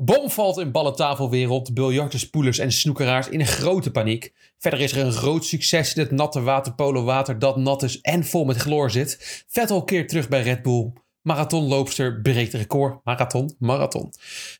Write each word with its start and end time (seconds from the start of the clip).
Bom 0.00 0.30
valt 0.30 0.58
in 0.58 0.70
ballentafelwereld, 0.70 1.74
biljarters, 1.74 2.22
spoelers 2.22 2.58
en 2.58 2.72
snoekeraars 2.72 3.28
in 3.28 3.46
grote 3.46 3.90
paniek. 3.90 4.32
Verder 4.58 4.80
is 4.80 4.92
er 4.92 5.06
een 5.06 5.12
groot 5.12 5.44
succes 5.44 5.94
in 5.94 6.00
het 6.02 6.10
natte 6.10 6.42
waterpolowater 6.42 7.38
dat 7.38 7.56
nat 7.56 7.82
is 7.82 8.00
en 8.00 8.24
vol 8.24 8.44
met 8.44 8.56
chloor 8.56 8.90
zit. 8.90 9.44
Vettel 9.48 9.84
keert 9.84 10.08
terug 10.08 10.28
bij 10.28 10.42
Red 10.42 10.62
Bull. 10.62 10.92
Marathonloopster 11.22 12.20
breekt 12.20 12.54
record. 12.54 13.04
Marathon, 13.04 13.54
marathon. 13.58 14.12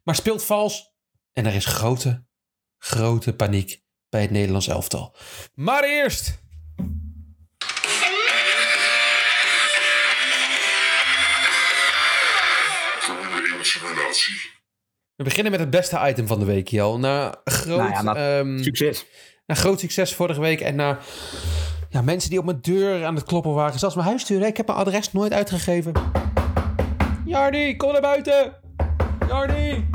Maar 0.04 0.14
speelt 0.14 0.44
vals 0.44 0.92
en 1.32 1.46
er 1.46 1.54
is 1.54 1.66
grote, 1.66 2.24
grote 2.78 3.34
paniek 3.34 3.82
bij 4.08 4.20
het 4.20 4.30
Nederlands 4.30 4.68
elftal. 4.68 5.14
Maar 5.54 5.84
eerst... 5.84 6.38
1 13.54 13.64
simulatie. 13.66 14.57
We 15.18 15.24
beginnen 15.24 15.50
met 15.52 15.60
het 15.60 15.70
beste 15.70 16.00
item 16.08 16.26
van 16.26 16.38
de 16.38 16.44
week, 16.44 16.68
Jel. 16.68 16.98
Na 16.98 17.40
groot, 17.44 17.78
Nou 17.78 17.90
ja, 17.90 18.02
na- 18.02 18.14
ehm, 18.38 18.58
Succes. 18.62 19.06
na 19.46 19.54
groot 19.54 19.80
succes 19.80 20.14
vorige 20.14 20.40
week 20.40 20.60
en 20.60 20.74
na 20.74 20.98
ja, 21.90 22.02
mensen 22.02 22.30
die 22.30 22.38
op 22.38 22.44
mijn 22.44 22.58
deur 22.60 23.04
aan 23.04 23.14
het 23.14 23.24
kloppen 23.24 23.52
waren. 23.54 23.78
Zelfs 23.78 23.94
mijn 23.94 24.06
huisdeur. 24.08 24.40
hè. 24.40 24.46
Ik 24.46 24.56
heb 24.56 24.66
mijn 24.66 24.78
adres 24.78 25.12
nooit 25.12 25.32
uitgegeven. 25.32 25.92
Jardi, 27.24 27.76
kom 27.76 27.92
naar 27.92 28.00
buiten. 28.00 28.52
Jardi. 29.28 29.88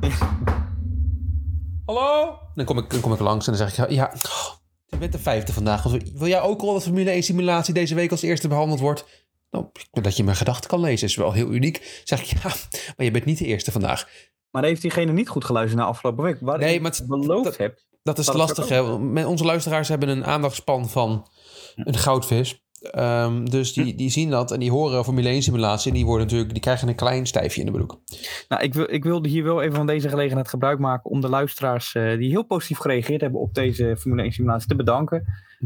Hallo? 1.86 2.38
Dan 2.54 2.64
kom, 2.64 2.78
ik, 2.78 2.90
dan 2.90 3.00
kom 3.00 3.12
ik 3.12 3.18
langs 3.20 3.46
en 3.46 3.52
dan 3.56 3.68
zeg 3.68 3.86
ik, 3.86 3.90
ja, 3.94 4.12
oh, 4.14 4.54
je 4.86 4.96
bent 4.98 5.12
de 5.12 5.18
vijfde 5.18 5.52
vandaag. 5.52 5.82
Wil 6.14 6.26
jij 6.28 6.40
ook 6.40 6.60
al 6.60 6.72
dat 6.72 6.82
Formule 6.82 7.10
1 7.10 7.22
simulatie 7.22 7.74
deze 7.74 7.94
week 7.94 8.10
als 8.10 8.22
eerste 8.22 8.48
behandeld 8.48 8.80
wordt? 8.80 9.26
Nou, 9.50 9.66
dat 9.90 10.16
je 10.16 10.24
mijn 10.24 10.36
gedachten 10.36 10.70
kan 10.70 10.80
lezen 10.80 11.08
is 11.08 11.16
wel 11.16 11.32
heel 11.32 11.50
uniek. 11.52 12.00
Zeg 12.04 12.20
ik, 12.20 12.26
ja, 12.26 12.50
maar 12.96 13.06
je 13.06 13.10
bent 13.10 13.24
niet 13.24 13.38
de 13.38 13.46
eerste 13.46 13.72
vandaag. 13.72 14.08
Maar 14.50 14.64
heeft 14.64 14.82
diegene 14.82 15.12
niet 15.12 15.28
goed 15.28 15.44
geluisterd 15.44 15.80
na 15.80 15.86
afgelopen 15.86 16.24
week? 16.24 16.36
Waar 16.40 16.58
Nee, 16.58 16.74
ik 16.74 16.80
maar 16.80 16.90
het- 16.90 17.06
beloofd 17.06 17.44
dat- 17.44 17.56
heb. 17.56 17.78
Dat 18.02 18.18
is 18.18 18.26
Dat 18.26 18.34
lastig. 18.34 18.68
Hè? 18.68 18.98
Met 18.98 19.24
Onze 19.26 19.44
luisteraars 19.44 19.88
hebben 19.88 20.08
een 20.08 20.24
aandachtspan 20.24 20.88
van 20.88 21.28
een 21.76 21.94
goudvis. 21.96 22.64
Ehm, 22.80 23.44
dus 23.44 23.72
die, 23.72 23.94
die 23.94 24.10
zien 24.10 24.30
dat 24.30 24.50
en 24.50 24.60
die 24.60 24.70
horen 24.70 25.04
Formule 25.04 25.28
1 25.28 25.42
simulatie. 25.42 25.90
En 25.90 25.96
die, 25.96 26.04
worden 26.04 26.24
natuurlijk, 26.24 26.52
die 26.52 26.60
krijgen 26.62 26.88
een 26.88 26.94
klein 26.94 27.26
stijfje 27.26 27.60
in 27.60 27.66
de 27.66 27.72
broek. 27.72 28.00
Nou, 28.48 28.62
ik, 28.62 28.74
wil, 28.74 28.92
ik 28.92 29.04
wilde 29.04 29.28
hier 29.28 29.44
wel 29.44 29.62
even 29.62 29.74
van 29.76 29.86
deze 29.86 30.08
gelegenheid 30.08 30.48
gebruik 30.48 30.78
maken 30.78 31.10
om 31.10 31.20
de 31.20 31.28
luisteraars 31.28 31.94
eh, 31.94 32.16
die 32.18 32.30
heel 32.30 32.42
positief 32.44 32.78
gereageerd 32.78 33.20
hebben 33.20 33.40
op 33.40 33.54
deze 33.54 33.96
Formule 33.98 34.22
1 34.22 34.32
simulatie 34.32 34.68
te 34.68 34.76
bedanken. 34.76 35.24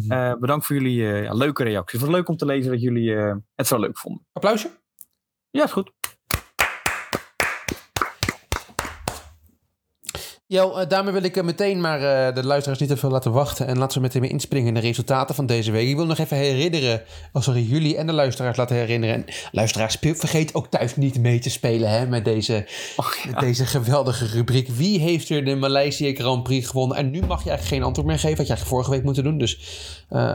Eh, 0.08 0.32
bedankt 0.40 0.66
voor 0.66 0.77
jullie 0.77 1.06
eh, 1.12 1.22
ja, 1.22 1.32
leuke 1.34 1.62
reacties. 1.62 1.98
Het 2.00 2.08
was 2.08 2.18
leuk 2.18 2.28
om 2.28 2.36
te 2.36 2.46
lezen 2.46 2.70
dat 2.70 2.80
jullie 2.80 3.10
het 3.55 3.66
zo 3.66 3.78
leuk 3.78 3.98
vonden. 3.98 4.27
Applausje. 4.32 4.70
Ja, 5.50 5.64
is 5.64 5.72
goed. 5.72 5.92
Jel, 10.55 10.80
eh, 10.80 10.88
daarmee 10.88 11.12
wil 11.12 11.22
ik 11.22 11.36
eh, 11.36 11.44
meteen 11.44 11.80
maar 11.80 12.02
eh, 12.02 12.34
de 12.34 12.47
luisteraars 12.47 12.80
niet 12.80 12.88
te 12.88 12.97
veel 12.97 13.10
laten 13.10 13.33
wachten. 13.33 13.66
En 13.66 13.78
laten 13.78 13.97
we 13.97 14.02
meteen 14.02 14.22
weer 14.22 14.30
inspringen 14.30 14.69
in 14.69 14.74
de 14.74 14.80
resultaten 14.80 15.34
van 15.34 15.46
deze 15.46 15.70
week. 15.70 15.88
Ik 15.88 15.96
wil 15.96 16.06
nog 16.06 16.19
even 16.19 16.36
herinneren, 16.36 17.02
oh 17.33 17.42
sorry, 17.42 17.62
jullie 17.62 17.96
en 17.96 18.06
de 18.06 18.12
luisteraars 18.12 18.56
laten 18.56 18.77
herinneren. 18.77 19.14
En 19.14 19.24
luisteraars, 19.52 19.96
vergeet 20.00 20.55
ook 20.55 20.66
thuis 20.66 20.96
niet 20.96 21.19
mee 21.19 21.38
te 21.38 21.50
spelen 21.50 21.91
hè, 21.91 22.06
met 22.06 22.24
deze, 22.24 22.66
met 23.27 23.41
deze 23.41 23.66
geweldige 23.66 24.27
rubriek. 24.27 24.69
Wie 24.69 25.00
heeft 25.00 25.28
er 25.28 25.44
de 25.44 25.55
Maleisië 25.55 26.14
Grand 26.14 26.42
Prix 26.42 26.68
gewonnen? 26.68 26.96
En 26.96 27.11
nu 27.11 27.20
mag 27.20 27.42
je 27.42 27.48
eigenlijk 27.48 27.68
geen 27.68 27.83
antwoord 27.83 28.08
meer 28.08 28.18
geven, 28.18 28.36
had 28.36 28.46
je 28.46 28.52
eigenlijk 28.52 28.74
vorige 28.74 28.91
week 28.91 29.05
moeten 29.05 29.24
doen. 29.24 29.39
Dus 29.39 29.58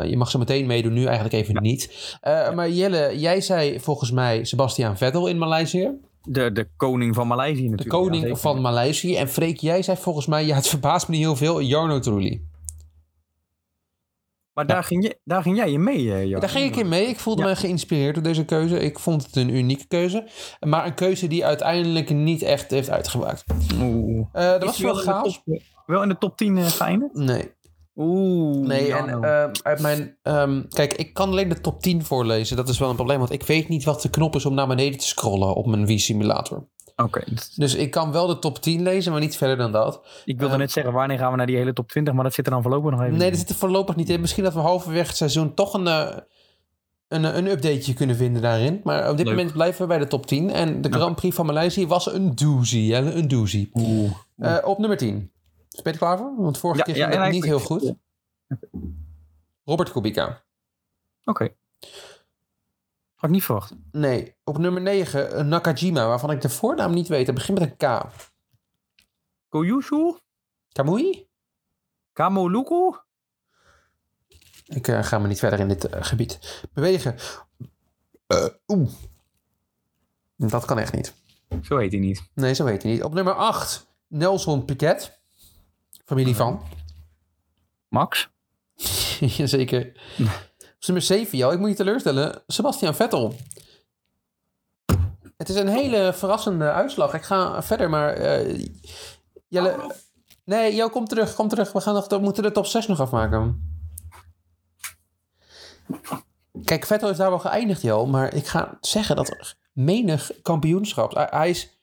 je 0.10 0.18
mag 0.18 0.30
zo 0.30 0.40
meteen 0.40 0.66
meedoen, 0.66 0.94
nu 0.94 1.06
eigenlijk 1.06 1.34
even 1.34 1.62
niet. 1.62 2.18
Maar 2.56 2.70
Jelle, 2.70 3.20
jij 3.20 3.42
zei 3.42 3.80
volgens 3.80 4.12
mij 4.12 4.44
Sebastian 4.44 4.98
Vettel 4.98 5.28
in 5.28 5.38
Maleisië. 5.38 6.09
De, 6.24 6.52
de 6.52 6.70
koning 6.78 7.16
van 7.16 7.28
Maleisië 7.28 7.64
De 7.64 7.70
natuurlijk. 7.70 8.00
koning 8.04 8.16
Ja, 8.22 8.28
zeker. 8.28 8.38
van 8.38 8.62
Maleisië. 8.62 9.16
En 9.16 9.28
Freek, 9.30 9.58
jij 9.58 9.82
zei 9.82 9.98
volgens 9.98 10.26
mij, 10.26 10.46
ja, 10.46 10.56
het 10.56 10.68
verbaast 10.68 11.08
me 11.08 11.16
niet 11.16 11.24
heel 11.24 11.36
veel, 11.36 11.62
Jarno 11.62 12.00
Trulli. 12.00 12.48
Maar 14.54 14.68
daar, 14.68 14.84
ging 14.84 15.04
je, 15.04 15.20
daar 15.24 15.42
ging 15.42 15.56
jij 15.58 15.72
in 15.72 15.84
mee, 15.84 16.14
eh 16.14 16.26
Jan. 16.26 16.40
Daar 16.40 16.50
ging 16.50 16.66
ik 16.72 16.76
in 16.76 16.90
mee. 16.90 17.06
Ik 17.08 17.20
voelde 17.20 17.44
me 17.44 17.56
geïnspireerd 17.56 18.14
door 18.14 18.24
deze 18.24 18.46
keuze. 18.46 18.80
Ik 18.80 19.00
vond 19.00 19.26
het 19.26 19.36
een 19.36 19.50
unieke 19.56 19.88
keuze. 19.88 20.28
Maar 20.60 20.86
een 20.86 20.94
keuze 20.94 21.28
die 21.28 21.46
uiteindelijk 21.46 22.10
niet 22.10 22.42
echt 22.42 22.72
heeft 22.72 22.90
uitgemaakt. 22.90 23.44
Oeh. 23.82 24.26
Eh 24.32 24.50
dat 24.52 24.62
Is 24.64 24.68
was 24.68 24.80
wel 24.80 24.94
de 25.24 25.32
top- 25.44 25.62
Wel 25.86 26.04
in 26.04 26.10
de 26.10 26.18
top 26.18 26.38
10 26.38 26.58
uh, 26.58 26.66
geëindigd? 26.66 27.14
Nee. 27.14 27.52
Oeh. 28.02 28.68
Nee, 28.68 28.94
en 28.94 29.24
ehm, 29.24 29.52
uit 29.64 29.80
mijn... 29.82 30.18
ehm, 30.22 30.62
kijk, 30.70 30.94
ik 30.94 31.14
kan 31.14 31.30
alleen 31.30 31.50
de 31.50 31.62
top 31.62 31.82
10 31.82 32.04
voorlezen. 32.04 32.56
Dat 32.58 32.70
is 32.70 32.80
wel 32.80 32.90
een 32.90 32.96
probleem, 32.96 33.18
want 33.20 33.32
ik 33.32 33.44
weet 33.44 33.68
niet 33.70 33.84
wat 33.84 34.02
de 34.02 34.10
knop 34.10 34.36
is 34.36 34.46
om 34.46 34.54
naar 34.54 34.68
beneden 34.68 35.00
te 35.00 35.06
scrollen 35.08 35.54
op 35.56 35.66
mijn 35.66 35.86
Wii-simulator. 35.86 36.68
Oké. 36.96 37.24
Dus 37.56 37.76
ik 37.76 37.92
kan 37.92 38.12
wel 38.12 38.28
de 38.28 38.40
top 38.40 38.58
10 38.62 38.82
lezen, 38.82 39.12
maar 39.12 39.22
niet 39.22 39.38
verder 39.38 39.58
dan 39.58 39.72
dat. 39.72 40.02
Ik 40.26 40.40
wilde 40.40 40.54
Eh, 40.54 40.60
net 40.60 40.72
zeggen, 40.72 40.94
wanneer 40.94 41.18
gaan 41.18 41.32
we 41.32 41.38
naar 41.38 41.46
die 41.46 41.56
hele 41.58 41.74
top 41.74 41.90
20? 41.90 42.14
Maar 42.14 42.24
dat 42.24 42.34
zit 42.34 42.46
er 42.46 42.52
dan 42.52 42.62
voorlopig 42.62 42.92
nog 42.92 43.02
even 43.02 43.14
Nee, 43.18 43.26
in. 43.26 43.30
dat 43.32 43.40
zit 43.40 43.50
er 43.50 43.56
voorlopig 43.56 43.96
niet 43.96 44.10
in. 44.10 44.20
Misschien 44.22 44.44
dat 44.44 44.54
we 44.54 44.60
halverwege 44.60 45.08
het 45.08 45.18
seizoen 45.18 45.54
toch 45.54 45.74
een, 45.74 45.88
eh, 45.88 46.08
een, 47.08 47.24
een 47.38 47.48
updateje 47.48 47.94
kunnen 47.94 48.16
vinden 48.16 48.42
daarin. 48.42 48.82
Maar 48.84 49.10
op 49.10 49.18
dit 49.18 49.26
Leuk. 49.26 49.36
moment 49.36 49.54
blijven 49.54 49.82
we 49.82 49.88
bij 49.88 49.98
de 49.98 50.08
top 50.08 50.26
10. 50.26 50.50
En 50.52 50.82
de 50.82 50.92
Grand 50.92 51.16
Prix 51.16 51.36
van 51.36 51.46
Maleisië 51.46 51.88
was 51.88 52.14
een 52.14 52.36
doozy. 52.36 52.90
Hè? 52.92 53.14
Een 53.14 53.28
doozy. 53.28 53.70
Oeh. 53.74 54.12
Eh, 54.38 54.56
op 54.64 54.78
nummer 54.78 54.98
10. 54.98 55.32
Ben 55.70 55.84
je 55.84 55.90
er 55.92 55.98
klaar 55.98 56.18
voor? 56.18 56.36
Want 56.38 56.58
vorige 56.58 56.80
Ja, 56.80 56.86
keer 56.94 56.96
ging 57.10 57.24
het 57.24 57.32
niet 57.32 57.44
ik- 57.44 57.50
heel 57.50 57.60
goed. 57.60 57.94
Robert 59.66 59.92
Kubica. 59.92 60.44
Oké. 61.24 61.56
Had 63.16 63.30
ik 63.30 63.36
niet 63.36 63.44
verwacht. 63.44 63.74
Nee. 63.92 64.36
Op 64.44 64.58
nummer 64.58 64.82
9 64.82 65.48
Nakajima, 65.48 66.08
waarvan 66.08 66.32
ik 66.32 66.42
de 66.42 66.50
voornaam 66.50 66.94
niet 66.94 67.08
weet. 67.08 67.26
Het 67.26 67.36
begint 67.36 67.60
met 67.60 67.70
een 67.70 67.78
K. 67.78 68.12
Koyushu? 69.50 70.18
Kamui? 70.72 71.28
Kamoluku? 72.14 72.98
Ik 74.66 74.88
eh, 74.88 75.04
ga 75.04 75.20
maar 75.20 75.28
niet 75.28 75.40
verder 75.40 75.60
in 75.60 75.68
dit 75.68 75.86
eh, 75.86 76.04
gebied 76.04 76.64
bewegen. 76.74 77.16
Eh, 78.28 78.46
Oeh. 78.68 78.90
Dat 80.36 80.66
kan 80.66 80.80
echt 80.80 80.94
niet. 80.94 81.14
Zo 81.64 81.78
heet 81.78 81.92
hij 81.92 82.00
niet. 82.02 82.30
Nee, 82.34 82.54
zo 82.54 82.66
heet 82.66 82.84
hij 82.84 82.92
niet. 82.92 83.04
Op 83.04 83.14
nummer 83.14 83.34
8, 83.34 83.88
Nelson 84.08 84.66
Piquet. 84.66 85.19
Familie 86.10 86.36
van. 86.36 86.62
Max? 87.88 88.30
Jazeker. 89.38 89.88
Op 90.20 90.86
nummer 90.86 91.04
7, 91.04 91.38
jou, 91.38 91.54
ik 91.54 91.60
moet 91.60 91.70
je 91.70 91.76
teleurstellen. 91.76 92.42
Sebastian 92.48 92.96
Vettel. 92.96 93.36
Het 95.38 95.50
is 95.50 95.56
een 95.56 95.68
hele 95.68 96.14
verrassende 96.14 96.72
uitslag. 96.72 97.14
Ik 97.14 97.24
ga 97.24 97.64
verder, 97.64 97.90
maar... 97.90 98.14
eh 98.14 98.66
Jelle... 99.48 99.96
Nee, 100.44 100.76
jou, 100.76 100.92
kom 100.92 101.06
terug, 101.06 101.36
kom 101.36 101.48
terug. 101.48 101.72
We, 101.72 101.82
gaan 101.82 101.94
nog, 101.94 102.08
we 102.08 102.18
moeten 102.18 102.44
de 102.44 102.52
top 102.52 102.66
6 102.66 102.88
nog 102.88 103.00
afmaken. 103.00 103.78
Kijk, 106.64 106.86
Vettel 106.86 107.10
is 107.10 107.18
daar 107.18 107.30
wel 107.30 107.40
geëindigd, 107.40 107.82
Jo. 107.82 108.06
Maar 108.06 108.34
ik 108.34 108.48
ga 108.48 108.78
zeggen 108.82 109.16
dat 109.16 109.30
er 109.30 109.56
menig 109.74 110.32
kampioenschap... 110.42 111.30
Hij 111.32 111.50
is 111.50 111.79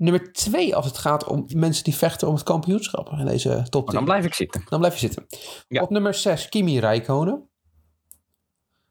nummer 0.00 0.32
2 0.32 0.76
als 0.76 0.86
het 0.86 0.98
gaat 0.98 1.24
om 1.24 1.44
mensen 1.54 1.84
die 1.84 1.94
vechten 1.94 2.28
om 2.28 2.34
het 2.34 2.42
kampioenschap 2.42 3.10
in 3.10 3.26
deze 3.26 3.66
top 3.68 3.70
10. 3.70 3.82
Oh, 3.82 3.92
dan 3.92 4.04
blijf 4.04 4.24
ik 4.24 4.34
zitten. 4.34 4.62
Dan 4.68 4.78
blijf 4.78 4.94
je 4.94 5.00
zitten. 5.00 5.26
Ja. 5.68 5.82
Op 5.82 5.90
nummer 5.90 6.14
6 6.14 6.48
Kimi 6.48 6.78
Räikkönen. 6.78 7.48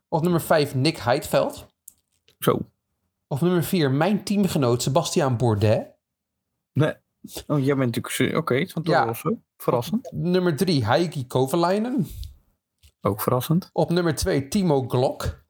Op 0.07 0.21
nummer 0.21 0.41
5 0.41 0.75
Nick 0.75 0.97
Heidveld. 0.97 1.67
Zo. 2.39 2.59
Op 3.27 3.41
nummer 3.41 3.63
4 3.63 3.91
mijn 3.91 4.23
teamgenoot 4.23 4.81
Sebastian 4.81 5.37
Bourdais. 5.37 5.85
Nee. 6.73 6.93
Oh, 7.47 7.65
jij 7.65 7.75
bent 7.75 7.95
natuurlijk... 7.95 8.37
Oké, 8.37 8.67
van 8.67 8.81
Ja. 8.85 9.13
zo. 9.13 9.41
Verrassend. 9.57 10.11
Nummer 10.11 10.55
3 10.55 10.85
Heikki 10.85 11.27
Kovalainen. 11.27 12.07
Ook 13.01 13.21
verrassend. 13.21 13.69
Op 13.73 13.89
nummer 13.89 14.15
2 14.15 14.47
Timo 14.47 14.87
Glock. 14.87 15.43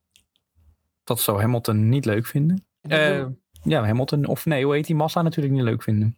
Dat 1.04 1.20
zou 1.20 1.42
Hamilton 1.42 1.90
niet 1.90 2.06
leuk 2.06 2.26
vinden. 2.26 2.66
En 2.82 3.39
ja, 3.64 3.86
Hamilton... 3.86 4.26
Of 4.26 4.46
nee, 4.46 4.64
hoe 4.64 4.74
heet 4.74 4.86
die? 4.86 4.96
Massa 4.96 5.22
natuurlijk 5.22 5.56
niet 5.56 5.64
leuk 5.64 5.84
vinden. 5.84 6.18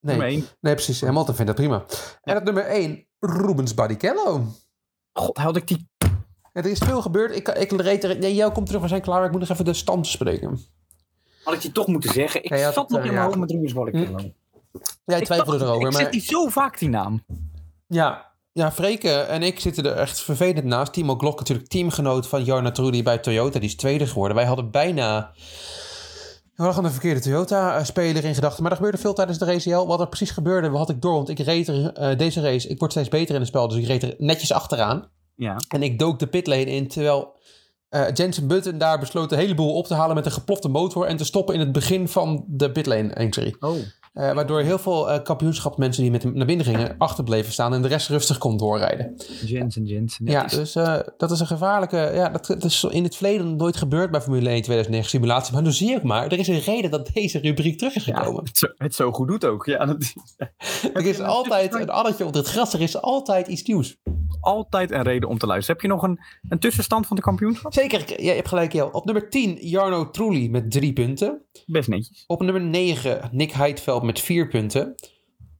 nee, 0.00 0.16
Nummer 0.16 0.26
één. 0.26 0.44
nee, 0.60 0.74
precies. 0.74 1.00
Hamilton 1.00 1.34
vindt 1.34 1.56
dat 1.56 1.60
prima. 1.60 1.84
En 2.22 2.36
op 2.36 2.44
nummer 2.44 2.66
1 2.66 3.06
Rubens 3.20 3.74
Barrichello. 3.74 4.46
God, 5.12 5.36
had 5.36 5.56
ik 5.56 5.66
die... 5.66 5.88
Er 6.52 6.66
is 6.66 6.78
veel 6.78 7.02
gebeurd. 7.02 7.36
Ik, 7.36 7.48
ik 7.48 7.80
reed 7.80 8.04
er... 8.04 8.18
Nee, 8.18 8.34
jou 8.34 8.52
komt 8.52 8.66
terug. 8.66 8.82
We 8.82 8.88
zijn 8.88 9.00
klaar. 9.00 9.24
Ik 9.24 9.30
moet 9.30 9.40
nog 9.40 9.48
even 9.48 9.64
de 9.64 9.74
stand 9.74 10.00
bespreken. 10.00 10.60
Had 11.44 11.54
ik 11.54 11.60
die 11.60 11.72
toch 11.72 11.86
moeten 11.86 12.12
zeggen? 12.12 12.44
Ik 12.44 12.56
Ja, 12.56 12.72
zat 12.72 12.74
het, 12.74 12.88
nog 12.88 13.00
in 13.00 13.06
ja. 13.06 13.12
mijn 13.12 13.24
hoofd 13.24 13.38
met 13.38 13.50
Rubens 13.50 13.72
Barrichello. 13.72 14.18
Jij 15.04 15.18
Ik 15.18 15.24
twijfelde 15.24 15.64
erover. 15.64 15.86
Ik 15.86 15.92
maar... 15.92 16.02
zit 16.02 16.12
die 16.12 16.20
zo 16.20 16.48
vaak, 16.48 16.78
die 16.78 16.88
naam. 16.88 17.24
Ja, 17.86 18.34
ja, 18.52 18.72
Freke 18.72 19.10
en 19.10 19.42
ik 19.42 19.60
zitten 19.60 19.84
er 19.84 19.96
echt 19.96 20.20
vervelend 20.20 20.64
naast. 20.64 20.92
Timo 20.92 21.16
Glock 21.16 21.38
natuurlijk 21.38 21.68
teamgenoot 21.68 22.26
van 22.26 22.44
Jarno 22.44 22.70
Trulli 22.70 23.02
bij 23.02 23.18
Toyota. 23.18 23.58
Die 23.58 23.68
is 23.68 23.76
tweede 23.76 24.06
geworden. 24.06 24.36
Wij 24.36 24.46
hadden 24.46 24.70
bijna... 24.70 25.32
We 26.56 26.62
hadden 26.62 26.84
een 26.84 26.90
verkeerde 26.90 27.20
Toyota-speler 27.20 28.24
in 28.24 28.34
gedachten. 28.34 28.62
Maar 28.62 28.70
er 28.70 28.76
gebeurde 28.76 28.98
veel 28.98 29.14
tijdens 29.14 29.38
de 29.38 29.44
race. 29.44 29.68
Jel. 29.68 29.86
Wat 29.86 30.00
er 30.00 30.08
precies 30.08 30.30
gebeurde, 30.30 30.68
had 30.68 30.90
ik 30.90 31.02
door. 31.02 31.12
Want 31.12 31.28
ik 31.28 31.38
reed 31.38 31.68
er 31.68 31.92
eh, 31.92 32.18
deze 32.18 32.40
race... 32.40 32.68
Ik 32.68 32.78
word 32.78 32.90
steeds 32.90 33.08
beter 33.08 33.34
in 33.34 33.40
het 33.40 33.48
spel. 33.48 33.68
Dus 33.68 33.78
ik 33.78 33.86
reed 33.86 34.02
er 34.02 34.14
netjes 34.18 34.52
achteraan. 34.52 35.08
Ja. 35.34 35.56
En 35.68 35.82
ik 35.82 35.98
dook 35.98 36.18
de 36.18 36.26
pitlane 36.26 36.64
in. 36.64 36.88
Terwijl 36.88 37.38
eh 37.88 38.12
Jensen 38.14 38.46
Button 38.46 38.78
daar 38.78 38.98
besloot 38.98 39.32
een 39.32 39.38
heleboel 39.38 39.74
op 39.74 39.86
te 39.86 39.94
halen 39.94 40.14
met 40.14 40.26
een 40.26 40.32
geplofte 40.32 40.68
motor. 40.68 41.06
En 41.06 41.16
te 41.16 41.24
stoppen 41.24 41.54
in 41.54 41.60
het 41.60 41.72
begin 41.72 42.08
van 42.08 42.44
de 42.48 42.72
pitlane 42.72 43.12
entry. 43.12 43.56
Oh. 43.60 43.76
Eh, 44.16 44.32
waardoor 44.32 44.60
heel 44.60 44.78
veel 44.78 45.10
uh, 45.10 45.22
kampioenschapsmensen 45.22 46.02
die 46.02 46.12
met 46.12 46.22
hem 46.22 46.32
naar 46.34 46.46
binnen 46.46 46.66
gingen 46.66 46.94
achterbleven 46.98 47.52
staan 47.52 47.74
en 47.74 47.82
de 47.82 47.88
rest 47.88 48.08
rustig 48.08 48.38
kon 48.38 48.56
doorrijden. 48.56 49.14
Jensen, 49.44 49.84
Jensen. 49.84 50.26
Ja, 50.26 50.44
dus 50.44 50.76
uh, 50.76 50.98
dat 51.16 51.30
is 51.30 51.40
een 51.40 51.46
gevaarlijke. 51.46 52.10
Ja, 52.14 52.28
dat, 52.28 52.46
dat, 52.46 52.64
is 52.64 52.84
in 52.84 53.04
het 53.04 53.16
verleden 53.16 53.56
nooit 53.56 53.76
gebeurd 53.76 54.10
bij 54.10 54.20
Formule 54.20 54.48
1 54.48 54.62
2009 54.62 55.10
simulatie. 55.10 55.52
Maar 55.52 55.62
nu 55.62 55.72
zie 55.72 55.96
ook 55.96 56.02
maar, 56.02 56.24
er 56.24 56.38
is 56.38 56.48
een 56.48 56.60
reden 56.60 56.90
dat 56.90 57.10
deze 57.12 57.38
rubriek 57.38 57.78
terug 57.78 57.94
is 57.94 58.02
gekomen. 58.02 58.32
Ja, 58.32 58.40
het, 58.42 58.58
zo, 58.58 58.66
het 58.76 58.94
zo 58.94 59.12
goed 59.12 59.28
doet 59.28 59.44
ook. 59.44 59.66
Ja, 59.66 59.86
dat, 59.86 60.12
er 60.94 61.06
is 61.06 61.20
altijd 61.20 61.74
een 61.74 61.90
addertje 61.90 62.26
op 62.26 62.34
het 62.34 62.46
gras, 62.46 62.72
er 62.72 62.80
is 62.80 63.00
altijd 63.00 63.46
iets 63.46 63.62
nieuws. 63.62 63.96
Altijd 64.40 64.90
een 64.90 65.02
reden 65.02 65.28
om 65.28 65.38
te 65.38 65.46
luisteren. 65.46 65.80
Heb 65.80 65.90
je 65.90 65.96
nog 65.96 66.02
een, 66.02 66.20
een 66.48 66.58
tussenstand 66.58 67.06
van 67.06 67.16
de 67.16 67.22
kampioenschap? 67.22 67.72
Zeker, 67.72 68.22
je 68.22 68.30
hebt 68.30 68.48
gelijk, 68.48 68.72
Jel. 68.72 68.88
Op 68.88 69.04
nummer 69.04 69.30
10, 69.30 69.56
Jarno 69.60 70.10
Trulli 70.10 70.50
met 70.50 70.70
drie 70.70 70.92
punten. 70.92 71.42
Best 71.66 71.88
netjes. 71.88 72.24
Op 72.26 72.42
nummer 72.42 72.62
9, 72.62 73.28
Nick 73.32 73.52
Heidveld 73.52 74.04
met 74.06 74.20
vier 74.20 74.48
punten. 74.48 74.94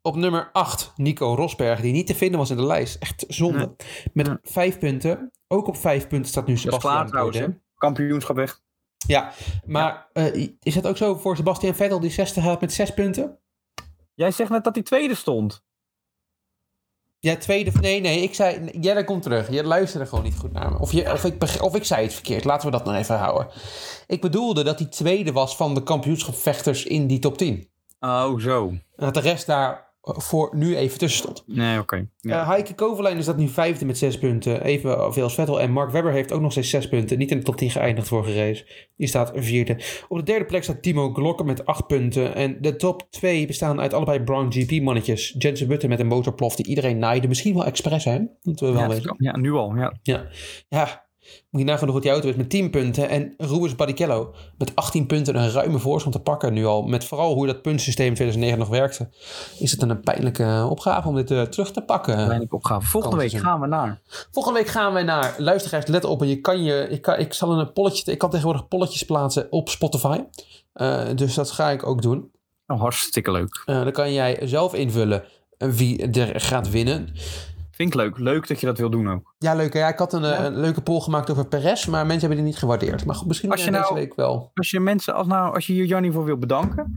Op 0.02 0.16
nummer 0.16 0.48
8, 0.52 0.92
Nico 0.96 1.34
Rosberg, 1.34 1.80
die 1.80 1.92
niet 1.92 2.06
te 2.06 2.14
vinden 2.14 2.38
was 2.38 2.50
in 2.50 2.56
de 2.56 2.66
lijst. 2.66 2.96
Echt 3.00 3.24
zonde. 3.28 3.58
Nee. 3.58 4.10
Met 4.12 4.26
Nee. 4.26 4.36
vijf 4.42 4.78
punten. 4.78 5.30
Ook 5.48 5.66
op 5.68 5.76
vijf 5.76 6.08
punten 6.08 6.30
staat 6.30 6.46
nu 6.46 6.54
Dat 6.54 6.56
is 6.64 6.68
Sebastian 6.70 6.92
klaar 6.94 7.06
trouwens. 7.06 7.36
hè? 7.38 7.44
Vettel. 7.44 7.60
Kampioenschap 7.78 8.36
weg. 8.36 8.60
Ja, 9.06 9.32
maar 9.64 10.06
eh, 10.12 10.48
is 10.62 10.74
dat 10.74 10.86
ook 10.86 10.96
zo 10.96 11.14
voor 11.14 11.36
Sebastian 11.36 11.74
Vettel 11.74 12.00
die 12.00 12.10
zesde 12.10 12.40
gaat 12.40 12.60
met 12.60 12.72
zes 12.72 12.94
punten? 12.94 13.38
Jij 14.14 14.30
zegt 14.30 14.50
net 14.50 14.64
dat 14.64 14.74
hij 14.74 14.84
tweede 14.84 15.14
stond. 15.14 15.64
Ja, 17.18 17.36
tweede. 17.36 17.70
Nee, 17.80 18.00
nee, 18.00 18.22
ik 18.22 18.34
zei. 18.34 18.70
Jelle 18.80 19.04
komt 19.04 19.22
terug. 19.22 19.50
Je 19.50 19.64
luisterde 19.64 20.06
gewoon 20.06 20.24
niet 20.24 20.36
goed 20.36 20.52
naar 20.52 20.72
me. 20.72 20.78
Of, 20.78 20.92
je, 20.92 21.12
of, 21.12 21.24
ik, 21.24 21.42
of 21.62 21.76
ik 21.76 21.84
zei 21.84 22.02
het 22.02 22.12
verkeerd. 22.14 22.44
Laten 22.44 22.66
we 22.70 22.76
dat 22.76 22.84
nog 22.84 22.94
even 22.94 23.16
houden. 23.18 23.48
Ik 24.06 24.20
bedoelde 24.20 24.64
dat 24.64 24.78
hij 24.78 24.88
tweede 24.88 25.32
was 25.32 25.56
van 25.56 25.74
de 25.74 25.82
kampioenschapvechters 25.82 26.84
in 26.84 27.06
die 27.06 27.18
top 27.18 27.38
10. 27.38 27.68
Oh, 28.06 28.38
zo. 28.40 28.68
En 28.68 28.80
dat 28.96 29.14
de 29.14 29.20
rest 29.20 29.46
daar 29.46 29.84
voor 30.02 30.50
nu 30.56 30.76
even 30.76 30.98
tussen 30.98 31.18
stond. 31.22 31.42
Nee, 31.46 31.78
oké. 31.78 32.06
Ja. 32.20 32.40
Eh, 32.40 32.48
Heike 32.48 32.74
Kovalainen 32.74 33.20
is 33.20 33.26
dat 33.26 33.36
nu 33.36 33.48
vijfde 33.48 33.84
met 33.84 33.98
zes 33.98 34.18
punten. 34.18 34.62
Evenveel 34.64 35.22
als 35.22 35.34
Vettel. 35.34 35.60
En 35.60 35.70
Mark 35.70 35.90
Webber 35.90 36.12
heeft 36.12 36.32
ook 36.32 36.40
nog 36.40 36.50
steeds 36.52 36.70
zes 36.70 36.88
punten. 36.88 37.18
Niet 37.18 37.30
in 37.30 37.38
de 37.38 37.44
top 37.44 37.56
10 37.56 37.70
geëindigd 37.70 38.08
vorige 38.08 38.34
race. 38.34 38.88
Die 38.96 39.06
staat 39.06 39.32
vierde. 39.34 39.80
Op 40.08 40.16
de 40.18 40.22
derde 40.24 40.44
plek 40.44 40.62
staat 40.62 40.82
Timo 40.82 41.12
Glocker 41.12 41.46
met 41.46 41.66
acht 41.66 41.86
punten. 41.86 42.34
En 42.34 42.56
de 42.60 42.76
top 42.76 43.06
twee 43.10 43.46
bestaan 43.46 43.80
uit 43.80 43.94
allebei 43.94 44.20
Brown 44.22 44.50
GP-mannetjes. 44.52 45.34
Jensen 45.38 45.68
Button 45.68 45.88
met 45.88 46.00
een 46.00 46.06
motorplof 46.06 46.56
die 46.56 46.66
iedereen 46.66 46.98
naaide. 46.98 47.28
Misschien 47.28 47.54
wel 47.54 47.64
expres, 47.64 48.04
hè? 48.04 48.18
Moeten 48.42 48.66
we 48.66 48.72
wel 48.72 48.82
Ja, 48.82 48.88
weten. 48.88 49.14
ja, 49.18 49.36
nu 49.36 49.52
al. 49.52 49.74
Ja. 49.76 49.94
Ja. 50.02 50.26
ja. 50.68 51.05
Moet 51.50 51.60
je 51.60 51.66
nagaan 51.66 51.84
hoe 51.84 51.92
goed 51.92 52.02
die 52.02 52.10
auto 52.10 52.28
is 52.28 52.34
met 52.34 52.50
10 52.50 52.70
punten. 52.70 53.08
En 53.08 53.34
Rubens 53.36 53.74
Barrichello 53.74 54.34
met 54.58 54.74
18 54.74 55.06
punten 55.06 55.36
een 55.36 55.50
ruime 55.50 55.78
voorsprong 55.78 56.16
te 56.16 56.22
pakken 56.22 56.52
nu 56.52 56.64
al. 56.64 56.82
Met 56.82 57.04
vooral 57.04 57.34
hoe 57.34 57.46
dat 57.46 57.62
puntensysteem 57.62 58.06
in 58.06 58.14
2009 58.14 58.58
nog 58.58 58.68
werkte. 58.68 59.08
Is 59.58 59.70
het 59.70 59.82
een 59.82 60.00
pijnlijke 60.00 60.66
opgave 60.70 61.08
om 61.08 61.14
dit 61.14 61.30
eh, 61.30 61.42
terug 61.42 61.72
te 61.72 61.82
pakken. 61.82 62.14
Kleine 62.14 62.46
opgave. 62.50 62.86
Volgende 62.86 63.16
week 63.16 63.32
gaan 63.32 63.60
we 63.60 63.66
naar. 63.66 64.00
Volgende 64.30 64.58
week 64.58 64.68
gaan 64.68 64.92
wij 64.92 65.02
naar 65.02 65.34
luisteraars. 65.38 65.86
Let 65.86 66.04
op, 66.04 66.22
en 66.22 66.28
je 66.28 66.40
kan 66.40 66.62
je, 66.62 66.86
ik, 66.90 67.02
kan, 67.02 67.18
ik 67.18 67.32
zal 67.32 67.58
een 67.58 67.72
polletje, 67.72 68.12
ik 68.12 68.18
kan 68.18 68.30
tegenwoordig 68.30 68.68
polletjes 68.68 69.02
plaatsen 69.02 69.46
op 69.50 69.68
Spotify. 69.68 70.20
Eh, 70.72 71.04
dus 71.14 71.34
dat 71.34 71.50
ga 71.50 71.70
ik 71.70 71.86
ook 71.86 72.02
doen. 72.02 72.30
Oh, 72.66 72.80
hartstikke 72.80 73.30
leuk. 73.30 73.62
Eh, 73.64 73.82
dan 73.82 73.92
kan 73.92 74.12
jij 74.12 74.38
zelf 74.42 74.74
invullen 74.74 75.24
wie 75.58 76.10
er 76.10 76.40
gaat 76.40 76.70
winnen. 76.70 77.08
Vind 77.76 77.88
ik 77.88 77.94
leuk. 77.94 78.18
Leuk 78.18 78.48
dat 78.48 78.60
je 78.60 78.66
dat 78.66 78.78
wil 78.78 78.90
doen 78.90 79.10
ook. 79.10 79.34
Ja, 79.38 79.54
leuk. 79.54 79.72
hè? 79.72 79.78
Ja, 79.78 79.88
ik 79.88 79.98
had 79.98 80.12
een, 80.12 80.24
eh, 80.24 80.30
Ja. 80.30 80.44
een 80.44 80.56
leuke 80.60 80.80
poll 80.80 81.00
gemaakt 81.00 81.30
over 81.30 81.46
Perez, 81.46 81.86
maar 81.86 82.06
mensen 82.06 82.20
hebben 82.26 82.36
die 82.38 82.46
niet 82.46 82.56
gewaardeerd. 82.58 83.04
Maar 83.04 83.14
goed, 83.14 83.26
misschien 83.26 83.50
Als 83.50 83.60
je 83.64 83.66
eh, 83.66 83.72
deze 83.72 83.84
nou- 83.92 84.00
week 84.00 84.14
wel. 84.14 84.50
Als 84.54 84.70
je 84.70 84.80
mensen, 84.80 85.14
als, 85.14 85.26
nou, 85.26 85.54
als 85.54 85.66
je 85.66 85.72
hier 85.72 85.84
Jannie 85.84 86.12
voor 86.12 86.24
wil 86.24 86.36
bedanken, 86.38 86.92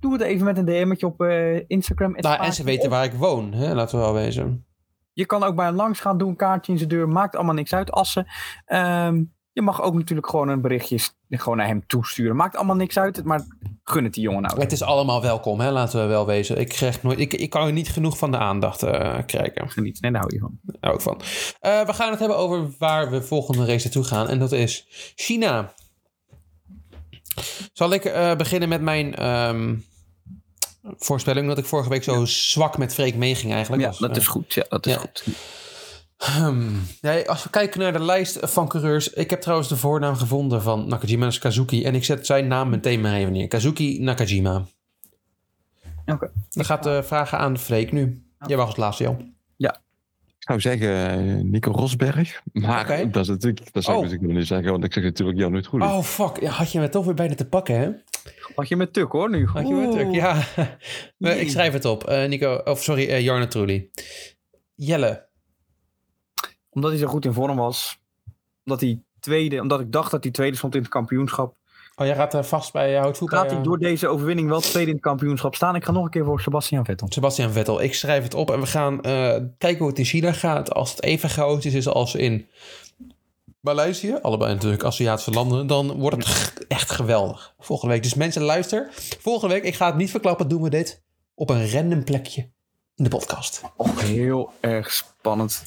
doe 0.00 0.12
het 0.12 0.22
even 0.22 0.44
met 0.44 0.58
een 0.58 0.64
DM'tje 0.64 1.06
op 1.06 1.20
eh, 1.20 1.68
Instagram. 1.68 2.12
Nou, 2.16 2.44
en 2.44 2.52
ze 2.52 2.64
weten 2.64 2.90
waar 2.90 3.04
ik 3.04 3.12
woon, 3.12 3.52
hè? 3.52 3.74
laten 3.74 3.98
we 3.98 4.04
wel 4.04 4.14
wezen. 4.14 4.64
Je 5.12 5.26
kan 5.26 5.42
ook 5.42 5.54
bij 5.56 5.66
hem 5.66 5.74
langs 5.74 6.00
gaan, 6.00 6.18
doe 6.18 6.28
een 6.28 6.36
kaartje 6.36 6.72
in 6.72 6.78
zijn 6.78 6.90
deur. 6.90 7.08
Maakt 7.08 7.36
allemaal 7.36 7.54
niks 7.54 7.74
uit. 7.74 7.90
Assen. 7.90 8.26
Ehm, 8.64 9.22
je 9.52 9.62
mag 9.62 9.82
ook 9.82 9.94
natuurlijk 9.94 10.28
gewoon 10.28 10.48
een 10.48 10.60
berichtje 10.60 10.98
gewoon 11.28 11.56
naar 11.56 11.66
hem 11.66 11.86
toesturen. 11.86 12.36
Maakt 12.36 12.56
allemaal 12.56 12.76
niks 12.76 12.98
uit, 12.98 13.24
maar 13.24 13.42
gun 13.90 14.04
het 14.04 14.14
die 14.14 14.22
jongen 14.22 14.42
nou. 14.42 14.60
Het 14.60 14.72
is 14.72 14.82
allemaal 14.82 15.22
welkom, 15.22 15.60
hè? 15.60 15.70
laten 15.70 16.00
we 16.00 16.06
wel 16.06 16.26
wezen. 16.26 16.58
Ik, 16.58 16.68
krijg 16.68 17.02
nooit, 17.02 17.18
ik, 17.18 17.34
ik 17.34 17.50
kan 17.50 17.66
er 17.66 17.72
niet 17.72 17.88
genoeg 17.88 18.18
van 18.18 18.30
de 18.30 18.38
aandacht 18.38 18.82
eh, 18.82 19.18
krijgen. 19.26 19.70
Geniet. 19.70 20.00
Nee, 20.00 20.10
daar 20.10 20.20
hou 20.20 20.34
je 20.34 20.40
van. 20.40 20.58
Daar 20.62 20.76
hou 20.80 20.94
ik 20.94 21.00
van. 21.00 21.20
Eh, 21.60 21.86
we 21.86 21.92
gaan 21.92 22.10
het 22.10 22.18
hebben 22.18 22.36
over 22.36 22.70
waar 22.78 23.10
we 23.10 23.22
volgende 23.22 23.64
race 23.64 23.84
naartoe 23.84 24.04
gaan. 24.04 24.28
En 24.28 24.38
dat 24.38 24.52
is 24.52 24.86
China. 25.14 25.72
Zal 27.72 27.92
ik 27.92 28.04
eh, 28.04 28.36
beginnen 28.36 28.68
met 28.68 28.80
mijn 28.80 29.14
ehm, 29.14 29.76
voorspelling? 30.82 31.46
Dat 31.46 31.58
ik 31.58 31.64
vorige 31.64 31.88
week 31.88 32.02
zo 32.02 32.24
zwak 32.24 32.78
met 32.78 32.94
Freek 32.94 33.14
meeging 33.14 33.52
eigenlijk. 33.52 33.82
Ja, 33.82 33.92
dat 33.98 34.16
is 34.16 34.26
goed. 34.26 34.54
Ja, 34.54 34.64
dat 34.68 34.86
is 34.86 34.92
ja. 34.92 34.98
goed. 34.98 35.24
Hmm. 36.20 36.82
Nee, 37.00 37.28
als 37.28 37.42
we 37.42 37.50
kijken 37.50 37.80
naar 37.80 37.92
de 37.92 38.02
lijst 38.02 38.38
van 38.40 38.68
coureurs. 38.68 39.10
Ik 39.12 39.30
heb 39.30 39.40
trouwens 39.40 39.68
de 39.68 39.76
voornaam 39.76 40.14
gevonden 40.14 40.62
van 40.62 40.88
Nakajima. 40.88 41.24
Dat 41.24 41.32
is 41.32 41.38
Kazuki. 41.38 41.84
En 41.84 41.94
ik 41.94 42.04
zet 42.04 42.26
zijn 42.26 42.46
naam 42.46 42.68
meteen 42.70 43.00
maar 43.00 43.14
even 43.14 43.32
neer. 43.32 43.48
Kazuki 43.48 44.00
Nakajima. 44.00 44.66
Oké. 46.06 46.30
Dan 46.50 46.64
gaat 46.64 46.82
de 46.82 47.02
vragen 47.02 47.38
aan 47.38 47.58
Freek 47.58 47.92
nu. 47.92 48.22
Jij 48.46 48.56
was 48.56 48.66
als 48.66 48.76
laatste, 48.76 49.02
Jan. 49.02 49.34
Ik 50.38 50.46
zou 50.48 50.60
zeggen 50.60 51.10
eh, 51.10 51.44
Nico 51.44 51.70
Rosberg. 51.72 52.42
Maar 52.52 52.80
Oké. 52.80 53.10
dat 53.10 53.22
is 53.22 53.28
natuurlijk, 53.28 53.72
dat 53.72 53.82
zou 53.82 53.96
Oh. 53.96 54.02
ik 54.04 54.08
natuurlijk 54.10 54.32
nog 54.32 54.40
niet 54.40 54.48
zeggen, 54.50 54.70
want 54.70 54.84
ik 54.84 54.92
zeg 54.92 55.04
natuurlijk 55.04 55.38
Jan 55.38 55.52
niet 55.52 55.66
goed. 55.66 55.82
Oh, 55.82 56.02
fuck. 56.02 56.40
Ja, 56.40 56.50
had 56.50 56.72
je 56.72 56.80
me 56.80 56.88
toch 56.88 57.04
weer 57.04 57.14
bijna 57.14 57.34
te 57.34 57.46
pakken, 57.48 57.78
hè? 57.78 57.90
Had 58.54 58.68
je 58.68 58.76
met 58.76 58.92
tuk 58.92 59.12
hoor 59.12 59.30
nu. 59.30 59.46
Had 59.46 59.68
je 59.68 59.74
me 59.74 59.86
Oeh. 59.86 59.90
druk? 59.94 60.14
Ja. 60.22 60.44
Maar 61.16 61.36
ik 61.36 61.50
schrijf 61.50 61.72
het 61.72 61.84
op. 61.84 62.04
Eh, 62.04 62.28
Nico, 62.28 62.54
of 62.64 62.82
sorry, 62.82 63.08
eh 63.08 63.20
Jarno 63.20 63.46
Trulli. 63.46 63.90
Jelle. 64.74 65.26
Omdat 66.70 66.90
hij 66.90 67.00
zo 67.00 67.06
goed 67.06 67.24
in 67.24 67.32
vorm 67.32 67.56
was. 67.56 67.98
Omdat 68.64 68.80
hij 68.80 69.02
tweede, 69.20 69.60
omdat 69.60 69.80
ik 69.80 69.92
dacht 69.92 70.10
dat 70.10 70.22
hij 70.22 70.32
tweede 70.32 70.56
stond 70.56 70.74
in 70.74 70.80
het 70.80 70.90
kampioenschap. 70.90 71.54
Oh, 71.96 72.06
jij 72.06 72.14
gaat 72.14 72.34
er 72.34 72.44
vast 72.44 72.72
bij, 72.72 72.94
houdt 72.94 73.18
voet 73.18 73.30
Gaat 73.30 73.40
bij, 73.40 73.50
hij 73.50 73.58
eh, 73.58 73.64
door 73.64 73.78
deze 73.78 74.08
overwinning 74.08 74.48
wel 74.48 74.60
tweede 74.60 74.88
in 74.88 74.96
het 74.96 75.04
kampioenschap 75.04 75.54
staan? 75.54 75.74
Ik 75.74 75.84
ga 75.84 75.92
nog 75.92 76.04
een 76.04 76.10
keer 76.10 76.24
voor 76.24 76.40
Sebastian 76.40 76.84
Vettel. 76.84 77.06
Sebastian 77.10 77.50
Vettel. 77.50 77.82
Ik 77.82 77.94
schrijf 77.94 78.22
het 78.22 78.34
op 78.34 78.50
en 78.50 78.60
we 78.60 78.66
gaan 78.66 79.02
eh, 79.02 79.36
kijken 79.58 79.78
hoe 79.78 79.88
het 79.88 79.98
in 79.98 80.04
China 80.04 80.32
gaat. 80.32 80.72
Als 80.72 80.90
het 80.90 81.02
even 81.02 81.30
chaotisch 81.30 81.74
is 81.74 81.88
als 81.88 82.14
in 82.14 82.48
Maleisië, 83.60 84.18
allebei 84.22 84.54
natuurlijk 84.54 84.84
Aziatische 84.84 85.30
landen, 85.30 85.66
dan 85.66 85.92
wordt 85.92 86.16
het 86.16 86.66
echt 86.68 86.90
geweldig 86.90 87.54
volgende 87.58 87.94
week. 87.94 88.02
Dus 88.02 88.14
mensen, 88.14 88.42
luister. 88.42 88.88
Volgende 89.18 89.54
week, 89.54 89.64
ik 89.64 89.74
ga 89.74 89.86
het 89.86 89.96
niet 89.96 90.10
verklappen, 90.10 90.48
doen 90.48 90.62
we 90.62 90.70
dit 90.70 91.02
op 91.34 91.50
een 91.50 91.70
random 91.70 92.04
plekje 92.04 92.40
in 92.96 93.04
de 93.04 93.10
podcast. 93.10 93.62
Heel 93.96 94.52
erg 94.60 94.92
spannend. 94.92 95.62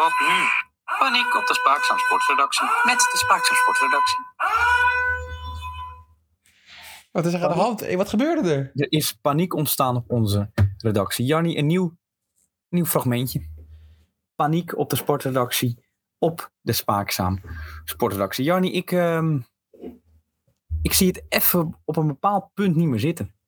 Wat 0.00 0.18
nu? 0.20 0.34
Paniek 0.98 1.36
op 1.36 1.46
de 1.46 1.54
Spaakzaam 1.54 1.98
Sportredactie. 1.98 2.66
Met 2.84 2.98
de 2.98 3.16
Spaakzaam 3.16 3.56
Sportredactie. 3.56 4.24
Wat 7.12 7.26
is 7.26 7.32
er 7.32 7.42
aan 7.42 7.48
de 7.48 7.54
hand? 7.54 7.80
Hey, 7.80 7.96
wat 7.96 8.08
gebeurde 8.08 8.54
er? 8.54 8.70
Er 8.74 8.92
is 8.92 9.12
paniek 9.12 9.54
ontstaan 9.54 9.96
op 9.96 10.10
onze 10.10 10.50
redactie. 10.76 11.24
Jannie, 11.26 11.56
een 11.56 11.66
nieuw, 11.66 11.96
nieuw 12.68 12.84
fragmentje. 12.84 13.48
Paniek 14.34 14.76
op 14.76 14.90
de 14.90 14.96
sportredactie. 14.96 15.84
Op 16.18 16.52
de 16.60 16.72
Spaakzaam 16.72 17.40
sportredactie. 17.84 18.44
Jannie, 18.44 18.72
ik, 18.72 18.92
ehm, 18.92 19.40
ik 20.82 20.92
zie 20.92 21.06
het 21.06 21.24
even 21.28 21.80
op 21.84 21.96
een 21.96 22.06
bepaald 22.06 22.54
punt 22.54 22.76
niet 22.76 22.88
meer 22.88 23.00
zitten. 23.00 23.39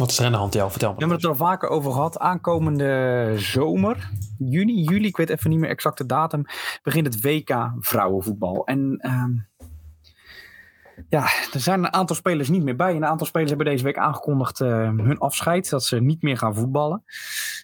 Wat 0.00 0.10
is 0.10 0.18
er 0.18 0.24
aan 0.24 0.32
de 0.32 0.38
hand, 0.38 0.54
Jel? 0.54 0.70
Vertel 0.70 0.88
We 0.88 0.94
me. 0.94 1.00
hebben 1.00 1.16
het 1.16 1.26
er 1.26 1.32
al 1.32 1.48
vaker 1.48 1.68
over 1.68 1.92
gehad. 1.92 2.18
Aankomende 2.18 3.32
zomer, 3.36 4.10
juni, 4.38 4.82
juli, 4.82 5.06
ik 5.06 5.16
weet 5.16 5.30
even 5.30 5.50
niet 5.50 5.58
meer 5.58 5.68
exact 5.70 5.98
de 5.98 6.06
datum, 6.06 6.44
begint 6.82 7.06
het 7.06 7.20
WK 7.22 7.72
vrouwenvoetbal. 7.78 8.66
En 8.66 8.96
ehm, 8.98 9.30
ja, 11.08 11.22
er 11.52 11.60
zijn 11.60 11.78
een 11.78 11.92
aantal 11.92 12.16
spelers 12.16 12.48
niet 12.48 12.62
meer 12.62 12.76
bij. 12.76 12.94
Een 12.94 13.04
aantal 13.04 13.26
spelers 13.26 13.50
hebben 13.50 13.68
deze 13.68 13.84
week 13.84 13.98
aangekondigd 13.98 14.60
eh, 14.60 14.68
hun 14.96 15.18
afscheid, 15.18 15.70
dat 15.70 15.84
ze 15.84 16.00
niet 16.00 16.22
meer 16.22 16.36
gaan 16.36 16.54
voetballen. 16.54 17.04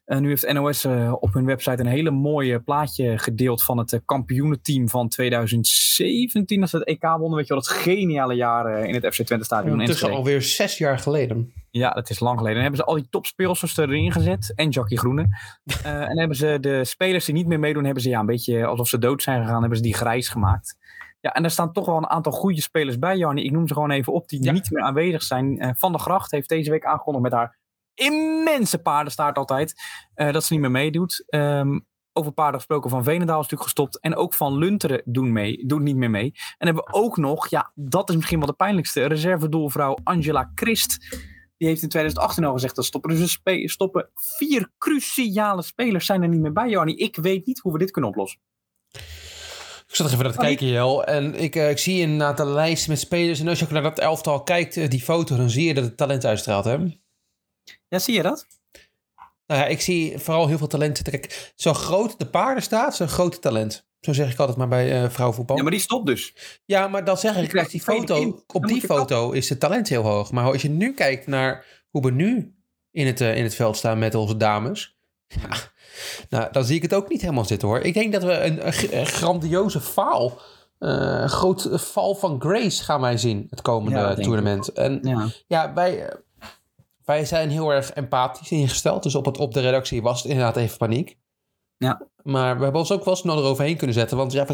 En 0.05 0.23
nu 0.23 0.29
heeft 0.29 0.53
NOS 0.53 0.85
eh, 0.85 1.13
op 1.21 1.35
hun 1.35 1.45
website 1.45 1.81
een 1.81 1.87
hele 1.87 2.11
mooie 2.11 2.61
plaatje 2.61 3.19
gedeeld 3.19 3.63
van 3.63 3.79
het 3.79 3.93
eh, 3.93 4.01
kampioenenteam 4.05 4.89
van 4.89 5.09
2017. 5.09 6.61
Dat 6.61 6.69
ze 6.69 6.77
het 6.77 6.87
EK 6.87 7.03
wonnen, 7.03 7.37
weet 7.37 7.47
je 7.47 7.55
wel, 7.55 7.63
dat 7.63 7.73
geniale 7.73 8.35
jaar 8.35 8.85
in 8.85 8.95
het 8.95 9.15
FC 9.15 9.23
Twente 9.23 9.45
stadion. 9.45 9.73
Ondertussen 9.73 10.09
Enschede. 10.09 10.29
alweer 10.29 10.43
zes 10.43 10.79
jaar 10.79 10.99
geleden. 10.99 11.53
Ja, 11.71 11.91
dat 11.91 12.11
is 12.11 12.21
lang 12.21 12.39
geleden. 12.39 12.57
En 12.57 12.63
hebben 12.63 12.81
ze 12.81 12.87
al 12.87 12.95
die 12.95 13.09
topspeelsters 13.11 13.77
erin 13.77 14.13
gezet. 14.13 14.53
En 14.55 14.69
Jackie 14.69 14.99
Groene. 14.99 15.27
En 15.83 16.19
hebben 16.19 16.37
ze 16.37 16.59
de 16.61 16.85
spelers 16.85 17.25
die 17.25 17.35
niet 17.35 17.47
meer 17.47 17.59
meedoen, 17.59 17.85
hebben 17.85 18.03
ze 18.03 18.09
ja, 18.09 18.21
een 18.21 18.27
beetje 18.27 18.67
alsof 18.67 18.89
ze 18.89 18.99
dood 18.99 19.23
zijn 19.23 19.43
gegaan, 19.43 19.61
hebben 19.61 19.77
ze 19.77 19.83
die 19.83 19.95
grijs 19.95 20.29
gemaakt. 20.29 20.77
Ja, 21.27 21.33
en 21.33 21.45
er 21.45 21.51
staan 21.51 21.73
toch 21.73 21.87
wel 21.87 21.97
een 21.97 22.09
aantal 22.11 22.33
goede 22.33 22.61
spelers 22.61 22.99
bij, 22.99 23.17
Jannie. 23.17 23.45
Ik 23.45 23.51
noem 23.51 23.69
ze 23.69 23.75
gewoon 23.75 23.91
even 23.91 24.13
op 24.13 24.29
die 24.29 24.43
Ja. 24.45 24.53
niet 24.53 24.71
meer 24.71 24.83
aanwezig 24.83 25.23
zijn. 25.23 25.59
Eh, 25.59 25.71
Van 25.77 25.93
der 25.93 26.01
Gracht 26.01 26.31
heeft 26.31 26.49
deze 26.49 26.71
week 26.71 26.85
aangekondigd 26.85 27.25
met 27.25 27.33
haar 27.33 27.59
immense 27.95 28.79
paardenstaart 28.79 29.37
altijd. 29.39 29.75
eh, 30.15 30.33
dat 30.33 30.45
ze 30.45 30.53
niet 30.53 30.63
meer 30.63 30.71
meedoet. 30.71 31.25
Ehm, 31.27 31.79
over 32.13 32.33
paarden 32.33 32.55
gesproken, 32.57 32.91
Van 32.91 33.05
Veenendaal 33.05 33.37
is 33.41 33.43
natuurlijk 33.49 33.63
gestopt. 33.63 34.01
En 34.01 34.15
ook 34.17 34.35
Van 34.35 34.57
Lunteren 34.59 35.03
doen 35.05 35.33
mee, 35.33 35.67
doet 35.67 35.81
niet 35.81 35.97
meer 35.97 36.11
mee. 36.11 36.33
En 36.59 36.67
hebben 36.67 36.85
we 36.85 36.93
ook 36.93 37.17
nog, 37.17 37.49
ja, 37.49 37.73
dat 37.75 38.09
is 38.09 38.15
misschien 38.17 38.39
wel 38.39 38.47
de 38.49 38.53
pijnlijkste, 38.55 39.05
reservedoelvrouw 39.07 39.97
Angela 40.05 40.51
Christ. 40.55 40.99
Die 41.57 41.69
heeft 41.69 41.83
in 41.83 41.89
2018 41.89 42.45
al 42.45 42.53
gezegd 42.53 42.77
dat 42.77 42.85
stoppen. 42.85 43.11
Dus 43.11 43.21
we 43.21 43.27
spe- 43.27 43.69
stoppen 43.69 44.11
vier 44.15 44.71
cruciale 44.79 45.63
spelers 45.63 46.07
zijn 46.07 46.23
er 46.23 46.29
niet 46.29 46.41
meer 46.41 46.53
bij, 46.53 46.69
Jarni. 46.69 46.95
Ik 46.97 47.17
weet 47.17 47.47
niet 47.47 47.59
hoe 47.61 47.73
we 47.73 47.79
dit 47.79 47.91
kunnen 47.91 48.11
oplossen. 48.11 48.41
Ik 49.97 50.03
zat 50.03 50.13
even 50.13 50.25
naar 50.25 50.33
te 50.33 50.39
Oh, 50.39 50.45
kijken, 50.45 50.67
Jel. 50.67 51.05
En 51.05 51.35
ik, 51.35 51.57
eh, 51.57 51.71
ik 51.71 51.79
zie 51.79 52.01
inderdaad 52.01 52.37
de 52.37 52.47
lijst 52.47 52.89
met 52.89 52.99
spelers. 52.99 53.41
En 53.41 53.49
als 53.49 53.59
je 53.59 53.65
ook 53.65 53.71
naar 53.71 53.83
dat 53.83 53.99
elftal 53.99 54.43
kijkt, 54.43 54.77
eh, 54.77 54.89
die 54.89 55.03
foto, 55.03 55.37
dan 55.37 55.51
zie 55.51 55.67
je 55.67 55.75
dat 55.75 55.85
het 55.85 55.97
talent 55.97 56.25
uitstraalt, 56.25 56.65
hè? 56.65 56.77
Ja, 57.89 57.99
zie 57.99 58.15
je 58.15 58.23
dat? 58.23 58.47
Nou 59.47 59.61
ja, 59.61 59.67
ik 59.67 59.81
zie 59.81 60.19
vooral 60.19 60.47
heel 60.47 60.59
veel 60.59 60.67
talent. 60.67 61.03
Kijk, 61.03 61.53
zo 61.55 61.73
groot 61.73 62.19
de 62.19 62.27
paarden 62.27 62.63
staat, 62.63 62.97
zo 62.97 63.07
groot 63.07 63.33
het 63.33 63.43
talent. 63.43 63.87
Zo 64.01 64.13
zeg 64.13 64.33
ik 64.33 64.39
altijd 64.39 64.59
maar 64.59 64.69
bij 64.69 65.03
eh 65.03 65.11
vrouwenvoetbal. 65.11 65.57
Ja, 65.57 65.63
maar 65.63 65.73
die 65.73 65.81
stopt 65.81 66.07
dus. 66.07 66.35
Ja, 66.65 66.89
maar 66.89 67.05
dan 67.05 67.19
zeg 67.19 67.37
ik, 67.37 67.57
als 67.57 67.69
die 67.69 67.83
foto, 67.83 68.45
op 68.47 68.67
die 68.67 68.81
foto 68.81 69.31
is 69.31 69.49
het 69.49 69.61
talent 69.61 69.89
heel 69.89 70.03
hoog. 70.03 70.33
Maar 70.33 70.45
als 70.45 70.63
je 70.63 70.71
nu 70.71 70.95
kijkt 70.95 71.27
naar 71.27 71.65
hoe 71.91 72.03
we 72.03 72.11
nu 72.11 72.55
in 72.91 73.07
het, 73.07 73.21
in 73.21 73.43
het 73.43 73.55
veld 73.55 73.77
staan 73.77 73.99
met 73.99 74.15
onze 74.15 74.37
dames. 74.37 74.96
Ja, 75.29 75.57
nou, 76.29 76.53
dan 76.53 76.65
zie 76.65 76.77
ik 76.77 76.83
het 76.83 76.95
ook 76.95 77.09
niet 77.09 77.21
helemaal 77.21 77.45
zitten 77.45 77.69
hoor. 77.69 77.81
Ik 77.81 77.95
denk 77.95 78.13
dat 78.13 78.23
we 78.23 78.45
een, 78.93 79.07
grandioze 79.07 79.81
faal, 79.81 80.39
eh, 80.79 80.91
een 81.21 81.29
groot 81.29 81.69
val 81.73 82.15
van 82.15 82.41
Grace 82.41 82.85
gaan 82.85 83.01
wij 83.01 83.19
zien 83.19 83.47
het 83.51 83.63
komende 83.63 83.99
Ja, 83.99 84.15
toernooi. 84.15 84.61
En 84.75 84.99
Ja. 85.03 85.27
ja, 85.47 85.73
wij, 85.75 86.07
eh, 86.07 86.15
wij 87.05 87.25
zijn 87.25 87.51
heel 87.51 87.71
erg 87.71 87.93
empathisch 87.93 88.51
ingesteld. 88.51 89.03
Dus 89.03 89.15
op, 89.15 89.25
het, 89.25 89.39
op 89.39 89.55
de 89.55 89.61
redactie 89.61 90.03
was 90.03 90.23
het 90.23 90.31
inderdaad 90.31 90.57
even 90.57 90.77
paniek. 90.77 91.17
Ja. 91.79 92.07
Maar 92.23 92.57
we 92.57 92.63
hebben 92.63 92.81
ons 92.81 92.93
ook 92.93 93.05
wel 93.05 93.17
snel 93.17 93.39
eroverheen 93.39 93.77
kunnen 93.77 93.97
zetten. 93.97 94.17
Want 94.17 94.33
ja, 94.33 94.47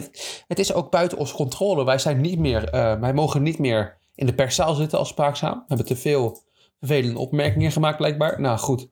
het 0.47 0.59
is 0.59 0.73
ook 0.73 0.91
buiten 0.91 1.19
onze 1.19 1.35
controle. 1.35 1.85
Wij, 1.85 1.99
zijn 1.99 2.21
niet 2.21 2.39
meer, 2.39 2.69
eh, 2.69 3.01
wij 3.01 3.15
mogen 3.15 3.43
niet 3.43 3.59
meer 3.59 3.99
in 4.15 4.27
de 4.27 4.35
perszaal 4.35 4.75
zitten 4.75 4.99
als 4.99 5.09
spraakzaam. 5.09 5.55
We 5.55 5.65
hebben 5.67 5.87
te 5.87 5.97
veel 5.97 6.43
vervelende 6.79 7.19
opmerkingen 7.19 7.73
gemaakt 7.73 7.97
blijkbaar. 7.97 8.41
Nou 8.41 8.59
goed, 8.59 8.89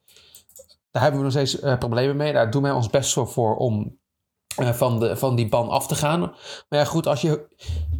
daar 0.90 1.02
hebben 1.02 1.20
we 1.20 1.26
nog 1.26 1.34
steeds 1.34 1.60
eh, 1.60 1.78
problemen 1.78 2.16
mee. 2.16 2.32
Daar 2.32 2.50
doen 2.50 2.62
wij 2.62 2.72
ons 2.72 2.90
best 2.90 3.12
voor 3.12 3.56
om 3.56 3.98
eh, 4.56 4.72
van, 4.72 4.98
de, 4.98 5.16
van 5.16 5.36
die 5.36 5.48
ban 5.48 5.68
af 5.68 5.86
te 5.86 5.94
gaan. 5.94 6.20
Maar 6.20 6.78
ja 6.78 6.84
goed, 6.84 7.06
als 7.06 7.20
je, 7.20 7.48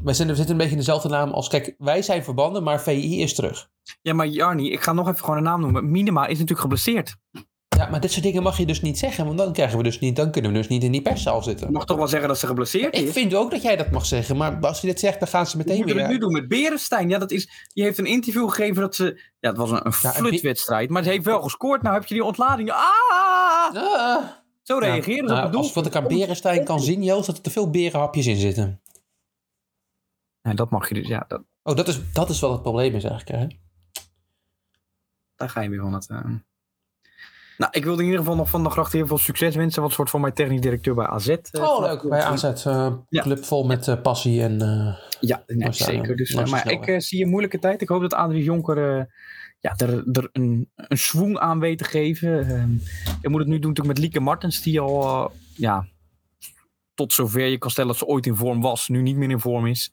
wij 0.02 0.14
zijn, 0.14 0.28
we 0.28 0.34
zitten 0.34 0.52
een 0.52 0.56
beetje 0.56 0.72
in 0.72 0.78
dezelfde 0.78 1.08
naam 1.08 1.30
als... 1.30 1.48
Kijk, 1.48 1.74
wij 1.78 2.02
zijn 2.02 2.24
verbanden, 2.24 2.62
maar 2.62 2.80
VI 2.80 3.20
is 3.20 3.34
terug. 3.34 3.68
ja, 4.02 4.14
maar 4.14 4.26
Jarni, 4.26 4.72
ik 4.72 4.80
ga 4.80 4.92
nog 4.92 5.08
even 5.08 5.20
gewoon 5.20 5.36
een 5.36 5.42
naam 5.42 5.60
noemen. 5.60 5.90
Minima 5.90 6.22
is 6.22 6.32
natuurlijk 6.32 6.60
geblesseerd. 6.60 7.16
Ja, 7.80 7.88
maar 7.88 8.00
dit 8.00 8.10
soort 8.12 8.24
dingen 8.24 8.42
mag 8.42 8.56
je 8.58 8.66
dus 8.66 8.80
niet 8.80 8.98
zeggen, 8.98 9.24
want 9.26 9.38
dan 9.38 9.52
krijgen 9.52 9.76
we 9.76 9.82
dus 9.82 9.98
niet, 9.98 10.16
dan 10.16 10.30
kunnen 10.30 10.50
we 10.52 10.56
dus 10.56 10.68
niet 10.68 10.82
in 10.82 10.92
die 10.92 11.02
perszaal 11.02 11.38
Ik 11.38 11.42
zitten. 11.44 11.72
mag 11.72 11.84
toch 11.86 11.96
wel 11.96 12.08
zeggen 12.08 12.28
dat 12.28 12.38
ze 12.38 12.46
geblesseerd 12.46 12.96
Ik 12.96 13.06
is? 13.06 13.12
vind 13.12 13.34
ook 13.34 13.50
dat 13.50 13.62
jij 13.62 13.76
dat 13.76 13.90
mag 13.90 14.06
zeggen, 14.06 14.36
maar 14.36 14.60
als 14.60 14.80
je 14.80 14.86
dit 14.86 15.00
zegt, 15.00 15.18
dan 15.18 15.28
gaan 15.28 15.46
ze 15.46 15.56
We 15.56 15.64
meteen 15.66 15.84
weer. 15.84 15.98
het 15.98 16.08
nu 16.08 16.18
doen 16.18 16.32
met 16.32 16.48
Berenstein. 16.48 17.08
Ja, 17.08 17.18
dat 17.18 17.30
is, 17.30 17.68
die 17.72 17.84
heeft 17.84 17.98
een 17.98 18.06
interview 18.06 18.48
gegeven 18.48 18.80
dat 18.82 18.94
ze... 18.94 19.20
Ja, 19.40 19.48
het 19.48 19.58
was 19.58 19.70
een, 19.70 19.86
een 19.86 19.92
Ja, 20.02 20.14
en 20.14 20.24
flutwedstrijd, 20.24 20.90
maar 20.90 21.02
ze 21.02 21.08
heeft 21.10 21.24
wel 21.24 21.42
gescoord. 21.42 21.82
Nou 21.82 21.94
heb 21.94 22.06
je 22.06 22.14
die 22.14 22.24
ontlading. 22.24 22.70
Ah! 22.70 22.78
Ah. 23.74 24.24
Zo 24.62 24.74
Ja, 24.74 24.80
reageren 24.92 25.28
ze 25.28 25.34
nou, 25.34 25.46
op 25.46 25.52
het 25.52 25.56
als 25.56 25.72
wat 25.72 25.86
ik 25.86 25.94
aan. 25.96 26.06
Berenstein 26.06 26.64
kan 26.64 26.80
zien, 26.80 27.02
Joost, 27.02 27.26
dat 27.26 27.36
er 27.36 27.42
te 27.42 27.50
veel 27.50 27.70
berenhapjes 27.70 28.26
in 28.26 28.36
zitten. 28.36 28.80
Ja, 30.42 30.54
dat 30.54 30.70
mag 30.70 30.88
je 30.88 30.94
dus, 30.94 31.08
ja. 31.08 31.24
Dat, 31.28 31.42
Oh, 31.62 31.76
dat 31.76 31.88
is, 31.88 32.12
dat 32.12 32.30
is 32.30 32.40
wat 32.40 32.50
het 32.52 32.62
probleem 32.62 32.94
is 32.94 33.04
eigenlijk. 33.04 33.38
Hè? 33.40 33.56
daar 35.36 35.48
ga 35.48 35.60
je 35.60 35.68
weer 35.68 35.80
van 35.80 35.92
het... 35.92 36.08
eh. 36.08 36.24
Nou, 37.60 37.72
ik 37.72 37.84
wilde 37.84 37.98
in 38.00 38.04
ieder 38.04 38.20
geval 38.20 38.36
nog 38.36 38.50
van 38.50 38.62
de 38.62 38.70
gracht 38.70 38.92
heel 38.92 39.06
veel 39.06 39.18
succes 39.18 39.54
wensen. 39.54 39.82
Wat 39.82 39.92
soort 39.92 40.10
van 40.10 40.20
mijn 40.20 40.32
technisch 40.32 40.60
directeur 40.60 40.94
bij 40.94 41.06
AZ. 41.06 41.28
eh, 41.28 41.62
Oh, 41.62 41.80
leuk. 41.80 42.08
Bij 42.08 42.22
AZ. 42.22 42.44
eh, 42.44 42.92
Ja. 43.08 43.22
Club 43.22 43.44
vol 43.44 43.64
met 43.66 43.88
eh, 43.88 44.00
passie 44.02 44.42
en... 44.42 44.60
eh, 44.60 44.96
Ja, 45.20 45.42
nee, 45.46 45.72
zeker. 45.72 46.16
Dus, 46.16 46.34
maar 46.34 46.70
ik 46.70 46.86
eh, 46.86 46.98
zie 46.98 47.22
een 47.22 47.28
moeilijke 47.30 47.58
tijd. 47.58 47.80
Ik 47.82 47.88
hoop 47.88 48.00
dat 48.00 48.14
Adrie 48.14 48.42
Jonker 48.42 48.98
eh, 48.98 49.04
ja, 49.60 49.74
er, 49.76 50.04
er 50.12 50.28
een, 50.32 50.70
een 50.76 50.98
swoon 50.98 51.40
aan 51.40 51.60
weet 51.60 51.78
te 51.78 51.84
geven. 51.84 52.48
Ehm 52.48 52.70
je 53.22 53.28
moet 53.28 53.40
het 53.40 53.48
nu 53.48 53.58
doen 53.58 53.68
natuurlijk 53.68 53.86
met 53.96 53.98
Lieke 53.98 54.20
Martens, 54.20 54.62
die 54.62 54.80
al 54.80 55.02
eh, 55.30 55.36
ja, 55.54 55.86
tot 56.94 57.12
zover 57.12 57.46
je 57.46 57.58
kan 57.58 57.70
stellen 57.70 57.90
dat 57.90 57.98
ze 57.98 58.06
ooit 58.06 58.26
in 58.26 58.36
vorm 58.36 58.60
was, 58.60 58.88
nu 58.88 59.02
niet 59.02 59.16
meer 59.16 59.30
in 59.30 59.40
vorm 59.40 59.66
is. 59.66 59.92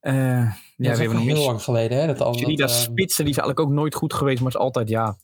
Eh, 0.00 0.14
ja, 0.14 0.52
we 0.76 0.84
dat 0.84 0.92
is 0.92 0.98
hebben 0.98 1.16
nog 1.16 1.26
heel 1.26 1.44
lang 1.44 1.62
geleden. 1.62 1.98
Hè? 2.00 2.06
Dat 2.06 2.20
al, 2.20 2.34
Sherida 2.34 2.66
dat, 2.66 2.74
eh, 2.74 2.80
Spitsen, 2.82 3.24
die 3.24 3.34
is 3.34 3.40
eigenlijk 3.40 3.60
ook 3.60 3.74
nooit 3.76 3.94
goed 3.94 4.14
geweest, 4.14 4.38
maar 4.40 4.48
is 4.48 4.56
altijd, 4.56 4.88
ja, 4.88 5.16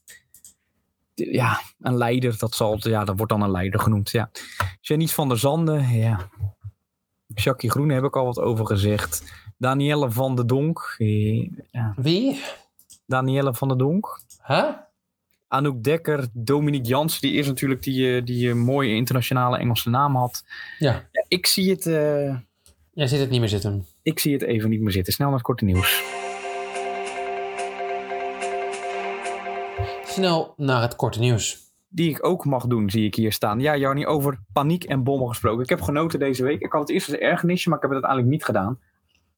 ja 1.25 1.61
een 1.80 1.96
leider. 1.96 2.38
Dat, 2.38 2.54
zal, 2.54 2.76
ja, 2.80 3.04
dat 3.04 3.16
wordt 3.16 3.32
dan 3.32 3.42
een 3.42 3.50
leider 3.50 3.80
genoemd, 3.80 4.11
ja. 4.11 4.30
Janice 4.80 5.14
van 5.14 5.28
der 5.28 5.38
Zanden, 5.38 5.88
ja. 5.88 6.28
Jackie 7.26 7.70
Groene 7.70 7.94
heb 7.94 8.04
ik 8.04 8.16
al 8.16 8.25
wat 8.25 8.38
over 8.40 8.66
gezegd. 8.66 9.32
Danielle 9.58 10.11
van 10.11 10.37
der 10.37 10.46
Donk. 10.46 10.94
eh, 10.99 11.50
Ja. 11.70 11.92
Wie? 11.96 12.40
Danielle 13.06 13.54
van 13.54 13.68
der 13.68 13.78
Donk. 13.78 14.20
Huh? 14.46 14.68
Anouk 15.49 15.82
Dekker, 15.82 16.26
Dominique 16.32 16.88
Jans, 16.88 17.20
die 17.20 17.32
is 17.32 17.46
natuurlijk 17.46 17.82
die, 17.82 18.16
eh, 18.16 18.25
die 18.25 18.50
een 18.50 18.58
mooie 18.58 18.94
internationale 18.94 19.58
Engelse 19.58 19.90
naam 19.90 20.16
had. 20.16 20.44
Ja. 20.78 20.92
Ja, 21.12 21.25
ik, 21.28 21.46
zie 21.46 21.70
het, 21.70 21.87
eh, 21.87 22.37
Jij 22.92 23.06
ziet 23.06 23.20
het 23.20 23.30
niet 23.30 23.40
meer 23.40 23.49
zitten. 23.49 23.87
ik 24.02 24.18
zie 24.18 24.32
het 24.32 24.42
even 24.42 24.70
niet 24.70 24.80
meer 24.80 24.92
zitten. 24.92 25.12
Snel 25.12 25.26
naar 25.26 25.37
het 25.37 25.46
korte 25.46 25.64
nieuws. 25.64 26.02
Snel 30.16 30.54
naar 30.56 30.82
het 30.82 30.96
korte 30.96 31.18
nieuws. 31.18 31.58
Die 31.88 32.11
ik 32.11 32.26
ook 32.26 32.44
mag 32.44 32.66
doen, 32.66 32.90
zie 32.90 33.04
ik 33.04 33.14
hier 33.14 33.32
staan. 33.32 33.61
Ja, 33.61 33.76
Jarni, 33.76 34.06
over 34.06 34.38
paniek 34.52 34.85
en 34.85 35.04
bommen 35.04 35.28
gesproken. 35.28 35.62
Ik 35.62 35.68
heb 35.68 35.80
genoten 35.80 36.18
deze 36.18 36.44
week. 36.44 36.61
Ik 36.61 36.73
had 36.73 36.80
het 36.80 36.90
eerst 36.90 37.08
als 37.08 37.18
ergernisje, 37.18 37.68
maar 37.68 37.78
ik 37.78 37.85
heb 37.85 37.92
het 37.92 38.04
uiteindelijk 38.04 38.32
niet 38.32 38.44
gedaan. 38.44 38.80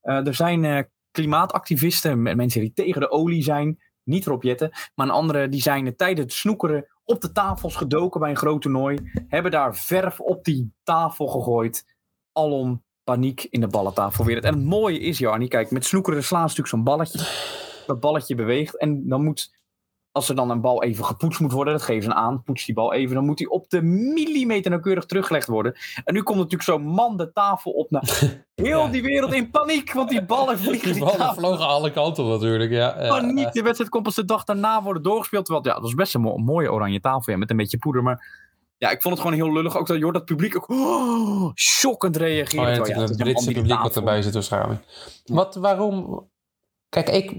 Eh, 0.00 0.26
er 0.26 0.35
zijn 0.35 0.64
eh, 0.64 0.82
klimaatactivisten, 1.11 2.23
mensen 2.23 2.61
die 2.61 2.73
tegen 2.73 3.00
de 3.00 3.11
olie 3.11 3.42
zijn. 3.42 3.78
Niet 4.04 4.26
erop 4.26 4.42
jetten. 4.42 4.70
Maar 4.94 5.06
een 5.06 5.12
andere 5.12 5.49
die 5.49 5.62
zijn 5.62 5.97
tijdens 5.97 6.20
het 6.20 6.32
snoekeren 6.32 6.87
op 7.04 7.20
de 7.20 7.32
tafels 7.32 7.76
gedoken 7.76 8.20
bij 8.20 8.30
een 8.30 8.37
groot 8.37 8.62
toernooi. 8.62 8.99
Hebben 9.28 9.50
daar 9.50 9.76
verf 9.76 10.20
op 10.20 10.44
die 10.44 10.73
tafel 10.82 11.26
gegooid. 11.26 11.97
Alom 12.32 12.85
paniek 13.04 13.47
in 13.50 13.61
de 13.61 13.66
ballentafelwereld. 13.66 14.44
En 14.44 14.54
het 14.54 14.64
mooie 14.64 14.99
is, 14.99 15.18
Jarni, 15.18 15.49
kijk, 15.49 15.70
met 15.70 15.85
snoekeren 15.85 16.25
slaan 16.25 16.50
ze 16.50 16.61
natuurlijk 16.61 16.75
zo'n 16.75 16.85
balletje. 16.85 17.18
Dat 17.87 18.00
balletje 18.00 18.35
beweegt. 18.35 18.78
En 18.78 19.08
dan 19.08 19.25
moet, 19.25 19.56
als 20.12 20.29
er 20.29 20.35
dan 20.35 20.50
een 20.50 20.61
bal 20.61 20.83
even 20.83 21.05
gepoetst 21.05 21.41
moet 21.41 21.53
worden, 21.53 21.73
dat 21.73 21.83
geven 21.83 22.03
ze 22.03 22.15
aan, 22.15 22.43
poets 22.43 22.65
die 22.65 22.75
bal 22.75 22.93
even, 22.93 23.15
dan 23.15 23.25
moet 23.25 23.38
die 23.38 23.50
op 23.50 23.71
de 23.71 23.83
millimeter 23.83 24.71
nauwkeurig 24.71 25.05
teruggelegd 25.07 25.47
worden. 25.47 25.75
En 26.05 26.15
nu 26.15 26.23
komt 26.23 26.37
natuurlijk 26.37 26.62
zo'n 26.62 26.83
man 26.83 27.17
de 27.17 27.33
tafel 27.33 27.71
op 27.73 27.91
naar 27.91 28.21
heel 28.55 28.85
Ja. 28.85 28.88
die 28.91 29.03
wereld 29.03 29.33
in 29.33 29.50
paniek, 29.50 29.93
want 29.93 30.09
die 30.09 30.25
ballen 30.25 30.59
vliegen 30.65 30.93
Die 30.93 31.00
ballen 31.00 31.17
tafel. 31.17 31.35
vlogen 31.43 31.67
alle 31.67 31.91
kanten 31.91 32.25
op 32.25 32.31
natuurlijk. 32.31 32.71
Ja, 32.71 33.03
ja, 33.03 33.09
Paniek, 33.09 33.53
de 33.53 33.62
wedstrijd 33.62 33.91
komt 33.91 34.03
pas 34.05 34.15
de 34.15 34.25
dag 34.25 34.45
daarna 34.45 34.83
worden 34.83 35.03
doorgespeeld. 35.03 35.45
Terwijl, 35.45 35.67
ja, 35.67 35.73
dat 35.73 35.83
was 35.83 35.95
best 35.95 36.15
een 36.15 36.21
mo- 36.21 36.37
mooie 36.37 36.73
oranje 36.73 37.00
tafel, 37.00 37.33
ja, 37.33 37.38
met 37.38 37.50
een 37.50 37.57
beetje 37.57 37.79
poeder. 37.79 38.03
Maar 38.03 38.47
ja, 38.77 38.91
ik 38.91 39.03
vond 39.03 39.15
het 39.19 39.23
gewoon 39.27 39.38
heel 39.41 39.53
lullig. 39.53 39.77
Ook 39.79 39.87
dat, 39.87 40.00
hoort 40.03 40.15
dat 40.15 40.25
publiek 40.25 40.57
ook 40.57 40.69
oh, 40.71 41.53
shockend 41.55 42.17
reageren. 42.17 42.81
Oh 42.81 42.87
ja, 42.87 43.00
het 43.00 43.17
Britse 43.17 43.53
publiek 43.53 43.79
wat 43.81 43.97
erbij 43.97 44.23
zit 44.23 44.35
waarschijnlijk. 44.35 44.81
Wat, 45.27 45.55
waarom... 45.55 46.27
Kijk, 46.88 47.09
ik 47.09 47.33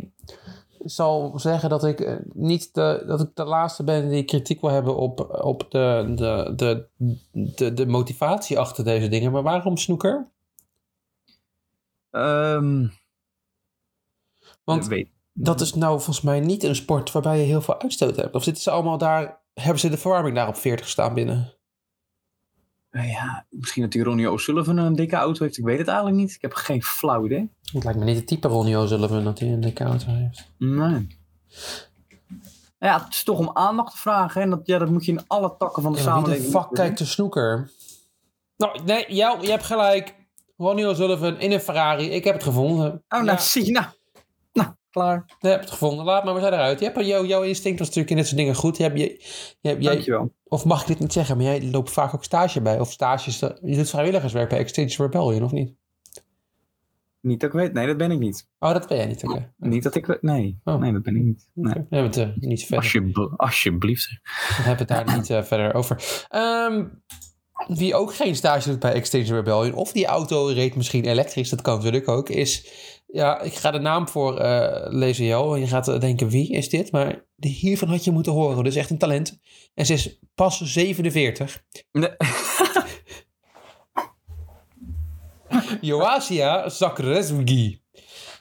zal 0.83 1.39
zeggen 1.39 1.69
dat 1.69 1.83
ik 1.83 1.99
eh, 1.99 2.15
niet 2.33 2.73
de, 2.73 3.03
dat 3.07 3.21
ik 3.21 3.29
de 3.33 3.43
laatste 3.43 3.83
ben 3.83 4.09
die 4.09 4.23
kritiek 4.23 4.61
wil 4.61 4.69
hebben 4.69 4.95
op, 4.95 5.39
op 5.41 5.65
de, 5.71 6.11
de, 6.15 6.53
de, 6.55 6.87
de, 7.31 7.73
de 7.73 7.85
motivatie 7.85 8.59
achter 8.59 8.83
deze 8.83 9.07
dingen. 9.07 9.31
Maar 9.31 9.43
waarom 9.43 9.77
snoeker? 9.77 10.31
Ehm, 12.11 12.87
Want 14.63 14.87
weet, 14.87 15.09
dat 15.33 15.61
is 15.61 15.73
nou 15.73 15.95
volgens 15.95 16.21
mij 16.21 16.39
niet 16.39 16.63
een 16.63 16.75
sport 16.75 17.11
waarbij 17.11 17.39
je 17.39 17.45
heel 17.45 17.61
veel 17.61 17.81
uitstoot 17.81 18.15
hebt. 18.15 18.35
Of 18.35 18.43
zitten 18.43 18.63
ze 18.63 18.71
allemaal 18.71 18.97
daar, 18.97 19.41
hebben 19.53 19.79
ze 19.79 19.89
de 19.89 19.97
verwarming 19.97 20.35
daar 20.35 20.47
op 20.47 20.55
40 20.55 20.87
staan 20.87 21.13
binnen? 21.13 21.58
Nou 22.91 23.07
ja, 23.07 23.45
misschien 23.49 23.81
dat 23.81 23.91
die 23.91 24.03
Ronnie 24.03 24.31
O'Sullivan 24.31 24.77
een 24.77 24.95
dikke 24.95 25.15
auto 25.15 25.43
heeft. 25.43 25.57
Ik 25.57 25.63
weet 25.63 25.77
het 25.77 25.87
eigenlijk 25.87 26.17
niet. 26.17 26.31
Ik 26.33 26.41
heb 26.41 26.53
geen 26.53 26.83
flauw 26.83 27.25
idee. 27.25 27.51
Het 27.71 27.83
lijkt 27.83 27.99
me 27.99 28.05
niet 28.05 28.15
het 28.15 28.27
type 28.27 28.47
Ronnie 28.47 28.77
O'Sullivan 28.77 29.23
dat 29.23 29.39
hij 29.39 29.47
een 29.49 29.59
dikke 29.61 29.83
auto 29.83 30.05
heeft. 30.07 30.51
Nee. 30.57 31.17
Ja, 32.79 33.03
het 33.03 33.13
is 33.13 33.23
toch 33.23 33.39
om 33.39 33.49
aandacht 33.53 33.91
te 33.91 33.97
vragen. 33.97 34.33
hè. 34.41 34.41
En 34.41 34.49
dat, 34.49 34.59
ja, 34.63 34.77
dat 34.77 34.89
moet 34.89 35.05
je 35.05 35.11
in 35.11 35.27
alle 35.27 35.55
takken 35.57 35.83
van 35.83 35.91
de 35.93 35.97
Ja, 35.99 36.05
maar 36.05 36.13
wie 36.13 36.23
de 36.23 36.29
samenleving 36.29 36.63
fuck 36.65 36.73
kijkt 36.75 36.97
de 36.97 37.05
snoeker? 37.05 37.71
Nou, 38.57 38.83
nee, 38.83 39.05
jou, 39.13 39.41
je 39.41 39.49
hebt 39.49 39.63
gelijk. 39.63 40.15
Ronnie 40.57 40.87
O'Sullivan 40.87 41.39
in 41.39 41.51
een 41.51 41.59
Ferrari. 41.59 42.09
Ik 42.09 42.23
heb 42.23 42.33
het 42.33 42.43
gevonden. 42.43 42.91
Oh, 42.91 43.01
nou, 43.09 43.25
Ja, 43.25 43.37
zie 43.37 43.65
je. 43.65 43.71
Nou, 43.71 43.85
klaar. 44.91 45.23
ik 45.27 45.35
heb 45.49 45.59
het 45.59 45.71
gevonden. 45.71 46.05
Laat 46.05 46.23
maar, 46.23 46.33
we 46.33 46.39
zijn 46.39 46.53
eruit. 46.53 46.79
Je 46.79 46.85
hebt, 46.85 47.05
jouw, 47.05 47.25
jouw 47.25 47.41
instinct 47.43 47.79
was 47.79 47.87
natuurlijk 47.87 48.09
in 48.13 48.17
dit 48.17 48.25
soort 48.27 48.39
dingen 48.39 48.55
goed. 48.55 48.77
Je 48.77 48.83
hebt, 48.83 48.97
je, 48.99 49.05
je, 49.59 49.69
hebt- 49.69 49.83
jij, 49.83 49.93
Dankjewel. 49.93 50.33
of 50.43 50.65
mag 50.65 50.81
ik 50.81 50.87
dit 50.87 50.99
niet 50.99 51.13
zeggen, 51.13 51.35
maar 51.37 51.45
jij 51.45 51.63
loopt 51.63 51.91
vaak 51.91 52.13
ook 52.13 52.23
stage 52.23 52.61
bij. 52.61 52.79
Of 52.79 52.91
stages. 52.91 53.39
Je 53.39 53.75
doet 53.75 53.89
vrijwilligerswerk 53.89 54.49
bij 54.49 54.59
Extinction 54.59 55.05
Rebellion, 55.11 55.43
of 55.43 55.51
niet? 55.51 55.73
Niet 57.21 57.39
dat 57.39 57.49
ik 57.53 57.55
weet. 57.59 57.73
Nee, 57.73 57.87
dat 57.87 57.97
ben 57.97 58.11
ik 58.11 58.19
niet. 58.19 58.47
Oh, 58.59 58.73
dat 58.73 58.87
ben 58.87 58.97
jij 58.97 59.05
niet. 59.05 59.23
Oké. 59.23 59.53
Niet 59.57 59.83
dat 59.83 59.95
ik 59.95 60.05
weet. 60.05 60.21
Nee, 60.21 60.59
Oh. 60.63 60.75
nee 60.79 60.93
dat 60.93 61.01
ben 61.03 61.15
ik 61.15 61.23
niet. 61.23 61.49
Nee. 61.53 61.73
We 61.73 61.95
hebben 61.95 62.11
het 62.11 62.17
eh, 62.17 62.27
niet 62.35 62.59
verder. 62.65 62.77
Alsjebl- 62.77 63.33
alsjeblieft. 63.37 64.07
We 64.23 64.63
hebben 64.63 64.77
het 64.77 64.87
daar 64.87 65.17
niet 65.17 65.29
eh, 65.29 65.43
verder 65.43 65.73
over. 65.73 66.25
Ehm, 66.29 66.85
wie 67.67 67.95
ook 67.95 68.13
geen 68.13 68.35
stage 68.35 68.69
doet 68.69 68.79
bij 68.79 68.93
Extinction 68.93 69.37
Rebellion, 69.37 69.73
of 69.73 69.91
die 69.91 70.05
auto 70.05 70.45
reed 70.45 70.75
misschien 70.75 71.05
elektrisch, 71.05 71.49
dat 71.49 71.61
kan 71.61 71.75
natuurlijk 71.75 72.07
ook, 72.07 72.29
is, 72.29 72.67
ja, 73.11 73.39
ik 73.41 73.53
ga 73.53 73.71
de 73.71 73.79
naam 73.79 74.07
voor 74.07 74.37
eh 74.39 74.85
lezen, 74.93 75.25
Jo, 75.25 75.53
en 75.53 75.59
je 75.59 75.67
gaat 75.67 75.87
eh, 75.87 75.99
denken, 75.99 76.29
wie 76.29 76.51
is 76.51 76.69
dit? 76.69 76.91
Maar 76.91 77.25
hiervan 77.35 77.87
had 77.89 78.03
je 78.03 78.11
moeten 78.11 78.31
horen, 78.31 78.63
dus 78.63 78.75
echt 78.75 78.89
een 78.89 78.97
talent. 78.97 79.39
En 79.73 79.85
ze 79.85 79.93
is 79.93 80.19
pas 80.35 80.61
47. 80.61 81.63
Nee. 81.91 82.09
Joasia 85.81 86.69
Zakrzewski. 86.69 87.81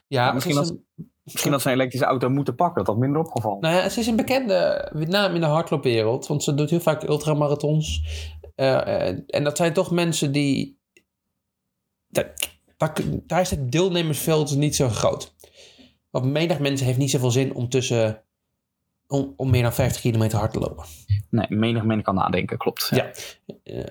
Ja, 0.09 0.33
Misschien 0.33 0.57
als- 0.57 0.69
een- 0.71 0.87
Misschien 1.23 1.53
dat 1.53 1.61
ze 1.63 1.69
een 1.69 1.75
elektrische 1.75 2.07
auto 2.07 2.29
moeten 2.29 2.55
pakken, 2.55 2.77
dat 2.85 2.87
had 2.95 2.97
minder 3.03 3.21
opgevallen. 3.21 3.61
Nou 3.61 3.75
ja, 3.75 3.89
ze 3.89 4.01
is 4.01 4.07
een 4.07 4.17
bekende 4.17 4.91
naam 5.09 5.35
in 5.35 5.41
de 5.41 5.47
hardloopwereld. 5.47 6.27
Want 6.27 6.43
ze 6.43 6.55
doet 6.55 6.71
heel 6.71 6.81
vaak 6.81 7.03
ultramarathons. 7.03 8.03
Eh, 8.55 9.07
en 9.27 9.45
dat 9.45 9.57
zijn 9.57 9.73
toch 9.73 9.91
mensen 9.91 10.33
die... 10.33 10.79
daar, 12.79 12.93
daar 13.27 13.41
is 13.41 13.51
het 13.51 13.73
deelnemersveld 13.73 14.57
niet 14.57 14.77
zo 14.77 14.89
groot. 14.89 15.35
Want 16.11 16.25
menig 16.25 16.59
mensen 16.59 16.87
heeft 16.87 16.99
niet 16.99 17.11
zoveel 17.11 17.31
zin 17.31 17.55
om 17.55 17.69
tussen... 17.69 18.23
Om, 19.07 19.33
om 19.37 19.51
meer 19.51 19.63
dan 19.63 19.73
50 19.75 20.01
kilometer 20.01 20.39
hard 20.39 20.53
te 20.53 20.59
lopen. 20.59 20.85
Nee, 21.31 21.47
menig 21.49 21.85
men 21.85 22.03
kan 22.03 22.15
nadenken, 22.15 22.59
klopt. 22.59 22.91
Ja. 22.95 23.11
Eh, 23.65 23.85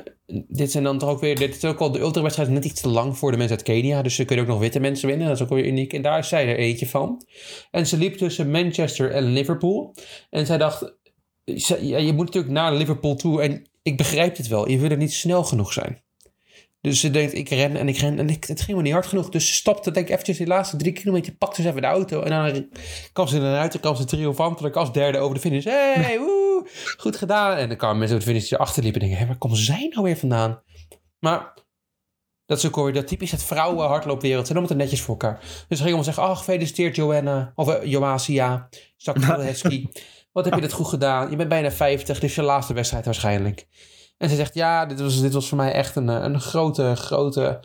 dit 0.48 0.72
zijn 0.72 0.84
dan 0.84 0.98
toch 0.98 1.10
ook 1.10 1.20
weer... 1.20 1.36
Dit 1.36 1.56
is 1.56 1.66
ook 1.66 1.80
al 1.80 1.92
de 1.92 2.00
ultrawedstrijd 2.00 2.50
net 2.50 2.66
iets 2.66 2.82
te 2.82 2.90
lang 2.90 3.18
voor 3.18 3.32
de 3.32 3.38
mensen 3.38 3.56
uit 3.58 3.66
Kenia. 3.66 4.02
Dus 4.02 4.16
ze 4.16 4.26
kunnen 4.26 4.46
ook 4.46 4.52
nog 4.52 4.60
witte 4.60 4.80
mensen 4.80 5.08
winnen. 5.08 5.28
Dat 5.28 5.36
is 5.36 5.42
ook 5.44 5.50
weer 5.50 5.66
uniek. 5.66 5.94
En 5.94 6.02
daar 6.02 6.20
is 6.20 6.28
zij 6.28 6.48
er 6.48 6.58
eentje 6.58 6.88
van. 6.88 7.26
En 7.72 7.88
ze 7.88 7.98
liep 7.98 8.18
tussen 8.18 8.52
Manchester 8.52 9.12
en 9.12 9.24
Liverpool. 9.24 9.96
En 10.30 10.46
zij 10.46 10.58
dacht... 10.58 10.94
ze- 11.46 11.86
ja, 11.88 11.98
je 11.98 12.14
moet 12.14 12.26
natuurlijk 12.26 12.54
naar 12.54 12.74
Liverpool 12.74 13.16
toe. 13.16 13.42
En 13.42 13.68
ik 13.82 13.98
begrijp 13.98 14.36
dit 14.36 14.48
wel. 14.48 14.70
Je 14.70 14.78
wil 14.80 14.90
er 14.90 14.98
niet 14.98 15.14
snel 15.14 15.44
genoeg 15.44 15.74
zijn. 15.74 16.02
Dus 16.88 17.00
ze 17.00 17.12
denkt, 17.12 17.34
ik 17.34 17.50
ren 17.50 17.76
en 17.76 17.88
ik 17.88 17.98
ren. 17.98 18.20
En 18.20 18.30
ik, 18.30 18.44
het 18.44 18.62
ging 18.62 18.78
me 18.78 18.84
niet 18.84 18.94
hard 18.94 19.06
genoeg. 19.06 19.30
Dus 19.30 19.48
ze 19.48 19.54
stopte 19.54 19.92
denk 19.92 20.06
ik 20.06 20.12
eventjes 20.12 20.38
die 20.38 20.48
laatste 20.48 20.78
drie 20.78 20.92
kilometer. 20.92 21.34
Pakte 21.34 21.62
ze 21.62 21.68
even 21.68 21.82
de 21.82 21.88
auto. 21.88 22.22
En 22.22 22.30
dan 22.30 22.70
kwam 23.14 23.28
ze 23.28 23.38
eruit. 23.38 23.72
Dan 23.72 23.82
kwam 23.82 23.96
ze 23.96 24.06
triomfantelijk 24.06 24.76
als 24.76 24.94
derde 24.94 25.18
over 25.18 25.36
de 25.36 25.42
finish. 25.42 25.64
Hey, 25.64 26.20
woe, 26.26 26.68
goed 26.98 27.16
gedaan. 27.16 27.58
En 27.58 27.68
dan 27.68 27.78
kwamen 27.78 27.98
mensen 27.98 28.18
op 28.18 28.24
de 28.24 28.30
finish 28.30 28.48
die 28.48 28.58
erachter 28.58 28.84
liepen. 28.84 29.02
En 29.02 29.08
denken, 29.08 29.26
hé, 29.26 29.32
waar 29.32 29.40
komen 29.40 29.58
zij 29.58 29.88
nou 29.90 30.04
weer 30.04 30.18
vandaan? 30.18 30.62
Maar 31.20 31.54
dat 32.46 32.58
is 32.58 32.66
ook 32.66 32.78
alweer 32.78 32.94
dat 32.94 33.08
typisch 33.08 33.32
het 33.32 33.44
vrouwen 33.44 33.88
hardloopwereld. 33.88 34.48
Ze 34.48 34.54
doen 34.54 34.64
het 34.64 34.78
netjes 34.78 35.02
voor 35.02 35.18
elkaar. 35.20 35.40
Dus 35.40 35.50
ze 35.50 35.84
gingen 35.84 35.84
allemaal 35.84 36.04
zeggen, 36.04 36.24
oh 36.24 36.38
gefeliciteerd 36.38 36.96
Joanna. 36.96 37.52
Of 37.56 37.68
uh, 37.68 37.84
Joasia. 37.84 38.70
Zakkelhetski. 38.98 39.90
Wat 40.34 40.46
heb 40.46 40.54
je 40.54 40.62
dit 40.62 40.74
goed 40.74 40.88
gedaan? 40.88 41.30
Je 41.30 41.36
bent 41.36 41.50
bijna 41.50 41.72
50. 41.72 42.20
Dit 42.20 42.30
is 42.30 42.36
je 42.36 42.42
laatste 42.42 42.74
wedstrijd 42.74 43.06
waarschijnlijk. 43.06 43.68
En 44.18 44.30
ze 44.30 44.36
zegt, 44.36 44.54
ja, 44.54 44.86
dit 44.86 45.00
was, 45.00 45.22
dit 45.22 45.34
was 45.34 45.48
voor 45.48 45.58
mij 45.58 45.72
echt 45.72 45.96
een, 45.96 46.10
eh, 46.10 46.24
een 46.24 46.42
grote, 46.42 46.96
grote, 46.96 47.64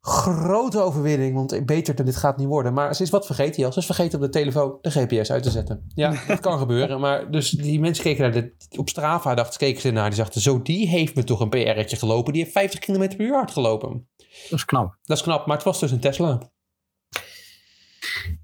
grote 0.00 0.80
overwinning. 0.80 1.34
Want 1.34 1.66
beter 1.66 1.94
dan 1.94 2.04
dit 2.04 2.16
gaat 2.16 2.36
niet 2.36 2.46
worden. 2.46 2.72
Maar 2.72 2.94
ze 2.94 3.02
is 3.02 3.10
wat 3.10 3.26
vergeten, 3.26 3.62
Jas. 3.62 3.74
Ze 3.74 3.80
is 3.80 3.86
vergeten 3.86 4.18
op 4.18 4.24
de 4.24 4.30
telefoon 4.30 4.78
de 4.80 4.90
GPS 4.90 5.30
uit 5.30 5.42
te 5.42 5.50
zetten. 5.50 5.90
Ja, 5.94 6.14
dat 6.28 6.40
kan 6.40 6.58
gebeuren. 6.58 7.00
Maar 7.00 7.30
dus 7.30 7.50
die 7.50 7.80
mensen 7.80 8.04
keken 8.04 8.22
naar 8.22 8.32
de, 8.32 8.56
op 8.78 8.88
Strava, 8.88 9.34
dachten, 9.34 9.58
keken 9.58 9.80
ze 9.80 9.90
naar. 9.90 10.08
Die 10.08 10.18
dachten, 10.18 10.40
zo, 10.40 10.62
die 10.62 10.88
heeft 10.88 11.14
me 11.14 11.24
toch 11.24 11.40
een 11.40 11.48
PR'tje 11.48 11.96
gelopen. 11.96 12.32
Die 12.32 12.42
heeft 12.42 12.54
50 12.54 12.80
km 12.80 13.08
per 13.16 13.20
uur 13.20 13.34
hard 13.34 13.50
gelopen. 13.50 14.08
Dat 14.18 14.58
is 14.58 14.64
knap. 14.64 14.98
Dat 15.02 15.16
is 15.16 15.22
knap, 15.22 15.46
maar 15.46 15.56
het 15.56 15.64
was 15.64 15.80
dus 15.80 15.90
een 15.90 16.00
Tesla. 16.00 16.50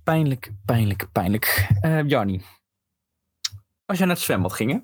Pijnlijk, 0.05 0.53
pijnlijk, 0.65 1.09
pijnlijk. 1.13 1.69
Jarni, 2.07 2.43
als 3.87 3.99
je 3.99 4.07
naar 4.07 4.15
het 4.15 4.25
zwembad 4.25 4.53
ging, 4.53 4.71
hè? 4.71 4.79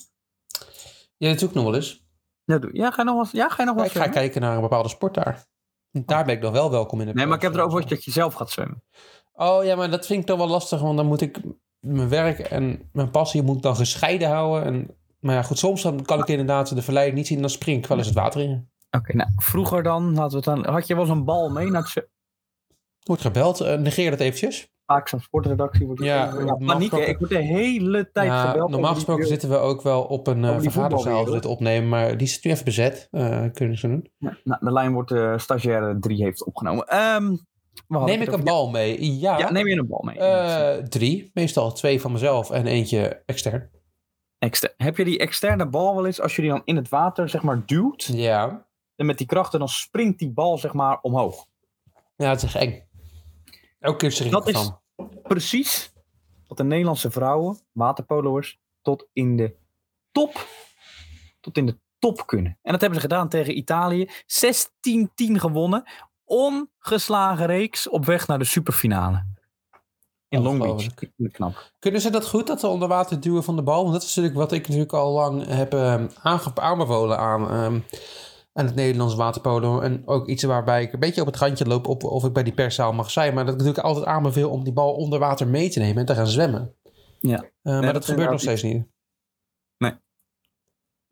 Ja, 1.17 1.29
dat 1.29 1.39
doe 1.39 1.49
ik 1.49 1.55
nog 1.55 1.65
wel 1.65 1.75
eens. 1.75 2.07
Ja, 2.49 2.59
doe- 2.59 2.71
ja, 2.73 2.91
ga 2.91 3.03
je 3.03 3.09
nog 3.09 3.17
wat, 3.17 3.31
ja, 3.33 3.49
ga 3.49 3.63
je 3.63 3.65
nog 3.69 3.75
wat 3.77 3.85
ik 3.85 3.91
ga 3.91 3.99
zwemmen? 3.99 4.19
kijken 4.21 4.41
naar 4.41 4.55
een 4.55 4.61
bepaalde 4.61 4.89
sport 4.89 5.15
daar. 5.15 5.47
Daar 5.91 6.25
ben 6.25 6.35
ik 6.35 6.41
nog 6.43 6.53
wel 6.53 6.71
welkom 6.71 7.01
in. 7.01 7.07
de 7.07 7.13
Nee, 7.13 7.27
maar 7.27 7.37
ik 7.37 7.43
heb 7.43 7.55
erover 7.55 7.77
plaats. 7.77 7.91
dat 7.91 8.05
je 8.05 8.11
zelf 8.11 8.35
gaat 8.35 8.51
zwemmen. 8.51 8.83
Oh 9.33 9.65
ja, 9.65 9.77
maar 9.77 9.91
dat 9.91 10.07
vind 10.07 10.21
ik 10.21 10.27
dan 10.27 10.39
wel 10.39 10.49
lastig, 10.49 10.81
want 10.81 10.97
dan 10.97 11.07
moet 11.07 11.21
ik 11.21 11.41
mijn 11.81 12.09
werk 12.09 12.39
en 12.39 12.91
mijn 12.93 13.11
passie 13.11 13.43
moet 13.43 13.57
ik 13.57 13.63
dan 13.63 13.77
gescheiden 13.77 14.29
houden. 14.29 14.65
En, 14.65 14.97
maar 15.21 15.35
ja, 15.35 15.43
goed, 15.43 15.59
soms 15.59 15.83
dan 15.83 16.05
kan 16.05 16.19
ik 16.19 16.29
inderdaad 16.29 16.75
de 16.75 16.83
verleiding 16.83 17.17
niet 17.17 17.27
zien, 17.27 17.41
dan 17.41 17.51
spring 17.51 17.79
ik 17.79 17.87
wel 17.87 17.99
eens 17.99 18.07
het 18.07 18.17
water 18.17 18.41
in. 18.41 18.71
Oké, 18.91 19.17
nou, 19.17 19.31
vroeger 19.37 19.83
dan, 19.83 20.15
laten 20.15 20.31
we 20.31 20.51
het 20.51 20.65
dan, 20.65 20.75
had 20.75 20.87
je 20.87 20.95
wel 20.95 21.03
eens 21.03 21.13
een 21.13 21.25
bal 21.25 21.49
mee 21.51 21.71
naar 21.71 21.81
het 21.81 21.91
zwemmen? 21.91 22.13
Wordt 23.03 23.23
gebeld, 23.23 23.61
eh, 23.61 23.79
negeer 23.79 24.11
dat 24.11 24.21
eventjes. 24.21 24.73
Vaak 24.89 25.09
zo'n 25.09 25.21
sportredactie 25.21 25.87
wordt 25.87 26.03
Ja, 26.03 26.35
ja, 26.45 26.55
paniek, 26.55 26.91
hè? 26.91 26.99
Ik 27.05 27.19
word 27.19 27.31
de 27.31 27.39
hele 27.39 28.11
tijd 28.13 28.27
Ja, 28.27 28.47
gebeld. 28.51 28.71
normaal 28.71 28.95
gesproken 28.95 29.27
zitten 29.27 29.49
we 29.49 29.57
ook 29.57 29.83
wel 29.83 30.03
op 30.03 30.27
een 30.27 30.43
uh, 30.45 30.57
vergaderzaal 30.61 31.27
als 31.27 31.41
we 31.41 31.49
opnemen, 31.49 31.89
maar 31.89 32.17
die 32.17 32.27
is 32.27 32.43
nu 32.43 32.51
even 32.51 32.65
bezet, 32.65 33.09
eh, 33.11 33.45
kunnen 33.53 33.79
ze 33.79 33.89
doen. 33.89 34.11
Ja, 34.19 34.37
nou, 34.45 34.65
de 34.65 34.73
lijn 34.73 34.93
wordt 34.93 35.09
de 35.09 35.35
stagiaire 35.37 35.99
3 35.99 36.23
heeft 36.23 36.45
opgenomen. 36.45 36.87
Ehm, 36.87 37.37
Neem 37.89 38.21
ik 38.21 38.33
een 38.33 38.45
bal 38.45 38.71
mee? 38.71 39.19
Ja, 39.19 39.51
neem 39.51 39.67
je 39.67 39.77
een 39.79 39.87
bal 39.87 40.03
mee. 40.15 40.83
Drie, 40.89 41.31
meestal 41.35 41.73
twee 41.73 42.01
van 42.01 42.13
mezelf 42.13 42.51
en 42.51 42.67
eentje 42.67 43.23
extern. 43.27 43.71
Exter- 44.39 44.75
Heb 44.77 44.97
je 44.97 45.05
die 45.05 45.19
externe 45.19 45.67
bal 45.69 45.95
wel 45.95 46.07
eens, 46.07 46.21
als 46.21 46.37
je 46.37 46.43
die 46.43 46.51
dan 46.51 46.63
in 46.65 46.77
het 46.77 46.89
water 46.89 47.29
zeg 47.29 47.43
maar 47.43 47.63
duwt, 47.67 48.05
Ja, 48.05 48.67
en 48.97 49.07
met 49.07 49.19
die 49.19 49.27
krachten, 49.27 49.59
dan 49.59 49.69
springt 49.69 50.19
die 50.19 50.31
bal 50.31 50.59
zeg 50.59 50.73
maar 50.73 50.99
omhoog. 51.01 51.47
ja 52.17 52.31
het 52.31 52.43
is 52.43 52.55
echt 52.55 52.65
eng. 52.65 52.87
Dat 54.31 54.49
is-. 54.49 54.71
Precies 55.23 55.93
wat 56.47 56.57
de 56.57 56.65
Nederlandse 56.65 57.11
vrouwen, 57.11 57.59
waterpolo'ers, 57.73 58.59
tot 58.83 59.07
in 59.13 59.37
de 59.37 59.57
top, 60.13 60.47
tot 61.41 61.57
in 61.57 61.67
de 61.67 61.79
top 61.99 62.27
kunnen. 62.27 62.59
En 62.63 62.73
dat 62.73 62.81
hebben 62.81 63.01
ze 63.01 63.07
gedaan 63.07 63.29
tegen 63.29 63.57
Italië. 63.57 64.09
16-10 64.27 65.41
gewonnen. 65.41 65.91
Ongeslagen 66.25 67.47
reeks 67.47 67.89
op 67.89 68.05
weg 68.05 68.27
naar 68.27 68.39
de 68.39 68.45
superfinale. 68.45 69.27
In 70.29 70.43
Long 70.43 70.59
Beach. 70.59 70.87
Knap. 71.33 71.73
Kunnen 71.79 72.01
ze 72.01 72.11
dat 72.11 72.29
goed, 72.29 72.47
dat 72.47 72.65
onder 72.65 72.89
water 72.89 73.21
duwen 73.21 73.45
van 73.45 73.57
de 73.57 73.63
bal? 73.63 73.81
Want 73.83 73.93
dat 73.93 74.03
is 74.03 74.09
natuurlijk 74.09 74.35
wat 74.35 74.53
ik 74.53 74.63
natuurlijk 74.63 74.93
al 74.93 75.13
lang 75.13 75.47
heb 75.47 76.59
aanbevolen 76.59 77.19
aan, 77.19 77.51
ehm, 77.51 77.81
aan 78.59 78.67
het 78.67 78.75
Nederlands 78.75 79.15
waterpolo. 79.15 79.81
En 79.81 80.03
ook 80.05 80.29
iets 80.29 80.43
waarbij 80.43 80.83
ik 80.83 80.93
een 80.93 81.01
beetje 81.01 81.21
op 81.21 81.27
het 81.27 81.37
randje 81.37 81.67
loop 81.67 81.87
op 81.87 82.05
of 82.05 82.25
ik 82.25 82.33
bij 82.33 82.43
die 82.43 82.55
perszaal 82.55 82.93
mag 82.93 83.11
zijn. 83.11 83.35
Maar 83.35 83.45
dat 83.45 83.53
ik 83.53 83.59
natuurlijk 83.59 83.87
altijd 83.87 84.07
aanbeveel 84.07 84.51
om 84.51 84.65
die 84.65 84.73
bal 84.73 84.95
onder 84.95 85.19
water 85.19 85.49
mee 85.49 85.71
te 85.71 85.79
nemen 85.79 85.97
en 85.97 86.07
te 86.07 86.15
gaan 86.15 86.27
zwemmen. 86.27 86.75
Ja. 87.21 87.45
Eh, 87.63 87.81
maar 87.81 87.93
dat 87.93 88.05
gebeurt 88.05 88.31
nog 88.31 88.41
steeds 88.41 88.63
niet. 88.63 88.87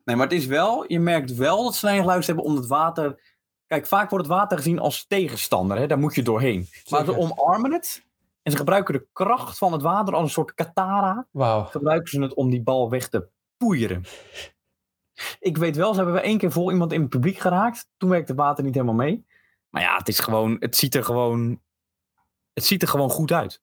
Nee, 0.07 0.15
maar 0.15 0.27
het 0.27 0.35
is 0.35 0.45
wel, 0.45 0.85
je 0.87 0.99
merkt 0.99 1.35
wel 1.35 1.63
dat 1.63 1.75
ze 1.75 1.85
naar 1.85 1.93
je 1.93 2.01
geluisterd 2.01 2.37
hebben 2.37 2.55
om 2.55 2.61
het 2.61 2.69
water. 2.69 3.35
Kijk, 3.65 3.87
vaak 3.87 4.09
wordt 4.09 4.25
het 4.25 4.35
water 4.35 4.57
gezien 4.57 4.79
als 4.79 5.07
tegenstander, 5.07 5.77
hè? 5.77 5.87
daar 5.87 5.97
moet 5.97 6.15
je 6.15 6.23
doorheen. 6.23 6.67
Maar 6.89 7.05
ze 7.05 7.17
omarmen 7.17 7.73
het 7.73 8.05
en 8.43 8.51
ze 8.51 8.57
gebruiken 8.57 8.93
de 8.93 9.07
kracht 9.13 9.57
van 9.57 9.71
het 9.71 9.81
water 9.81 10.13
als 10.13 10.23
een 10.23 10.29
soort 10.29 10.53
katara. 10.53 11.27
Wauw. 11.31 11.63
Gebruiken 11.63 12.09
ze 12.09 12.21
het 12.21 12.33
om 12.33 12.49
die 12.49 12.63
bal 12.63 12.89
weg 12.89 13.09
te 13.09 13.29
poeieren. 13.57 14.03
Ik 15.39 15.57
weet 15.57 15.75
wel, 15.75 15.89
ze 15.89 15.95
hebben 15.97 16.15
we 16.15 16.21
één 16.21 16.37
keer 16.37 16.51
vol 16.51 16.71
iemand 16.71 16.93
in 16.93 17.01
het 17.01 17.09
publiek 17.09 17.37
geraakt. 17.37 17.89
Toen 17.97 18.09
werkte 18.09 18.31
het 18.31 18.41
water 18.41 18.63
niet 18.63 18.73
helemaal 18.73 18.95
mee. 18.95 19.25
Maar 19.69 19.81
ja, 19.81 19.97
het 19.97 20.07
is 20.07 20.19
gewoon, 20.19 20.55
het 20.59 20.75
ziet 20.75 20.95
er 20.95 21.03
gewoon, 21.03 21.61
het 22.53 22.65
ziet 22.65 22.81
er 22.81 22.87
gewoon 22.87 23.09
goed 23.09 23.31
uit. 23.31 23.61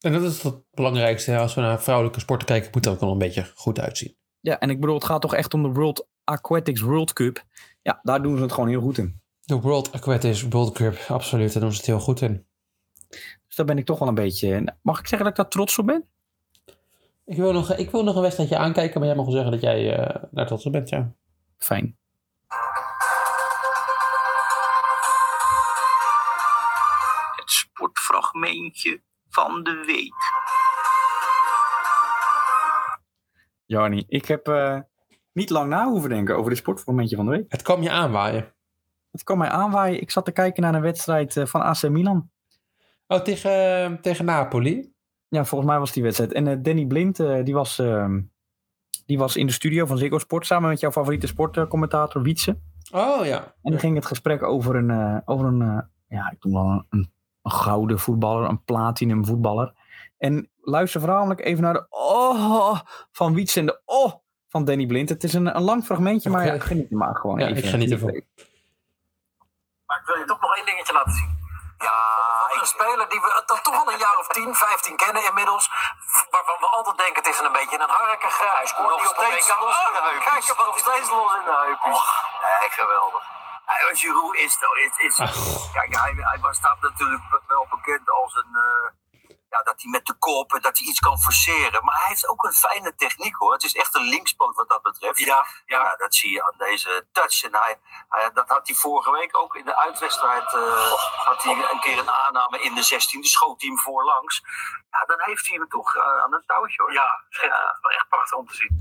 En 0.00 0.12
dat 0.12 0.22
is 0.22 0.42
het 0.42 0.62
belangrijkste. 0.70 1.38
Als 1.38 1.54
we 1.54 1.60
naar 1.60 1.82
vrouwelijke 1.82 2.20
sporten 2.20 2.46
kijken, 2.46 2.70
moet 2.72 2.84
het 2.84 2.94
ook 2.94 3.00
wel 3.00 3.12
een 3.12 3.18
beetje 3.18 3.52
goed 3.54 3.80
uitzien. 3.80 4.16
Ja, 4.40 4.58
en 4.58 4.70
ik 4.70 4.80
bedoel, 4.80 4.94
het 4.94 5.04
gaat 5.04 5.20
toch 5.20 5.34
echt 5.34 5.54
om 5.54 5.62
de 5.62 5.68
World 5.68 6.08
Aquatics 6.24 6.80
World 6.80 7.12
Cup. 7.12 7.44
Ja, 7.82 8.00
daar 8.02 8.22
doen 8.22 8.36
ze 8.36 8.42
het 8.42 8.52
gewoon 8.52 8.68
heel 8.68 8.80
goed 8.80 8.98
in. 8.98 9.20
De 9.40 9.60
World 9.60 9.92
Aquatics 9.92 10.48
World 10.48 10.74
Cup, 10.74 10.96
absoluut. 11.08 11.52
Daar 11.52 11.62
doen 11.62 11.72
ze 11.72 11.76
het 11.76 11.86
heel 11.86 12.00
goed 12.00 12.20
in. 12.20 12.46
Dus 13.46 13.56
daar 13.56 13.66
ben 13.66 13.78
ik 13.78 13.84
toch 13.84 13.98
wel 13.98 14.08
een 14.08 14.14
beetje. 14.14 14.76
Mag 14.82 14.98
ik 14.98 15.06
zeggen 15.06 15.28
dat 15.28 15.38
ik 15.38 15.42
daar 15.42 15.52
trots 15.52 15.78
op 15.78 15.86
ben? 15.86 16.08
Ik 17.30 17.36
wil 17.36 17.52
nog, 17.52 17.76
ik 17.76 17.90
wil 17.90 18.04
nog 18.04 18.16
een 18.16 18.22
wedstrijdje 18.22 18.56
aankijken, 18.56 18.98
maar 18.98 19.08
jij 19.08 19.16
mag 19.16 19.26
wel 19.26 19.34
zeggen 19.34 19.52
dat 19.52 19.60
jij 19.60 19.96
eh 19.96 20.22
daar 20.30 20.46
trots 20.46 20.66
op 20.66 20.72
bent, 20.72 20.88
ja. 20.88 21.12
Fijn. 21.58 21.98
Het 27.36 27.50
sportfragmentje 27.50 29.02
van 29.28 29.62
de 29.62 29.82
week. 29.86 30.14
Jarni, 33.66 34.04
ik 34.08 34.26
heb 34.26 34.48
eh, 34.48 34.78
niet 35.32 35.50
lang 35.50 35.68
na 35.68 35.86
hoeven 35.86 36.10
denken 36.10 36.36
over 36.36 36.50
de 36.50 36.56
sportmomentje 36.56 37.16
van 37.16 37.24
de 37.24 37.30
week. 37.30 37.44
Het 37.48 37.62
kwam 37.62 37.82
je 37.82 37.90
aanwaaien. 37.90 38.54
Het 39.10 39.22
kwam 39.22 39.38
mij 39.38 39.48
aanwaaien. 39.48 40.00
Ik 40.00 40.10
zat 40.10 40.24
te 40.24 40.32
kijken 40.32 40.62
naar 40.62 40.74
een 40.74 40.80
wedstrijd 40.80 41.36
eh, 41.36 41.46
van 41.46 41.62
AC 41.62 41.88
Milan. 41.88 42.30
Oh, 43.06 43.20
tegen, 43.20 44.00
tegen 44.00 44.24
Napoli? 44.24 44.98
Ja, 45.30 45.44
volgens 45.44 45.70
mij 45.70 45.78
was 45.78 45.92
die 45.92 46.02
wedstrijd. 46.02 46.32
En 46.32 46.46
eh, 46.46 46.56
Danny 46.62 46.86
Blind, 46.86 47.20
eh, 47.20 47.44
die, 47.44 47.54
was, 47.54 47.78
ehm, 47.78 48.20
die 49.06 49.18
was 49.18 49.36
in 49.36 49.46
de 49.46 49.52
studio 49.52 49.86
van 49.86 49.98
Ziggo 49.98 50.18
Sport 50.18 50.46
samen 50.46 50.68
met 50.68 50.80
jouw 50.80 50.90
favoriete 50.92 51.26
sportcommentator 51.26 52.22
Wietse. 52.22 52.58
Oh 52.92 53.24
ja. 53.26 53.54
En 53.62 53.70
dan 53.70 53.80
ging 53.80 53.94
het 53.94 54.06
gesprek 54.06 54.42
over 54.42 54.76
een, 54.76 54.90
eh, 54.90 55.16
over 55.24 55.46
een 55.46 55.88
ja, 56.08 56.30
ik 56.30 56.44
noem 56.44 56.52
wel 56.54 56.64
een, 56.70 56.86
een, 56.90 57.10
een 57.42 57.50
gouden 57.50 57.98
voetballer, 57.98 58.48
een 58.48 58.64
platinum 58.64 59.24
voetballer. 59.26 59.72
En 60.18 60.50
luister 60.60 61.00
voornamelijk 61.00 61.40
even 61.44 61.62
naar 61.62 61.72
de 61.72 61.86
oh 61.90 62.80
van 63.12 63.34
Wietse 63.34 63.60
en 63.60 63.66
de 63.66 63.80
oh 63.84 64.12
van 64.48 64.64
Danny 64.64 64.86
Blind. 64.86 65.08
Het 65.08 65.24
is 65.24 65.32
een, 65.32 65.56
een 65.56 65.62
lang 65.62 65.84
fragmentje, 65.84 66.30
maar 66.30 66.46
ja, 66.46 66.54
Oké. 66.54 66.64
geniet 66.64 66.90
er 66.90 66.96
maar 66.96 67.14
gewoon 67.16 67.38
Ja, 67.38 67.46
even. 67.46 67.62
ik 67.62 67.68
geniet 67.68 67.90
ervan. 67.90 68.22
Maar 69.86 69.98
ik 70.00 70.06
wil 70.06 70.16
je 70.16 70.24
toch 70.24 70.40
nog 70.40 70.56
één 70.56 70.66
dingetje 70.66 70.92
laten 70.92 71.12
zien. 71.12 71.29
Een 72.50 72.66
speler 72.66 73.08
die 73.08 73.20
we 73.20 73.42
toch 73.46 73.60
toch 73.60 73.74
al 73.74 73.92
een 73.92 73.98
jaar 73.98 74.18
of 74.18 74.26
10, 74.26 74.54
15 74.54 74.96
kennen 74.96 75.24
inmiddels. 75.24 75.70
Waarvan 76.30 76.56
we 76.60 76.66
altijd 76.66 76.96
denken 76.96 77.22
het 77.22 77.26
is 77.34 77.38
een 77.38 77.52
beetje 77.52 77.78
een 77.78 77.88
harkengrijs. 77.88 78.52
Hij 78.52 78.66
scoort 78.66 78.88
Nog 78.88 79.06
steeds 79.16 79.48
los 79.48 79.78
in 79.86 79.92
de 79.92 80.00
heupjes. 80.02 80.24
Kijk, 80.24 80.56
hem 80.56 80.66
nog 80.66 80.78
steeds 80.78 81.10
los 81.10 81.34
in 81.34 81.44
de 81.44 81.56
heupjes. 81.64 81.94
Och, 81.94 82.24
nee, 82.60 82.70
geweldig. 82.70 83.22
Giroud 83.92 84.34
is, 84.34 84.58
is, 84.74 84.98
is 84.98 85.16
kijk, 85.72 85.96
hij, 85.96 86.12
hij 86.16 86.38
was- 86.40 86.56
staat 86.56 86.80
natuurlijk 86.80 87.22
wel 87.46 87.66
bekend 87.70 88.10
als 88.10 88.34
een, 88.34 88.54
eh, 88.54 88.86
ja, 89.50 89.62
dat 89.62 89.82
hij 89.82 89.90
met 89.90 90.06
de 90.06 90.14
kop, 90.18 90.50
dat 90.50 90.78
hij 90.78 90.86
iets 90.86 90.98
kan 91.00 91.18
forceren. 91.18 91.84
Maar 91.84 91.94
hij 91.96 92.08
heeft 92.08 92.28
ook 92.28 92.44
een 92.44 92.52
fijne 92.52 92.94
techniek 92.94 93.34
hoor. 93.36 93.52
Het 93.52 93.62
is 93.64 93.74
echt 93.74 93.94
een 93.94 94.08
linkspoot 94.08 94.56
wat 94.56 94.68
dat 94.68 94.82
betreft. 94.82 95.18
Ja, 95.18 95.46
ja. 95.66 95.96
dat 95.96 96.14
zie 96.14 96.32
je 96.32 96.44
aan 96.44 96.54
deze 96.58 97.06
touch. 97.12 97.42
En 97.44 97.54
hij, 97.54 97.78
hij- 98.08 98.30
dat 98.32 98.48
had 98.48 98.66
hij 98.66 98.76
vorige 98.76 99.10
week 99.10 99.36
ook 99.36 99.54
in 99.56 99.64
de 99.64 99.76
uitwedstrijd, 99.76 100.52
eh, 100.54 100.92
had 101.24 101.42
hij 101.42 101.68
een 101.72 101.80
keer 101.80 101.98
een 101.98 102.10
aanname 102.10 102.60
in 102.60 102.74
de 102.74 102.82
16e, 102.82 103.22
schoot 103.28 103.60
hij 103.60 103.70
hem 103.70 103.78
voorlangs. 103.78 104.42
Ja, 104.90 105.04
dan 105.04 105.20
heeft 105.20 105.46
hij 105.46 105.56
hem 105.56 105.68
toch 105.68 105.94
eh, 105.94 106.02
aan 106.22 106.32
het 106.32 106.46
touwtje 106.46 106.82
hoor. 106.82 106.92
Ja, 106.92 107.24
echt 107.98 108.08
prachtig 108.08 108.38
om 108.38 108.46
te 108.46 108.54
zien. 108.54 108.78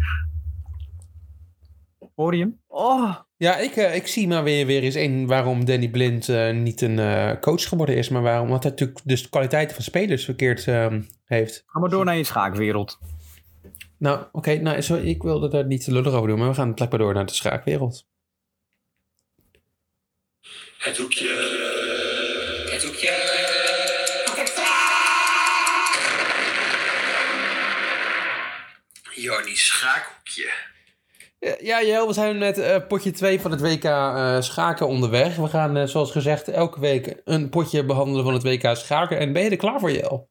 Hoor 2.20 2.36
je 2.36 2.42
hem? 2.42 2.62
Oh, 2.68 3.16
Ja, 3.38 3.58
ik, 3.58 3.76
eh, 3.76 3.96
ik 3.96 4.08
zie 4.08 4.28
maar 4.28 4.44
weer, 4.44 4.66
weer 4.66 4.84
eens 4.84 4.96
één 4.96 5.28
waarom 5.28 5.66
Danny 5.66 5.90
Blind 5.90 6.30
eh, 6.30 6.52
niet 6.52 6.82
een 6.82 7.00
eh, 7.00 7.40
coach 7.40 7.68
geworden 7.68 7.96
is. 7.96 8.10
Maar 8.10 8.22
waarom, 8.22 8.46
omdat 8.46 8.64
hij 8.64 8.72
natuurlijk 8.72 9.00
dus 9.04 9.24
de 9.24 9.30
kwaliteiten 9.30 9.76
van 9.76 9.84
spelers 9.84 10.26
verkeerd 10.26 10.68
ehm, 10.68 11.02
heeft. 11.26 11.64
ga 11.66 11.80
maar 11.80 11.90
door 11.90 12.06
naar 12.06 12.18
je 12.18 12.24
schaakwereld. 12.24 13.00
Nou, 13.98 14.26
oké, 14.32 14.56
nou, 14.56 14.82
zo, 14.82 14.96
ik 14.96 15.22
wilde 15.22 15.48
daar 15.48 15.66
niet 15.66 15.84
te 15.84 15.92
lullig 15.92 16.14
over 16.14 16.28
doen, 16.28 16.40
maar 16.40 16.48
we 16.48 16.54
gaan 16.54 16.74
blijkbaar 16.74 17.00
door 17.00 17.14
naar 17.14 17.26
de 17.26 17.34
schaakwereld. 17.34 18.08
Het 20.78 20.98
hoekje. 20.98 21.28
Het 22.72 22.84
hoekje. 22.84 23.38
Jordi 29.16 29.56
Schaakhoekje. 29.56 30.78
Ja, 31.40 31.84
Jel, 31.84 32.08
we 32.08 32.14
zijn 32.14 32.38
met 32.38 32.58
eh, 32.58 32.88
potje 32.88 33.12
2 33.12 33.42
van 33.42 33.52
het 33.52 33.62
WK 33.62 33.84
eh, 33.84 34.42
schaken 34.42 34.88
onderweg. 34.88 35.36
We 35.36 35.48
gaan, 35.48 35.78
eh, 35.78 35.86
zoals 35.86 36.12
gezegd, 36.12 36.48
elke 36.48 36.80
week 36.80 37.22
een 37.24 37.50
potje 37.50 37.86
behandelen 37.86 38.24
van 38.24 38.34
het 38.34 38.44
WK 38.44 38.76
schaken. 38.76 39.20
En 39.20 39.34
ben 39.34 39.44
je 39.44 39.50
er 39.50 39.58
klaar 39.58 39.80
voor, 39.80 39.92
Jel? 39.92 40.30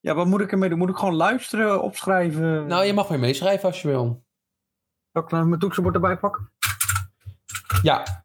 Ja, 0.00 0.14
wat 0.14 0.26
moet 0.26 0.40
ik 0.40 0.52
ermee 0.52 0.68
doen? 0.68 0.78
Moet 0.78 0.88
ik 0.88 0.96
gewoon 0.96 1.14
luisteren, 1.14 1.82
opschrijven? 1.82 2.66
Nou, 2.66 2.84
je 2.84 2.92
mag 2.92 3.08
weer 3.08 3.18
meeschrijven 3.18 3.68
als 3.68 3.82
je 3.82 3.88
wil. 3.88 4.24
Zal 5.12 5.22
ik 5.22 5.30
mijn 5.30 5.58
toetsenbord 5.58 5.94
erbij 5.94 6.18
pakken? 6.18 6.52
Ja. 7.82 8.24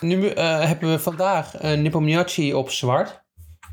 Nu 0.00 0.28
hebben 0.28 0.90
we 0.90 0.98
vandaag 0.98 1.62
een 1.62 1.82
Nepomniachtchi 1.82 2.54
op 2.54 2.70
zwart. 2.70 3.22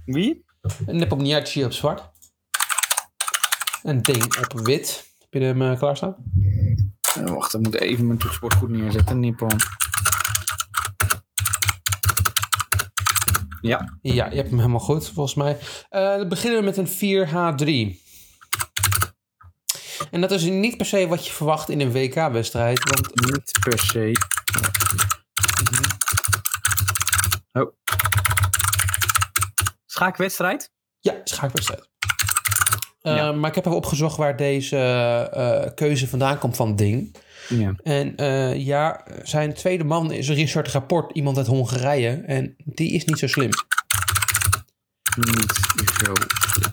Wie? 0.05 0.45
Een 0.85 0.97
Nepomniachtchi 0.97 1.65
op 1.65 1.71
zwart. 1.71 2.11
Een 3.83 4.01
ding 4.01 4.37
op 4.37 4.59
wit. 4.59 5.10
Heb 5.31 5.41
je 5.41 5.47
hem 5.47 5.61
eh, 5.61 5.77
klaarstaan? 5.77 6.15
Eh, 7.15 7.23
wacht, 7.23 7.53
ik 7.53 7.59
moet 7.61 7.75
even 7.75 8.07
mijn 8.07 8.19
toetsenbord 8.19 8.53
goed 8.53 8.69
neerzetten. 8.69 9.19
Nippon. 9.19 9.59
Ja, 13.61 13.97
Ja, 14.01 14.29
je 14.29 14.35
hebt 14.35 14.49
hem 14.49 14.57
helemaal 14.57 14.79
goed, 14.79 15.09
volgens 15.09 15.35
mij. 15.35 15.57
Eh, 15.89 16.15
dan 16.15 16.29
beginnen 16.29 16.59
we 16.59 16.65
met 16.65 16.77
een 16.77 16.87
4H3. 16.87 17.99
En 20.11 20.21
dat 20.21 20.31
is 20.31 20.43
niet 20.43 20.77
per 20.77 20.85
se 20.85 21.07
wat 21.07 21.25
je 21.25 21.33
verwacht 21.33 21.69
in 21.69 21.81
een 21.81 21.91
WK-wedstrijd. 21.91 22.83
Want 22.89 23.31
niet 23.31 23.51
per 23.63 23.79
se. 23.79 24.11
Oh. 27.51 27.73
Schaakwedstrijd? 29.85 30.71
ja, 30.99 31.21
schaakwedstrijd. 31.23 31.89
Eh, 33.01 33.15
Ja. 33.15 33.31
Maar 33.31 33.49
ik 33.49 33.55
heb 33.55 33.65
even 33.65 33.77
opgezocht 33.77 34.17
waar 34.17 34.35
deze 34.37 34.77
eh, 34.77 35.73
keuze 35.75 36.07
vandaan 36.07 36.37
komt 36.37 36.55
van 36.55 36.75
Ding. 36.75 37.15
Ja. 37.49 37.73
En 37.83 38.15
eh, 38.15 38.55
ja, 38.65 39.03
zijn 39.23 39.53
tweede 39.53 39.83
man 39.83 40.11
is 40.11 40.29
Richard 40.29 40.67
Rapport, 40.67 41.11
iemand 41.15 41.37
uit 41.37 41.47
Hongarije. 41.47 42.09
En 42.25 42.55
die 42.57 42.91
is 42.91 43.05
niet 43.05 43.19
zo 43.19 43.27
slim. 43.27 43.49
Niet 45.17 45.91
zo. 46.05 46.13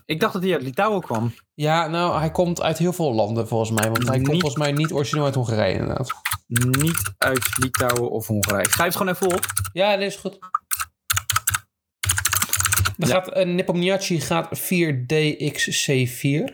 Ik 0.07 0.21
dacht 0.21 0.33
dat 0.33 0.43
hij 0.43 0.53
uit 0.53 0.62
Litouwen 0.62 1.01
kwam. 1.01 1.35
Ja, 1.55 1.87
nou, 1.87 2.19
hij 2.19 2.31
komt 2.31 2.62
uit 2.62 2.79
heel 2.79 2.93
veel 2.93 3.12
landen 3.12 3.49
volgens 3.49 3.71
mij. 3.71 3.91
Want 3.91 4.09
hij 4.09 4.17
komt 4.21 4.41
volgens 4.41 4.57
mij 4.57 4.73
niet 4.73 4.93
origineel 4.93 5.25
uit 5.25 5.35
Hongarije 5.35 5.73
inderdaad. 5.73 6.12
Niet 6.47 7.12
uit 7.19 7.47
Litouwen 7.59 8.11
of 8.11 8.27
Hongarije. 8.27 8.69
Schrijf 8.71 8.88
het 8.88 8.97
gewoon 8.97 9.12
even 9.14 9.33
op. 9.35 9.47
Ja, 9.73 9.97
dat 9.97 10.05
is 10.07 10.17
goed. 10.17 10.38
Dan 12.98 13.08
Ja. 13.08 13.14
gaat 13.14 13.44
Nepomniachtchi 13.46 14.20
gaat 14.20 14.58
4DXC4. 14.58 16.44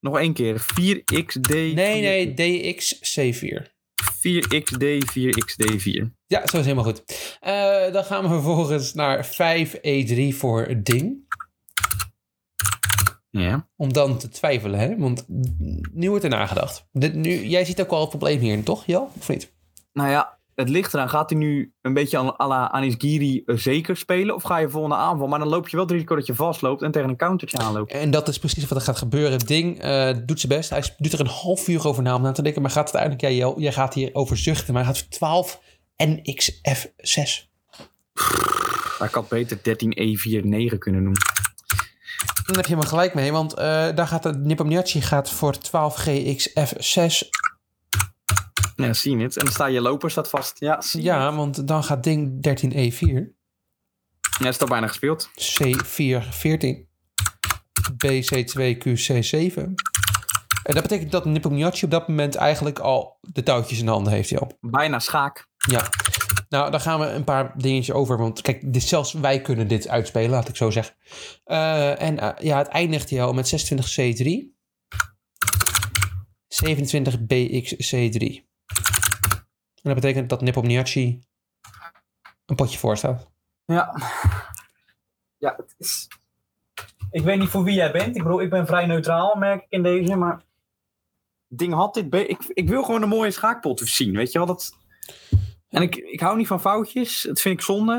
Nog 0.00 0.18
één 0.18 0.32
keer. 0.32 0.60
4XD. 0.60 1.48
Nee, 1.48 1.74
nee, 2.00 2.34
DXC4. 2.34 3.78
4XD, 4.18 4.84
4XD4. 5.12 6.10
Ja, 6.26 6.46
zo 6.46 6.58
is 6.58 6.64
helemaal 6.64 6.84
goed. 6.84 7.02
Eh, 7.40 7.92
dan 7.92 8.04
gaan 8.04 8.22
we 8.22 8.28
vervolgens 8.28 8.94
naar 8.94 9.26
5E3 9.26 10.34
voor 10.34 10.62
het 10.66 10.84
ding. 10.84 11.28
Ja. 13.30 13.68
Om 13.76 13.92
dan 13.92 14.18
te 14.18 14.28
twijfelen, 14.28 14.80
hè? 14.80 14.96
Want 14.98 15.24
nu 15.92 16.08
wordt 16.08 16.24
er 16.24 16.30
nagedacht. 16.30 16.86
Dit, 16.92 17.14
nu, 17.14 17.44
jij 17.44 17.64
ziet 17.64 17.80
ook 17.80 17.90
wel 17.90 18.00
het 18.00 18.08
probleem 18.08 18.38
hier, 18.40 18.62
toch, 18.62 18.86
Jo? 18.86 19.10
Of 19.18 19.28
niet? 19.28 19.52
Nou 19.92 20.10
ja, 20.10 20.39
het 20.60 20.68
ligt 20.68 20.94
eraan. 20.94 21.08
Gaat 21.08 21.30
hij 21.30 21.38
nu 21.38 21.72
een 21.82 21.94
beetje 21.94 22.18
à 22.18 22.34
à 22.40 22.46
la 22.46 22.70
Anis 22.70 22.94
Giri 22.98 23.42
eh, 23.46 23.56
zeker 23.56 23.96
spelen? 23.96 24.34
Of 24.34 24.42
ga 24.42 24.58
je 24.58 24.68
volgende 24.68 24.96
aanval? 24.96 25.26
Maar 25.26 25.38
dan 25.38 25.48
loop 25.48 25.68
je 25.68 25.76
wel 25.76 25.84
het 25.84 25.94
risico 25.94 26.14
dat 26.14 26.26
je 26.26 26.34
vastloopt 26.34 26.82
en 26.82 26.90
tegen 26.90 27.08
een 27.08 27.16
countertje 27.16 27.58
aanloopt. 27.58 27.92
En 27.92 28.10
dat 28.10 28.28
is 28.28 28.38
precies 28.38 28.68
wat 28.68 28.78
er 28.78 28.84
gaat 28.84 28.98
gebeuren. 28.98 29.32
Het 29.32 29.46
ding 29.46 29.80
eh, 29.80 30.16
doet 30.26 30.40
zijn 30.40 30.52
best. 30.52 30.70
Hij 30.70 30.94
doet 30.98 31.12
er 31.12 31.20
een 31.20 31.26
half 31.26 31.68
uur 31.68 31.86
over 31.86 32.02
na 32.02 32.14
om 32.14 32.22
na 32.22 32.32
te 32.32 32.42
denken. 32.42 32.62
Maar 32.62 32.70
gaat 32.70 32.94
uiteindelijk, 32.94 33.22
ja, 33.22 33.28
Jo, 33.28 33.54
jij 33.56 33.72
gaat 33.72 33.94
hier 33.94 34.10
over 34.12 34.36
zuchten. 34.36 34.74
Maar 34.74 34.84
hij 34.84 34.92
gaat 34.92 35.02
voor 35.02 35.10
12 35.10 35.60
NXF6. 36.04 37.48
Maar 38.98 39.08
ik 39.08 39.14
had 39.14 39.28
beter 39.28 39.56
13E49 39.56 40.78
kunnen 40.78 41.04
doen. 41.04 41.16
Dan 42.46 42.56
heb 42.56 42.66
je 42.66 42.74
hem 42.74 42.84
gelijk 42.84 43.14
mee, 43.14 43.32
want 43.32 43.54
eh, 43.54 43.88
daar 43.94 44.06
gaat 44.06 44.22
de 44.22 44.36
Nepomniachtchi 44.36 45.00
gaat 45.00 45.30
voor 45.30 45.54
12GXF6. 45.54 47.28
Ja, 48.80 48.92
zie 48.92 49.16
je 49.16 49.22
het. 49.22 49.36
En 49.36 49.44
dan 49.44 49.52
sta 49.52 49.66
je 49.66 49.80
loper 49.80 50.10
staat 50.10 50.28
vast. 50.28 50.60
Ja. 50.60 50.82
Ja, 50.92 51.34
want 51.34 51.68
dan 51.68 51.84
gaat 51.84 52.04
ding 52.04 52.48
13E4, 52.48 53.38
Ja, 54.38 54.48
is 54.48 54.58
al 54.58 54.66
bijna 54.66 54.86
gespeeld. 54.86 55.30
C414, 55.30 56.88
BC2QC7. 58.06 59.72
En 60.62 60.74
dat 60.74 60.82
betekent 60.82 61.12
dat 61.12 61.24
Nepomniachtchi 61.24 61.84
op 61.84 61.90
dat 61.90 62.08
moment 62.08 62.34
eigenlijk 62.34 62.78
al 62.78 63.18
de 63.20 63.42
touwtjes 63.42 63.78
in 63.78 63.84
de 63.84 63.90
handen 63.90 64.12
heeft, 64.12 64.28
joh. 64.28 64.50
Bijna 64.60 64.98
schaak. 64.98 65.46
Ja. 65.56 65.88
Nou, 66.48 66.70
dan 66.70 66.80
gaan 66.80 67.00
we 67.00 67.06
een 67.06 67.24
paar 67.24 67.52
dingetjes 67.56 67.94
over. 67.94 68.18
Want 68.18 68.40
kijk, 68.40 68.72
dit, 68.72 68.82
zelfs 68.82 69.12
wij 69.12 69.40
kunnen 69.40 69.68
dit 69.68 69.88
uitspelen, 69.88 70.30
laat 70.30 70.48
ik 70.48 70.56
zo 70.56 70.70
zeggen. 70.70 70.94
Eh, 71.44 72.02
en 72.02 72.18
eh, 72.18 72.44
ja, 72.44 72.58
het 72.58 72.68
eindigt 72.68 73.10
jou 73.10 73.34
met 73.34 73.46
26C3. 73.46 74.58
27BXC3. 76.64 78.49
En 79.82 79.90
dat 79.90 79.94
betekent 79.94 80.28
dat 80.28 80.40
Nepomniachtchi 80.40 81.22
een 82.46 82.56
potje 82.56 82.78
voor 82.78 82.96
staat. 82.96 83.28
Ja. 83.64 83.94
Ja, 85.38 85.54
het 85.56 85.74
is... 85.78 86.08
Ik 87.10 87.22
weet 87.22 87.38
niet 87.38 87.48
voor 87.48 87.62
wie 87.64 87.74
jij 87.74 87.92
bent. 87.92 88.16
Ik 88.16 88.22
bedoel, 88.22 88.40
ik 88.40 88.50
ben 88.50 88.66
vrij 88.66 88.86
neutraal, 88.86 89.34
merk 89.36 89.62
ik 89.62 89.66
in 89.70 89.82
deze. 89.82 90.16
Maar 90.16 90.42
ding 91.48 91.72
had 91.72 91.94
dit... 91.94 92.10
be- 92.10 92.26
Ik, 92.26 92.42
ik 92.48 92.68
wil 92.68 92.82
gewoon 92.82 93.02
een 93.02 93.08
mooie 93.08 93.30
schaakpot 93.30 93.80
zien, 93.84 94.16
weet 94.16 94.32
je 94.32 94.38
wel. 94.38 94.46
Dat... 94.46 94.76
En 95.68 95.82
ik, 95.82 95.96
ik 95.96 96.20
hou 96.20 96.36
niet 96.36 96.46
van 96.46 96.60
foutjes. 96.60 97.22
Dat 97.22 97.40
vind 97.40 97.54
ik 97.58 97.64
zonde. 97.64 97.92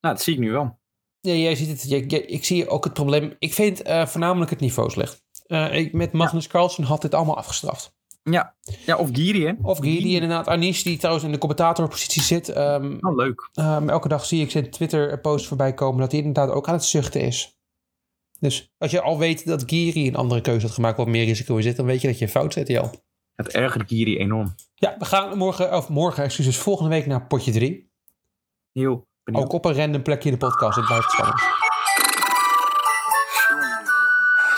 Nou, 0.00 0.14
dat 0.14 0.22
zie 0.22 0.34
ik 0.34 0.40
nu 0.40 0.52
wel. 0.52 0.78
Ja, 1.20 1.32
jij 1.32 1.54
ziet 1.54 1.68
het. 1.68 1.88
jij- 1.88 2.04
jij- 2.06 2.20
ik 2.20 2.44
zie 2.44 2.68
ook 2.68 2.84
het 2.84 2.92
probleem. 2.92 3.36
Ik 3.38 3.52
vind 3.54 3.82
eh, 3.82 4.06
voornamelijk 4.06 4.50
het 4.50 4.60
niveau 4.60 4.90
slecht. 4.90 5.22
Eh, 5.46 5.74
ik, 5.74 5.92
met 5.92 6.12
Magnus 6.12 6.46
Carlsen 6.46 6.84
had 6.84 7.02
dit 7.02 7.14
allemaal 7.14 7.36
afgestraft. 7.36 7.92
Ja, 8.30 8.54
ja 8.86 8.96
of 8.96 9.08
Giri, 9.12 9.46
hè? 9.46 9.52
Of 9.62 9.78
Guy, 9.78 10.14
inderdaad. 10.14 10.48
Anish, 10.48 10.82
die 10.82 10.96
trouwens 10.98 11.24
in 11.24 11.32
de 11.32 11.38
commentatorpositie 11.38 12.22
zit. 12.22 12.48
ehm, 12.48 12.96
Oh, 13.00 13.16
leuk. 13.16 13.50
Ehm, 13.54 13.88
elke 13.88 14.08
dag 14.08 14.24
zie 14.24 14.42
ik 14.42 14.50
zijn 14.50 14.70
Twitter-post 14.70 15.46
voorbij 15.46 15.74
komen 15.74 16.00
dat 16.00 16.10
hij 16.10 16.20
inderdaad 16.20 16.50
ook 16.54 16.68
aan 16.68 16.74
het 16.74 16.84
zuchten 16.84 17.20
is. 17.20 17.58
Dus 18.40 18.72
als 18.78 18.90
je 18.90 19.00
al 19.00 19.18
weet 19.18 19.46
dat 19.46 19.62
Giri 19.66 20.08
een 20.08 20.16
andere 20.16 20.40
keuze 20.40 20.66
had 20.66 20.74
gemaakt, 20.74 20.96
wat 20.96 21.06
meer 21.06 21.24
risico 21.24 21.56
in 21.56 21.62
zit, 21.62 21.76
dan 21.76 21.86
weet 21.86 22.00
je 22.00 22.06
dat 22.08 22.18
je 22.18 22.24
een 22.24 22.30
fout 22.30 22.52
zet, 22.52 22.68
Jel. 22.68 22.90
Het 23.34 23.48
ergert 23.48 23.88
Giri 23.88 24.18
enorm. 24.18 24.54
Ja, 24.74 24.96
we 24.98 25.04
gaan 25.04 25.38
morgen, 25.38 25.76
of 25.76 25.88
morgen, 25.88 26.24
excuses, 26.24 26.58
volgende 26.58 26.90
week 26.90 27.06
naar 27.06 27.26
potje 27.26 27.52
3. 27.52 27.90
Heel 28.72 29.06
benieuwd. 29.24 29.44
Ook 29.44 29.52
op 29.52 29.64
een 29.64 29.74
random 29.74 30.02
plekje 30.02 30.30
in 30.30 30.38
de 30.38 30.46
podcast. 30.46 30.76
Het 30.76 30.86
blijft 30.86 31.10
spannend. 31.10 31.40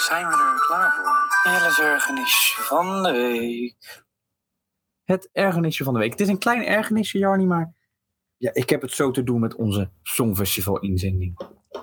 zijn 0.09 0.27
we 0.29 0.33
er 0.33 0.67
klaar 0.67 0.95
voor. 0.95 1.16
Ellis 1.47 1.81
ergernis 1.81 2.57
van 2.61 3.03
de 3.03 3.11
week. 3.13 4.05
Het 5.05 5.29
ergernisje 5.33 5.85
van 5.85 5.93
de 5.95 5.99
week. 5.99 6.11
Het 6.11 6.21
is 6.21 6.29
een 6.29 6.39
klein 6.39 6.65
ergernisje, 6.65 7.19
Jarny, 7.19 7.45
maar 7.45 7.75
ja, 8.37 8.51
ik 8.55 8.71
heb 8.71 8.83
het 8.83 8.93
zo 8.93 9.11
te 9.11 9.23
doen 9.23 9.41
met 9.41 9.55
onze 9.55 9.91
Songfestival 10.03 10.79
inzending. 10.79 11.39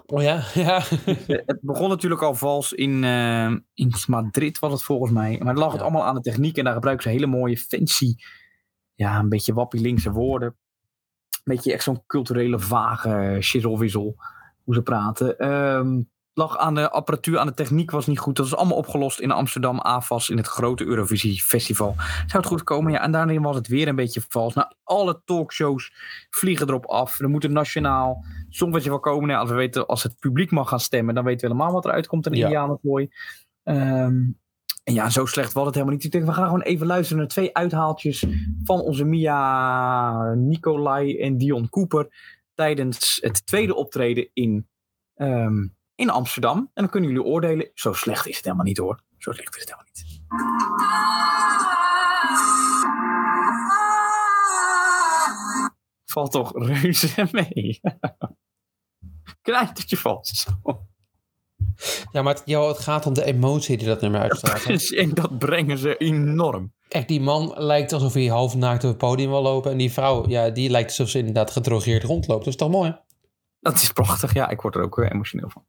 Oh 0.05 0.21
ja, 0.21 0.43
ja. 0.53 0.81
het 1.27 1.59
begon 1.61 1.89
natuurlijk 1.89 2.21
al 2.21 2.35
vals 2.35 2.73
in, 2.73 3.03
eh, 3.03 3.51
in 3.73 3.93
Madrid, 4.07 4.59
was 4.59 4.71
het 4.71 4.83
volgens 4.83 5.11
mij. 5.11 5.37
Maar 5.37 5.53
dan 5.53 5.63
lag 5.63 5.71
het 5.71 5.79
Ja. 5.81 5.85
allemaal 5.87 6.05
aan 6.05 6.15
de 6.15 6.21
techniek 6.21 6.57
en 6.57 6.63
daar 6.63 6.73
gebruiken 6.73 7.03
ze 7.03 7.09
hele 7.09 7.27
mooie 7.27 7.57
fancy, 7.57 8.15
ja, 8.93 9.19
een 9.19 9.29
beetje 9.29 9.53
wappie 9.53 9.81
linkse 9.81 10.11
woorden. 10.11 10.47
Een 11.29 11.53
beetje 11.55 11.73
echt 11.73 11.83
zo'n 11.83 12.03
culturele 12.05 12.59
vage 12.59 13.37
shizzelwissel, 13.41 14.15
hoe 14.63 14.73
ze 14.75 14.81
praten. 14.81 15.37
Ehm 15.39 16.01
lag 16.33 16.57
aan 16.57 16.75
de 16.75 16.89
apparatuur, 16.89 17.37
aan 17.39 17.47
de 17.47 17.53
techniek 17.53 17.91
was 17.91 18.07
niet 18.07 18.19
goed. 18.19 18.35
Dat 18.35 18.45
is 18.45 18.55
allemaal 18.55 18.77
opgelost 18.77 19.19
in 19.19 19.31
Amsterdam, 19.31 19.79
AFAS, 19.79 20.29
in 20.29 20.37
het 20.37 20.47
grote 20.47 20.85
Eurovisie 20.85 21.41
Festival. 21.41 21.93
Zou 21.97 22.27
het 22.27 22.45
goed 22.45 22.63
komen? 22.63 22.91
Ja, 22.91 23.01
en 23.01 23.11
daarin 23.11 23.41
was 23.41 23.55
het 23.55 23.67
weer 23.67 23.87
een 23.87 23.95
beetje 23.95 24.21
vals. 24.27 24.53
Nou, 24.53 24.67
alle 24.83 25.21
talkshows 25.25 25.91
vliegen 26.29 26.67
erop 26.67 26.85
af. 26.85 27.19
Er 27.19 27.29
moet 27.29 27.43
een 27.43 27.53
nationaal 27.53 28.25
songfestival 28.49 28.99
komen. 28.99 29.29
Ja, 29.29 29.37
als 29.39 29.49
we 29.49 29.55
weten, 29.55 29.87
als 29.87 30.03
het 30.03 30.19
publiek 30.19 30.51
mag 30.51 30.69
gaan 30.69 30.79
stemmen, 30.79 31.15
dan 31.15 31.23
weten 31.23 31.47
we 31.47 31.53
helemaal 31.53 31.73
wat 31.73 31.85
eruit 31.85 32.07
komt 32.07 32.25
in 32.25 32.33
Ja. 32.33 32.43
Indianenkooi. 32.43 33.09
Ehm 33.63 34.21
en 34.83 34.93
ja, 34.93 35.09
zo 35.09 35.25
slecht 35.25 35.53
was 35.53 35.65
het 35.65 35.73
helemaal 35.73 35.95
niet. 35.95 36.03
Ik 36.03 36.11
denk, 36.11 36.25
we 36.25 36.33
gaan 36.33 36.45
gewoon 36.45 36.61
even 36.61 36.87
luisteren 36.87 37.17
naar 37.17 37.27
twee 37.27 37.55
uithaaltjes 37.55 38.25
van 38.63 38.79
onze 38.79 39.03
Mia 39.05 40.33
Nicolai 40.33 41.19
en 41.19 41.37
Dion 41.37 41.69
Cooper 41.69 42.07
tijdens 42.53 43.17
het 43.21 43.45
tweede 43.45 43.75
optreden 43.75 44.29
in, 44.33 44.67
ehm, 45.13 45.67
in 45.95 46.09
Amsterdam. 46.09 46.57
En 46.57 46.69
dan 46.73 46.89
kunnen 46.89 47.09
jullie 47.09 47.25
oordelen. 47.25 47.71
Zo 47.73 47.93
slecht 47.93 48.27
is 48.27 48.35
het 48.35 48.45
helemaal 48.45 48.65
niet 48.65 48.77
hoor. 48.77 48.99
Zo 49.17 49.31
slecht 49.31 49.55
is 49.55 49.61
het 49.61 49.69
helemaal 49.69 49.91
niet. 49.93 50.21
Valt 56.05 56.31
toch 56.31 56.51
reuze 56.55 57.27
mee. 57.31 57.81
Knijtertje 59.41 59.97
vast. 59.97 60.47
ja, 62.11 62.21
maar 62.21 62.33
het, 62.33 62.45
het 62.45 62.79
gaat 62.79 63.05
om 63.05 63.13
de 63.13 63.23
emotie 63.25 63.77
die 63.77 63.87
dat 63.87 64.01
nummer 64.01 64.21
uitstraalt. 64.21 64.95
en 64.95 65.13
dat 65.13 65.37
brengen 65.37 65.77
ze 65.77 65.97
enorm. 65.97 66.73
Kijk, 66.87 67.07
die 67.07 67.21
man 67.21 67.53
lijkt 67.55 67.93
alsof 67.93 68.13
hij 68.13 68.25
half 68.25 68.55
naakt 68.55 68.83
op 68.83 68.89
het 68.89 68.97
podium 68.97 69.29
wil 69.29 69.41
lopen. 69.41 69.71
En 69.71 69.77
die 69.77 69.91
vrouw, 69.91 70.27
ja, 70.27 70.49
die 70.49 70.69
lijkt 70.69 70.89
alsof 70.89 71.09
ze 71.09 71.17
inderdaad 71.17 71.51
gedrogeerd 71.51 72.03
rondloopt. 72.03 72.43
Dat 72.43 72.53
is 72.53 72.59
toch 72.59 72.69
mooi? 72.71 72.99
Dat 73.59 73.73
is 73.73 73.91
prachtig. 73.91 74.33
Ja, 74.33 74.49
ik 74.49 74.61
word 74.61 74.75
er 74.75 74.83
ook 74.83 74.95
weer 74.95 75.11
emotioneel 75.11 75.49
van. 75.49 75.65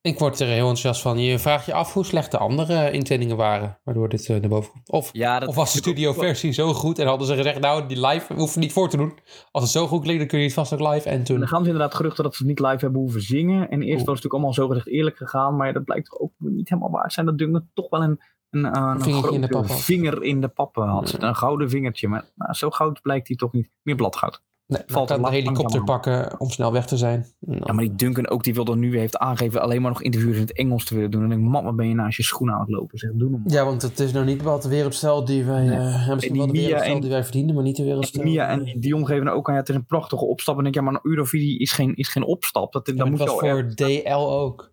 Ik 0.00 0.18
word 0.18 0.40
er 0.40 0.46
heel 0.46 0.56
enthousiast 0.56 1.00
van. 1.00 1.18
Je 1.18 1.38
vraagt 1.38 1.66
je 1.66 1.72
af 1.72 1.92
hoe 1.92 2.04
slecht 2.04 2.30
de 2.30 2.38
andere 2.38 2.90
inzendingen 2.90 3.36
waren. 3.36 3.78
Waardoor 3.84 4.08
dit 4.08 4.28
eh, 4.28 4.40
naar 4.40 4.48
boven 4.48 4.72
komt. 4.72 4.90
Of, 4.90 5.10
Ja, 5.12 5.42
of 5.46 5.54
was 5.54 5.72
de 5.72 5.78
studioversie 5.78 6.52
zo 6.52 6.72
goed 6.72 6.98
en 6.98 7.06
hadden 7.06 7.26
ze 7.26 7.34
gezegd... 7.34 7.60
nou, 7.60 7.86
die 7.86 8.06
live 8.06 8.34
hoeven 8.34 8.60
niet 8.60 8.72
voor 8.72 8.88
te 8.88 8.96
doen. 8.96 9.18
Als 9.50 9.62
het 9.62 9.72
zo 9.72 9.86
goed 9.86 10.02
klinkt, 10.02 10.20
dan 10.20 10.28
kun 10.28 10.38
je 10.38 10.44
het 10.44 10.54
vast 10.54 10.72
ook 10.72 10.92
live. 10.92 11.08
En 11.08 11.18
En 11.18 11.24
toen... 11.24 11.38
dan 11.38 11.48
gaan 11.48 11.64
ze 11.64 11.70
inderdaad 11.70 11.94
geruchten 11.94 12.24
dat 12.24 12.34
ze 12.34 12.38
het 12.38 12.48
niet 12.48 12.60
live 12.60 12.84
hebben 12.84 13.00
hoeven 13.00 13.22
zingen. 13.22 13.68
En 13.70 13.82
eerst 13.82 13.90
was 13.90 13.98
het 13.98 14.06
natuurlijk 14.06 14.32
allemaal 14.34 14.52
zogezegd 14.52 14.88
eerlijk 14.88 15.16
gegaan. 15.16 15.56
Maar 15.56 15.72
dat 15.72 15.84
blijkt 15.84 16.10
toch 16.10 16.18
ook 16.18 16.32
niet 16.38 16.68
helemaal 16.68 16.90
waar 16.90 17.12
zijn. 17.12 17.26
Dat 17.26 17.38
Duncan 17.38 17.68
toch 17.74 17.88
wel 17.90 18.02
een, 18.02 18.20
een, 18.50 18.64
een, 18.64 18.76
een 18.76 19.00
vingertje 19.00 19.34
in 19.34 19.40
de 19.40 19.46
grote 19.46 19.66
pap 19.66 19.76
had. 19.76 19.84
vinger 19.84 20.22
in 20.22 20.40
de 20.40 20.48
pap 20.48 20.76
had. 20.76 21.16
Een 21.18 21.36
gouden 21.36 21.70
vingertje. 21.70 22.08
Maar 22.08 22.24
nou, 22.34 22.52
zo 22.54 22.70
goud 22.70 23.00
blijkt 23.02 23.28
hij 23.28 23.36
toch 23.36 23.52
niet. 23.52 23.70
Meer 23.82 23.96
bladgoud. 23.96 24.42
Nee, 24.66 24.82
valt 24.86 24.92
valt 25.08 25.08
kan 25.20 25.30
de 25.30 25.36
helikopter 25.36 25.84
pakken 25.84 26.40
om 26.40 26.50
snel 26.50 26.72
weg 26.72 26.86
te 26.86 26.96
zijn. 26.96 27.18
En 27.20 27.28
dan- 27.40 27.60
Ja, 27.64 27.72
maar 27.72 27.84
die 27.84 27.94
Duncan 27.94 28.28
ook, 28.28 28.44
die 28.44 28.54
wilde 28.54 28.76
nu 28.76 28.98
heeft 28.98 29.16
aangegeven 29.16 29.60
alleen 29.62 29.82
maar 29.82 29.90
nog 29.90 30.02
interviews 30.02 30.34
in 30.34 30.40
het 30.40 30.52
Engels 30.52 30.84
te 30.84 30.94
willen 30.94 31.10
doen. 31.10 31.22
En 31.22 31.28
dan 31.28 31.36
denk 31.38 31.48
ik, 31.48 31.52
man, 31.54 31.64
wat 31.64 31.76
ben 31.76 31.88
je 31.88 31.94
naast 31.94 32.16
je 32.16 32.22
schoenen 32.22 32.54
aan 32.54 32.60
het 32.60 32.70
lopen? 32.70 32.98
Zeg, 32.98 33.10
doe. 33.14 33.40
Ja, 33.44 33.64
want 33.64 33.82
het 33.82 34.00
is 34.00 34.12
nou 34.12 34.24
niet 34.26 34.38
bepaald 34.38 34.62
de 34.62 34.68
wereldstijl 34.68 35.24
die 35.24 35.44
wij... 35.44 35.64
Nee. 35.64 35.78
ja, 35.78 36.14
misschien 36.14 36.32
Die 36.32 36.68
wel 36.68 36.78
de 36.78 36.84
en- 36.84 37.00
die 37.00 37.10
wij 37.10 37.22
verdienen, 37.22 37.54
maar 37.54 37.64
niet 37.64 37.76
de 37.76 37.84
wereldstijl. 37.84 38.24
Mia 38.24 38.48
en 38.48 38.80
Dion 38.80 39.06
geven 39.06 39.26
er 39.26 39.32
ook 39.32 39.48
aan, 39.48 39.54
ja, 39.54 39.60
het 39.60 39.68
is 39.68 39.74
een 39.74 39.86
prachtige 39.86 40.24
opstap. 40.24 40.56
En 40.58 40.62
dan 40.62 40.72
denk 40.72 40.84
ik, 40.86 40.90
ja, 40.90 40.90
maar 40.90 41.00
een 41.04 41.10
Eurovisie 41.10 41.58
is 41.58 41.72
geen, 41.72 41.94
is 41.96 42.08
geen 42.08 42.24
opstap. 42.24 42.72
Dat, 42.72 42.86
dan 42.86 43.10
moet 43.10 43.18
was 43.18 43.28
voor 43.28 43.74
DL 43.74 44.10
ook. 44.14 44.72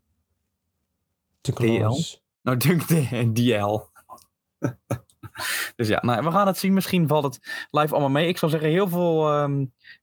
De 1.41 1.53
Colors. 1.53 2.21
Nou, 2.41 2.57
Dunk 2.67 2.89
en 2.89 3.33
DL. 3.33 3.79
dus 5.75 5.87
ja, 5.87 5.99
nou, 6.01 6.23
we 6.23 6.31
gaan 6.31 6.47
het 6.47 6.57
zien. 6.57 6.73
Misschien 6.73 7.07
valt 7.07 7.23
het 7.23 7.39
live 7.71 7.91
allemaal 7.91 8.09
mee. 8.09 8.27
Ik 8.27 8.37
zou 8.37 8.51
zeggen, 8.51 8.69
heel 8.69 8.87
veel, 8.87 9.31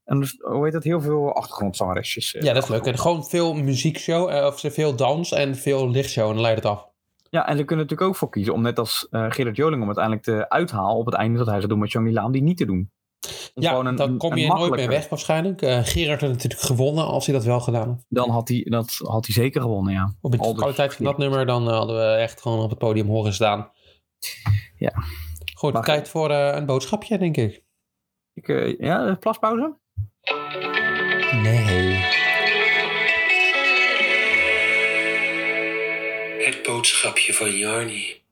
en 0.05 0.21
dus, 0.21 0.37
hoe 0.41 0.65
heet 0.65 0.73
het, 0.75 0.85
heel 0.85 1.01
veel 1.01 1.35
achtergrondzangeresjes. 1.35 2.35
eh, 2.35 2.43
Ja, 2.43 2.53
dat 2.53 2.63
is 2.63 2.69
leuk. 2.69 2.85
En 2.87 2.99
gewoon 2.99 3.25
veel 3.25 3.55
muziekshow, 3.55 4.29
eh, 4.31 4.47
of 4.47 4.61
veel 4.61 4.95
dans 4.97 5.33
en 5.33 5.57
veel 5.57 5.91
lichtshow. 5.91 6.27
En 6.29 6.33
dan 6.33 6.43
leidt 6.43 6.63
het 6.63 6.73
af. 6.73 6.89
Ja, 7.31 7.47
en 7.49 7.57
ze 7.57 7.65
kunnen 7.65 7.85
natuurlijk 7.85 8.11
ook 8.11 8.17
voor 8.17 8.31
kiezen 8.31 8.53
om 8.55 8.63
net 8.63 8.79
als 8.79 9.07
eh 9.11 9.27
Gerard 9.29 9.57
Joling 9.57 9.81
om 9.81 9.87
uiteindelijk 9.87 10.25
te 10.25 10.49
uithalen 10.49 10.97
op 10.97 11.07
het 11.07 11.15
einde 11.15 11.39
dat 11.39 11.47
hij 11.47 11.57
zou 11.57 11.69
doen 11.69 11.79
met 11.79 11.93
Johnny 11.93 12.13
Laan, 12.13 12.33
die 12.33 12.43
niet 12.43 12.57
te 12.57 12.65
doen. 12.65 12.91
Om 13.55 13.63
Ja, 13.63 13.75
een- 13.79 13.97
dan 13.97 14.17
kom 14.17 14.37
je 14.37 14.47
nooit 14.47 14.75
meer 14.77 14.89
weg 14.89 15.09
waarschijnlijk. 15.09 15.59
Gerard 15.83 16.21
had 16.21 16.31
natuurlijk 16.31 16.61
gewonnen 16.61 17.05
als 17.07 17.27
hij 17.27 17.35
dat 17.35 17.45
wel 17.45 17.61
gedaan 17.61 17.89
had. 17.89 18.05
Dan 18.09 18.31
had 18.31 18.49
hij, 18.49 18.67
dat 18.71 18.91
had 19.03 19.27
hij 19.27 19.35
zeker 19.35 19.61
gewonnen, 19.61 19.93
ja. 19.93 20.15
Op 20.21 20.31
de 20.33 20.39
Alders 20.39 20.59
kwaliteit 20.59 20.95
van 20.95 21.05
dat 21.05 21.19
nummer, 21.19 21.47
dan 21.47 21.69
hadden 21.69 21.97
we 21.97 22.03
echt 22.15 22.41
gewoon 22.41 22.61
op 22.61 22.71
het 22.71 22.79
podium 22.79 23.07
horen 23.07 23.33
staan. 23.35 23.71
Ja. 24.77 24.93
Goed, 25.61 25.85
tijd 25.85 26.09
voor 26.09 26.31
eh, 26.31 26.57
een 26.57 26.67
boodschapje, 26.67 27.19
denk 27.19 27.37
ik. 27.37 27.63
Ik, 28.35 28.49
eh, 28.49 28.79
ja, 28.79 29.15
plaspauze? 29.15 29.77
Nee. 31.43 31.95
Het 36.45 36.63
boodschapje 36.63 37.35
van 37.35 37.51
Jarny. 37.51 38.23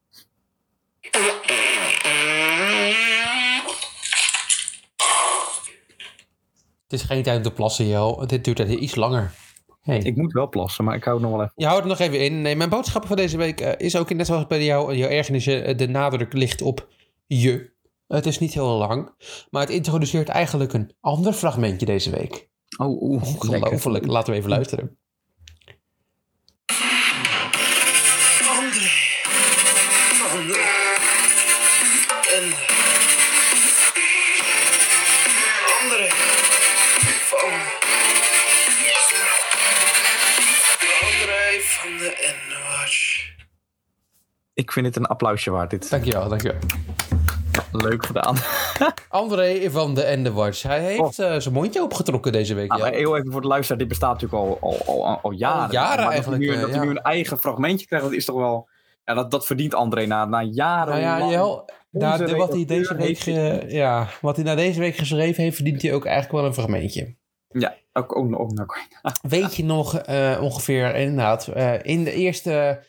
Het 6.83 6.93
is 6.93 7.03
geen 7.03 7.23
tijd 7.23 7.37
om 7.37 7.43
te 7.43 7.53
plassen, 7.53 7.87
joh. 7.87 8.27
Dit 8.27 8.45
duurt 8.45 8.59
even 8.59 8.83
iets 8.83 8.95
langer. 8.95 9.33
Hey. 9.81 9.99
Ik 9.99 10.17
moet 10.17 10.33
wel 10.33 10.49
plassen, 10.49 10.85
maar 10.85 10.95
ik 10.95 11.05
hou 11.05 11.17
het 11.17 11.27
nog 11.27 11.37
wel 11.37 11.45
even. 11.45 11.55
Je 11.57 11.67
houdt 11.67 11.83
er 11.83 11.89
nog 11.89 11.99
even 11.99 12.25
in. 12.25 12.43
Nee, 12.43 12.57
mijn 12.57 12.71
boodschap 12.71 13.07
van 13.07 13.17
deze 13.17 13.37
week 13.37 13.61
eh, 13.61 13.87
is 13.87 13.97
ook 13.97 14.15
net 14.15 14.27
zoals 14.27 14.47
bij 14.47 14.65
jou, 14.65 14.95
jouw 14.95 15.09
ergernisje, 15.09 15.61
eh, 15.61 15.77
de 15.77 15.89
nadruk 15.89 16.33
ligt 16.33 16.63
op 16.63 16.89
je. 17.29 17.77
Het 18.07 18.27
is 18.27 18.39
niet 18.39 18.55
heel 18.55 18.77
lang, 18.77 19.15
maar 19.51 19.63
het 19.63 19.71
introduceert 19.71 20.29
eigenlijk 20.29 20.73
een 20.73 20.93
ander 21.01 21.33
fragmentje 21.33 21.87
deze 21.87 22.11
week. 22.11 22.49
Oh, 22.79 23.03
oeh. 23.03 23.23
Ongelooflijk. 23.23 24.07
Laten 24.07 24.33
we 24.33 24.39
even 24.39 24.51
luisteren. 24.51 24.99
André. 28.49 28.91
André. 30.33 30.67
En. 32.35 32.45
André. 35.81 36.09
Van. 37.29 37.51
André 41.01 41.61
van 41.61 41.97
de. 41.99 42.37
Ik 44.55 44.73
vind 44.73 44.87
het 44.87 44.97
een 44.97 45.07
applausje 45.07 45.51
waard, 45.51 45.71
dit. 45.71 45.91
Dankjewel, 45.91 46.29
dankjewel. 46.29 46.59
Leuk 47.73 48.07
gedaan. 48.07 48.37
André 49.09 49.71
van 49.71 49.95
de 49.95 50.03
Endewatch. 50.03 50.63
Hij 50.63 50.81
heeft 50.81 51.19
eh, 51.19 51.37
zijn 51.39 51.55
mondje 51.55 51.83
opgetrokken 51.83 52.33
deze 52.33 52.55
week. 52.55 52.71
Ah, 52.73 52.79
ja. 52.79 52.85
maar 52.85 52.93
heel 52.95 53.17
even 53.17 53.33
voor 53.33 53.41
de 53.41 53.47
luisteraar, 53.47 53.79
dit 53.79 53.89
bestaat 53.89 54.21
natuurlijk 54.21 54.43
al, 54.43 54.59
al, 54.87 55.19
al, 55.23 55.31
jaren. 55.31 55.63
Al 55.67 55.73
jaren 55.73 56.05
Maar 56.05 56.15
dat 56.15 56.25
hij 56.25 56.39
nu, 56.39 56.49
eh, 56.49 56.61
dat 56.61 56.71
hij 56.71 56.79
ja. 56.79 56.85
nu 56.85 56.91
een 56.91 57.03
eigen 57.03 57.39
fragmentje 57.39 57.87
krijgt, 57.87 58.05
dat 58.07 58.15
is 58.15 58.25
toch 58.25 58.37
wel... 58.37 58.69
Ja, 59.05 59.15
dat, 59.15 59.31
dat 59.31 59.47
verdient 59.47 59.75
André 59.75 60.07
na, 60.07 60.25
na 60.25 60.43
jaren. 60.43 61.01
Nou 61.01 61.33
ja, 61.33 61.65
nou, 61.91 62.27
de- 62.27 62.37
wat 62.37 62.53
hij 62.53 62.65
deze 62.65 62.95
week, 62.97 63.19
ge- 63.19 63.65
ja, 63.69 64.09
wat 64.21 64.37
hij 64.37 64.45
na 64.45 64.55
deze 64.55 64.81
week 64.81 64.97
geschreven 64.97 65.43
heeft, 65.43 65.57
verdient 65.57 65.83
hij 65.83 65.95
ook 65.95 66.05
eigenlijk 66.05 66.35
wel 66.37 66.45
een 66.45 66.55
fragmentje. 66.55 67.17
Ja, 67.49 67.75
ook, 67.93 68.17
ook, 68.17 68.41
ook 68.41 68.53
nog. 68.53 68.77
Weet 69.23 69.57
je 69.57 69.65
nog 69.65 69.99
eh, 69.99 70.39
ongeveer, 70.43 70.95
inderdaad, 70.95 71.49
in 71.83 72.05
de 72.05 72.13
eerste, 72.13 72.81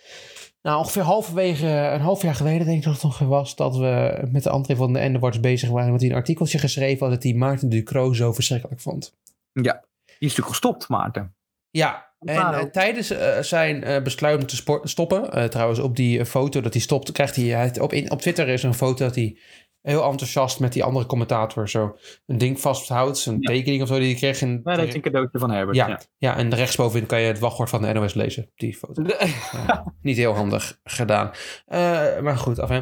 nou 0.62 0.78
ongeveer 0.78 1.02
halverwege, 1.02 1.68
een 1.68 2.02
half 2.02 2.22
jaar 2.22 2.36
geleden 2.36 2.66
denk 2.66 2.78
ik 2.78 2.84
dat 2.84 2.94
het 2.94 3.04
ongeveer 3.04 3.28
was, 3.28 3.56
dat 3.56 3.78
we 3.78 4.24
met 4.32 4.44
de 4.44 4.50
André 4.50 4.76
van 4.76 4.94
de 4.94 5.00
Endewarts 5.00 5.40
bezig 5.40 5.70
waren, 5.70 5.92
dat 5.92 6.02
hij 6.02 6.10
een 6.10 6.16
artikeltje 6.16 6.58
geschreven 6.58 7.00
had 7.06 7.14
dat 7.16 7.24
hij 7.24 7.34
Maarten 7.34 7.70
Ducro 7.70 8.14
zo 8.14 8.34
verschrikkelijk 8.34 8.82
vond. 8.82 9.16
Ja, 9.52 9.74
die 10.06 10.14
is 10.20 10.20
natuurlijk 10.20 10.48
gestopt, 10.48 10.88
Maarten. 10.90 11.36
Ja, 11.70 12.14
en 12.20 12.36
eh, 12.36 12.64
tijdens 12.64 13.10
eh, 13.10 13.40
zijn 13.40 13.84
eh, 13.84 14.04
besluit 14.04 14.40
om 14.42 14.46
te 14.48 14.80
stoppen, 14.84 15.50
trouwens 15.50 15.80
op 15.80 15.96
die 15.96 16.26
foto 16.26 16.62
dat 16.62 16.74
hij 16.74 16.82
stopt, 16.82 17.12
krijgt 17.12 17.36
hij, 17.36 17.46
hij- 17.46 17.80
op, 17.80 17.94
in, 17.94 18.12
op 18.12 18.22
Twitter 18.22 18.48
is 18.48 18.64
een 18.64 18.74
foto 18.74 19.06
dat 19.06 19.16
hij 19.16 19.38
heel 19.82 20.04
enthousiast 20.04 20.60
met 20.60 20.74
die 20.74 20.84
andere 20.84 21.06
commentator 21.06 21.70
zo 21.70 21.98
een 22.26 22.38
ding 22.38 22.60
vasthoudt, 22.62 23.26
een 23.26 23.38
Ja. 23.40 23.52
tekening 23.54 23.82
of 23.82 23.88
zo 23.88 23.98
die 23.98 24.06
hij 24.08 24.16
kreeg. 24.16 24.42
En, 24.42 24.62
Nee, 24.64 24.76
dat 24.78 24.88
is 24.88 24.94
een 24.94 25.02
cadeautje 25.02 25.40
van 25.40 25.52
Herbert. 25.52 25.78
ja, 25.78 25.88
Ja. 25.88 26.00
ja. 26.18 26.38
en 26.38 26.56
rechtsbovenin 26.56 27.08
kan 27.08 27.22
je 27.22 27.28
het 27.28 27.40
wachtwoord 27.40 27.70
van 27.70 27.82
de 27.82 27.94
NOS 27.94 28.14
lezen, 28.14 28.52
die 28.56 28.76
foto. 28.78 29.04
Ja, 29.52 29.94
niet 30.02 30.18
heel 30.18 30.34
handig 30.34 30.80
gedaan. 30.84 31.32
Eh, 31.66 32.20
maar 32.20 32.38
goed, 32.38 32.60
af. 32.60 32.70
hè. 32.70 32.82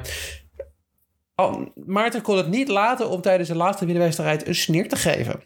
Oh, 1.35 1.65
Maarten 1.85 2.21
kon 2.21 2.37
het 2.37 2.47
niet 2.47 2.67
laten 2.67 3.09
om 3.09 3.21
tijdens 3.21 3.49
de 3.49 3.55
laatste 3.55 3.85
wielerwedstrijd 3.85 4.47
een 4.47 4.55
sneer 4.55 4.89
te 4.89 4.95
geven 4.95 5.43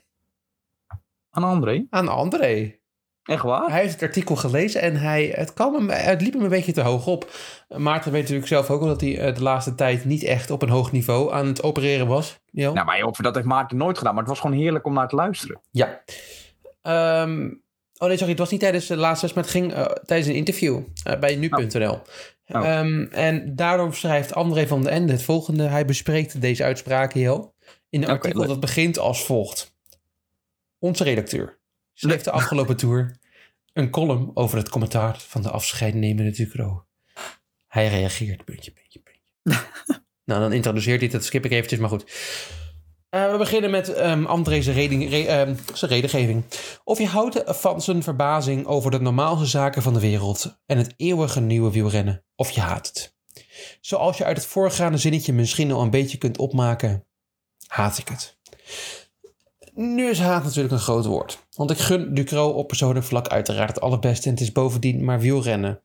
Aan 1.29 1.43
André. 1.43 1.85
aan 1.89 2.07
André. 2.07 2.79
Echt 3.23 3.43
waar? 3.43 3.69
Hij 3.69 3.81
heeft 3.81 3.93
het 3.93 4.01
artikel 4.01 4.35
gelezen 4.35 4.81
en 4.81 4.95
hij, 4.95 5.33
het, 5.35 5.53
kwam 5.53 5.73
hem, 5.73 5.89
het 5.89 6.21
liep 6.21 6.33
hem 6.33 6.43
een 6.43 6.49
beetje 6.49 6.71
te 6.71 6.81
hoog 6.81 7.07
op. 7.07 7.31
Maarten 7.67 8.11
weet 8.11 8.21
natuurlijk 8.21 8.47
zelf 8.47 8.69
ook 8.69 8.79
wel 8.79 8.89
dat 8.89 9.01
hij 9.01 9.19
eh, 9.19 9.35
de 9.35 9.41
laatste 9.41 9.75
tijd 9.75 10.05
niet 10.05 10.23
echt 10.23 10.51
op 10.51 10.61
een 10.61 10.69
hoog 10.69 10.91
niveau 10.91 11.33
aan 11.33 11.47
het 11.47 11.63
opereren 11.63 12.07
was. 12.07 12.39
Jo? 12.51 12.73
Nou, 12.73 12.85
maar 12.85 12.97
joh, 12.97 13.13
dat 13.17 13.35
heeft 13.35 13.47
Maarten 13.47 13.77
nooit 13.77 13.97
gedaan. 13.97 14.13
Maar 14.13 14.23
het 14.23 14.31
was 14.31 14.41
gewoon 14.41 14.57
heerlijk 14.57 14.85
om 14.85 14.93
naar 14.93 15.07
te 15.07 15.15
luisteren. 15.15 15.61
Ja. 15.71 16.03
Ehm, 16.81 17.51
oh 17.97 18.07
nee, 18.07 18.17
sorry, 18.17 18.29
het 18.29 18.39
was 18.39 18.51
niet 18.51 18.59
tijdens 18.59 18.87
de 18.87 18.97
laatste 18.97 19.25
les, 19.25 19.35
maar 19.35 19.43
het 19.43 19.53
ging 19.53 19.73
eh, 19.73 19.85
tijdens 19.85 20.29
een 20.29 20.35
interview 20.35 20.79
eh, 21.03 21.19
bij 21.19 21.35
nu.nl. 21.35 22.01
Oh. 22.47 22.65
Ehm, 22.67 23.03
en 23.11 23.55
daardoor 23.55 23.93
schrijft 23.93 24.33
André 24.33 24.67
van 24.67 24.81
den 24.81 24.91
Ende 24.91 25.11
het 25.11 25.23
volgende. 25.23 25.63
Hij 25.63 25.85
bespreekt 25.85 26.41
deze 26.41 26.63
uitspraken 26.63 27.19
heel. 27.19 27.53
In 27.89 28.03
een 28.03 28.09
artikel 28.09 28.39
leuk. 28.39 28.49
dat 28.49 28.59
begint 28.59 28.99
als 28.99 29.25
volgt. 29.25 29.75
Onze 30.79 31.03
redacteur 31.03 31.60
schreef 32.01 32.21
de 32.21 32.31
afgelopen 32.31 32.77
tour 32.77 33.15
een 33.73 33.89
column 33.89 34.31
over 34.33 34.57
het 34.57 34.69
commentaar 34.69 35.19
van 35.19 35.41
de 35.41 35.49
afscheidnemende 35.49 36.31
Ducro. 36.31 36.85
Hij 37.67 37.87
reageert, 37.87 38.45
puntje, 38.45 38.71
puntje, 38.71 38.99
puntje. 38.99 39.67
nou, 40.25 40.41
dan 40.41 40.53
introduceert 40.53 40.99
hij 40.99 41.03
het, 41.07 41.17
dat 41.17 41.25
skip 41.25 41.45
ik 41.45 41.51
eventjes, 41.51 41.79
maar 41.79 41.89
goed. 41.89 42.11
Eh, 43.09 43.31
we 43.31 43.37
beginnen 43.37 43.71
met 43.71 43.93
ehm 43.93 44.25
André's 44.25 44.67
reding, 44.67 45.09
re- 45.09 45.25
ehm, 45.25 45.55
zijn 45.73 45.91
redengeving. 45.91 46.43
Of 46.83 46.97
je 46.97 47.07
houdt 47.07 47.43
van 47.45 47.81
zijn 47.81 48.03
verbazing 48.03 48.65
over 48.65 48.91
de 48.91 49.01
normaalste 49.01 49.45
zaken 49.45 49.81
van 49.81 49.93
de 49.93 49.99
wereld 49.99 50.59
en 50.65 50.77
het 50.77 50.93
eeuwige 50.97 51.39
nieuwe 51.39 51.71
wielrennen, 51.71 52.25
of 52.35 52.51
je 52.51 52.61
haat 52.61 52.87
het. 52.87 53.15
Zoals 53.81 54.17
je 54.17 54.25
uit 54.25 54.37
het 54.37 54.45
voorgaande 54.45 54.97
zinnetje 54.97 55.33
misschien 55.33 55.71
al 55.71 55.81
een 55.81 55.89
beetje 55.89 56.17
kunt 56.17 56.37
opmaken, 56.37 57.07
haat 57.67 57.97
ik 57.97 58.07
het. 58.07 58.39
Nu 59.73 60.09
is 60.09 60.19
haat 60.19 60.43
natuurlijk 60.43 60.73
een 60.73 60.79
groot 60.79 61.05
woord. 61.05 61.47
Want 61.55 61.71
ik 61.71 61.77
gun 61.77 62.13
Ducro 62.13 62.49
op 62.49 62.67
persoonlijk 62.67 63.05
vlak 63.05 63.27
uiteraard 63.27 63.75
het 63.75 63.81
allerbeste 63.81 64.25
en 64.25 64.31
het 64.31 64.41
is 64.41 64.51
bovendien 64.51 65.03
maar 65.03 65.19
wielrennen. 65.19 65.81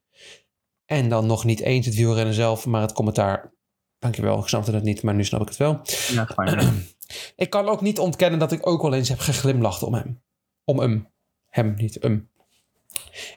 En 0.85 1.09
dan 1.09 1.27
nog 1.27 1.45
niet 1.45 1.61
eens 1.61 1.87
het 1.87 1.95
wielrennen 1.95 2.35
zelf, 2.35 2.67
maar 2.67 2.81
het 2.81 2.93
commentaar. 2.93 3.55
Dankjewel, 3.99 4.39
ik 4.39 4.49
snapte 4.49 4.73
het 4.73 4.83
niet, 4.83 5.03
maar 5.03 5.15
nu 5.15 5.25
snap 5.25 5.41
ik 5.41 5.49
het 5.49 5.57
wel. 5.57 5.81
Ja, 6.13 6.27
fijn. 6.27 6.87
Ik 7.37 7.51
kan 7.51 7.69
ook 7.69 7.81
niet 7.81 7.99
ontkennen 7.99 8.39
dat 8.39 8.53
ik 8.53 8.67
ook 8.67 8.83
wel 8.83 8.95
eens 8.95 9.09
heb 9.09 9.19
geglimlacht 9.19 9.83
om 9.83 9.95
hem. 9.95 10.23
Om 10.65 10.79
hem. 10.79 11.09
Hem, 11.47 11.75
niet 11.77 11.99
hem. 12.01 12.31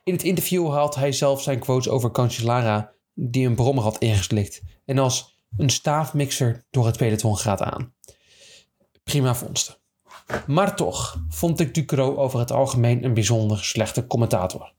In 0.03 0.13
het 0.13 0.23
interview 0.23 0.71
haalt 0.71 0.95
hij 0.95 1.11
zelf 1.11 1.41
zijn 1.41 1.59
quotes 1.59 1.89
over 1.89 2.11
Cancellara, 2.11 2.93
die 3.13 3.47
een 3.47 3.55
brommer 3.55 3.83
had 3.83 3.97
ingeslikt. 3.97 4.61
En 4.85 4.97
als 4.97 5.37
een 5.57 5.69
staafmixer 5.69 6.65
door 6.69 6.85
het 6.85 6.97
peloton 6.97 7.37
gaat 7.37 7.61
aan. 7.61 7.93
Prima 9.03 9.35
vondsten. 9.35 9.78
Maar 10.47 10.75
toch 10.75 11.21
vond 11.29 11.59
ik 11.59 11.73
Ducro 11.73 12.15
over 12.15 12.39
het 12.39 12.51
algemeen 12.51 13.03
een 13.03 13.13
bijzonder 13.13 13.63
slechte 13.63 14.07
commentator. 14.07 14.73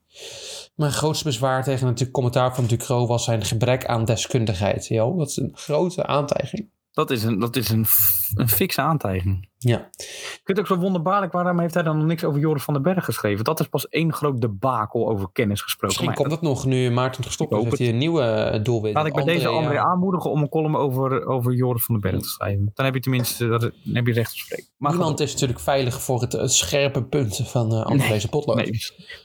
Mijn 0.75 0.93
grootste 0.93 1.25
bezwaar 1.25 1.65
tegen 1.65 1.87
het 1.87 2.11
commentaar 2.11 2.55
van 2.55 2.67
Ducro 2.67 3.07
was 3.07 3.25
zijn 3.25 3.45
gebrek 3.45 3.87
aan 3.87 4.05
deskundigheid. 4.05 4.87
Jo, 4.87 5.17
dat 5.17 5.29
is 5.29 5.37
een 5.37 5.53
grote 5.55 6.07
aantijging. 6.07 6.69
Dat 7.01 7.11
is 7.11 7.23
een, 7.23 7.39
dat 7.39 7.57
is 7.57 7.69
een, 7.69 7.87
een 8.35 8.49
fikse 8.49 8.81
aantijging. 8.81 9.49
Ja. 9.59 9.77
Ik 9.97 10.41
vind 10.45 10.59
het 10.59 10.59
ook 10.59 10.67
zo 10.67 10.77
wonderbaarlijk, 10.77 11.33
waarom 11.33 11.61
heeft 11.61 11.75
hij 11.75 11.83
dan 11.83 11.97
nog 11.97 12.07
niks 12.07 12.25
over 12.25 12.41
Joris 12.41 12.63
van 12.63 12.75
den 12.75 12.83
Berg 12.83 13.05
geschreven? 13.05 13.45
Dat 13.45 13.61
is 13.61 13.67
pas 13.67 13.89
één 13.89 14.13
groot 14.13 14.41
debakel 14.41 15.09
over 15.09 15.29
kennis 15.33 15.63
gesproken. 15.63 15.87
Misschien 15.87 16.07
Maar 16.07 16.17
komt 16.17 16.31
dat 16.31 16.43
nog 16.43 16.67
nu 16.67 16.91
Maarten 16.91 17.25
gestopt 17.25 17.53
is. 17.53 17.63
Heeft 17.63 17.79
hij 17.79 17.89
een 17.89 17.99
nieuwe 17.99 18.23
eh, 18.23 18.65
doelwit. 18.65 18.95
Laat 18.95 19.07
ik 19.07 19.15
bij 19.15 19.25
deze 19.25 19.49
André 19.49 19.73
ja. 19.73 19.83
aanmoedigen 19.83 20.31
om 20.31 20.43
een 20.43 20.49
column 20.49 20.77
over, 20.77 21.27
over 21.27 21.53
Joris 21.53 21.85
van 21.85 22.01
den 22.01 22.11
Berg 22.11 22.23
te 22.23 22.29
schrijven. 22.29 22.71
Dan 22.75 22.85
heb 22.85 22.95
je 22.95 23.01
tenminste 23.01 23.49
dat, 23.49 23.61
dan 23.61 23.95
heb 23.95 24.07
je 24.07 24.13
recht 24.13 24.33
op 24.33 24.39
spreken. 24.39 24.67
Maar 24.77 24.91
Niemand 24.91 25.21
is 25.21 25.33
natuurlijk 25.33 25.61
veilig 25.61 26.03
voor 26.03 26.21
het, 26.21 26.33
het 26.33 26.53
scherpe 26.53 27.05
punt 27.05 27.37
van 27.45 27.73
eh 27.73 27.83
André 27.83 28.09
Nee, 28.09 28.29
potlood. 28.29 28.57
Nee, 28.57 28.71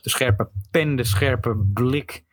de 0.01 0.09
scherpe 0.09 0.49
pen, 0.71 0.95
de 0.95 1.03
scherpe 1.03 1.55
blik, 1.73 2.23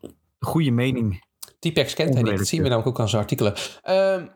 de 0.00 0.46
goede 0.46 0.70
mening. 0.70 1.22
Typex 1.58 1.94
kent 1.94 2.14
hij 2.14 2.22
niet. 2.22 2.36
Dat 2.38 2.46
zien 2.46 2.62
we 2.62 2.68
namelijk 2.68 2.88
ook 2.88 3.00
aan 3.00 3.08
zijn 3.08 3.22
artikelen. 3.22 3.54
Ehm, 3.82 4.26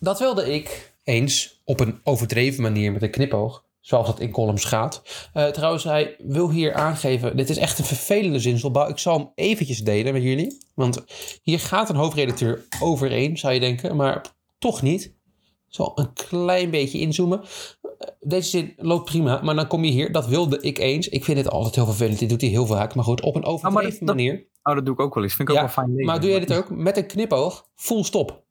dat 0.00 0.18
wilde 0.18 0.52
ik 0.54 0.92
eens 1.04 1.60
op 1.64 1.80
een 1.80 2.00
overdreven 2.04 2.62
manier 2.62 2.92
met 2.92 3.02
een 3.02 3.10
knipoog. 3.10 3.64
Zoals 3.80 4.06
dat 4.06 4.20
in 4.20 4.30
columns 4.30 4.64
gaat. 4.64 5.02
Eh, 5.32 5.46
trouwens, 5.46 5.84
hij 5.84 6.16
wil 6.18 6.50
hier 6.50 6.74
aangeven. 6.74 7.36
Dit 7.36 7.50
is 7.50 7.56
echt 7.56 7.78
een 7.78 7.84
vervelende 7.84 8.38
zinsopbouw. 8.38 8.88
Ik 8.88 8.98
zal 8.98 9.18
hem 9.18 9.30
eventjes 9.34 9.78
delen 9.84 10.12
met 10.12 10.22
jullie. 10.22 10.58
Want 10.74 11.04
hier 11.42 11.58
gaat 11.60 11.88
een 11.88 11.96
hoofdredacteur 11.96 12.64
overeen, 12.80 13.38
zou 13.38 13.54
je 13.54 13.60
denken. 13.60 13.96
Maar 13.96 14.24
toch 14.58 14.82
niet. 14.82 15.04
Ik 15.04 15.76
zal 15.76 15.92
een 15.94 16.12
klein 16.12 16.70
beetje 16.70 16.98
inzoomen. 16.98 17.40
Eh, 17.42 18.08
Deze 18.20 18.48
zin 18.50 18.72
loopt 18.76 19.04
prima. 19.04 19.40
Maar 19.42 19.54
dan 19.54 19.66
kom 19.66 19.84
je 19.84 19.90
hier. 19.90 20.12
Dat 20.12 20.26
wilde 20.26 20.60
ik 20.60 20.78
eens. 20.78 21.08
Ik 21.08 21.24
vind 21.24 21.38
het 21.38 21.50
altijd 21.50 21.74
heel 21.74 21.84
vervelend. 21.86 22.18
Dit 22.18 22.28
doet 22.28 22.40
hij 22.40 22.50
heel 22.50 22.66
vaak. 22.66 22.94
Maar 22.94 23.04
goed, 23.04 23.20
op 23.20 23.34
een 23.36 23.44
overdreven 23.44 24.06
dat- 24.06 24.16
manier. 24.16 24.46
Oh, 24.62 24.74
dat 24.74 24.84
doe 24.84 24.94
ik 24.94 25.00
ook 25.00 25.14
wel 25.14 25.22
eens. 25.24 25.34
Vind 25.34 25.48
ik 25.48 25.54
Ja, 25.54 25.60
ook 25.62 25.74
wel 25.74 25.84
fijn. 25.84 26.04
Maar 26.04 26.20
doe 26.20 26.30
jij 26.30 26.40
dit 26.40 26.52
ook 26.52 26.70
met 26.70 26.96
een 26.96 27.06
knipoog? 27.06 27.66
Full 27.74 28.02
stop. 28.02 28.42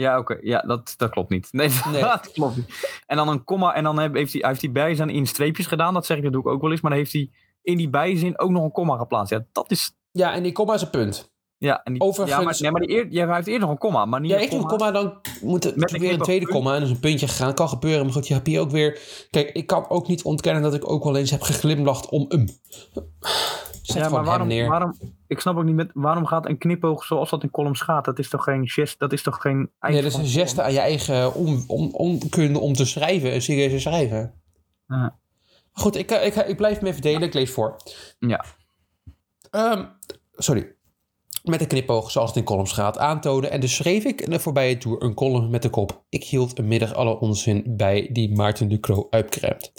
Ja, 0.00 0.18
oké. 0.18 0.38
Ja, 0.40 0.58
dat, 0.60 0.94
dat 0.96 1.10
klopt 1.10 1.30
niet. 1.30 1.48
Nee, 1.50 1.68
Nee. 1.92 2.00
dat 2.00 2.32
klopt 2.32 2.56
niet. 2.56 3.02
En 3.06 3.16
dan 3.16 3.28
een 3.28 3.44
komma 3.44 3.74
en 3.74 3.84
dan 3.84 3.98
heeft 4.14 4.32
hij, 4.32 4.44
heeft 4.48 4.60
hij 4.62 4.72
bijzin 4.72 5.08
in 5.10 5.26
streepjes 5.26 5.66
gedaan. 5.66 5.94
Dat 5.94 6.06
zeg 6.06 6.16
ik, 6.16 6.22
dat 6.22 6.32
doe 6.32 6.40
ik 6.42 6.48
ook 6.48 6.60
wel 6.60 6.70
eens. 6.70 6.80
Maar 6.80 6.90
dan 6.90 7.00
heeft 7.00 7.12
hij 7.12 7.30
in 7.62 7.76
die 7.76 7.90
bijzin 7.90 8.38
ook 8.38 8.50
nog 8.50 8.62
een 8.64 8.72
komma 8.72 8.96
geplaatst. 8.96 9.32
Ja, 9.32 9.44
dat 9.52 9.70
is... 9.70 9.92
Ja, 10.12 10.34
en 10.34 10.42
die 10.42 10.52
komma 10.52 10.74
is 10.74 10.82
een 10.82 10.90
punt. 10.90 11.32
Ja, 11.58 11.82
en 11.82 11.92
die, 11.92 12.02
Overigens- 12.02 12.38
ja, 12.38 12.44
maar, 12.44 12.56
nee, 12.60 12.70
maar 12.70 12.80
die 12.80 12.90
eer, 12.96 13.06
ja, 13.10 13.26
hij 13.26 13.34
heeft 13.34 13.46
eerder 13.46 13.62
nog 13.62 13.70
een 13.70 13.78
komma. 13.78 14.04
Maar 14.04 14.20
niet 14.20 14.30
Ja, 14.30 14.36
een 14.36 14.42
ik 14.42 14.50
doe 14.50 14.58
een 14.60 14.66
komma, 14.66 14.90
dan 14.90 15.20
moet 15.40 15.64
een 15.64 15.98
weer 16.00 16.12
een 16.12 16.18
tweede 16.18 16.44
punt. 16.44 16.56
komma 16.56 16.74
en 16.74 16.80
dus 16.80 16.90
een 16.90 17.00
puntje 17.00 17.28
gegaan. 17.28 17.54
Kan 17.54 17.68
gebeuren, 17.68 18.04
maar 18.04 18.12
goed, 18.14 18.28
je 18.28 18.34
hebt 18.34 18.46
hier 18.46 18.60
ook 18.60 18.70
weer... 18.70 18.98
Kijk, 19.30 19.50
ik 19.50 19.66
kan 19.66 19.88
ook 19.88 20.08
niet 20.08 20.22
ontkennen 20.22 20.62
dat 20.62 20.74
ik 20.74 20.90
ook 20.90 21.04
wel 21.04 21.16
eens 21.16 21.30
heb 21.30 21.42
geglimlacht 21.42 22.08
om 22.08 22.24
hem. 22.28 22.46
Zet 23.90 24.02
Ja, 24.02 24.08
maar 24.08 24.24
waarom, 24.24 24.48
neer. 24.48 24.68
waarom... 24.68 24.94
Ik 25.26 25.40
snap 25.40 25.56
ook 25.56 25.64
niet 25.64 25.74
met... 25.74 25.90
Waarom 25.94 26.26
gaat 26.26 26.46
een 26.46 26.58
knipoog 26.58 27.04
zoals 27.04 27.30
dat 27.30 27.42
in 27.42 27.50
columns 27.50 27.80
gaat? 27.80 28.04
Dat 28.04 28.18
is 28.18 28.28
toch 28.28 28.44
geen 28.44 28.68
gest... 28.68 28.98
Dat 28.98 29.12
is 29.12 29.22
toch 29.22 29.40
geen... 29.40 29.70
nee, 29.80 30.02
dat 30.02 30.04
is 30.04 30.14
een 30.14 30.22
de 30.22 30.28
geste 30.28 30.62
aan 30.62 30.72
je 30.72 30.78
eigen 30.78 31.34
on, 31.34 31.64
on, 31.66 31.92
onkunde 31.92 32.58
om 32.58 32.72
te 32.74 32.84
schrijven. 32.84 33.34
Een 33.34 33.42
serieuze 33.42 33.80
schrijven. 33.80 34.34
Ja. 34.86 35.18
Goed, 35.72 35.96
ik, 35.96 36.10
ik, 36.10 36.34
ik 36.34 36.56
blijf 36.56 36.78
hem 36.78 36.86
even 36.86 37.02
delen. 37.02 37.22
Ik 37.22 37.34
lees 37.34 37.50
voor. 37.50 37.76
Ja. 38.18 38.44
Ehm, 39.50 39.84
sorry. 40.34 40.74
Met 41.44 41.60
een 41.60 41.66
knipoog, 41.66 42.10
zoals 42.10 42.28
het 42.28 42.38
in 42.38 42.44
columns 42.44 42.72
gaat, 42.72 42.98
aantonen. 42.98 43.50
En 43.50 43.60
dus 43.60 43.74
schreef 43.74 44.04
ik 44.04 44.20
in 44.20 44.30
de 44.30 44.40
voorbije 44.40 44.78
tour 44.78 45.02
een 45.02 45.14
column 45.14 45.50
met 45.50 45.62
de 45.62 45.70
kop. 45.70 46.04
Ik 46.08 46.24
hield 46.24 46.58
een 46.58 46.68
middag 46.68 46.94
alle 46.94 47.20
onzin 47.20 47.64
bij 47.66 48.08
die 48.12 48.34
Maarten 48.34 48.68
Ducro 48.68 49.06
uitkruimt. 49.10 49.72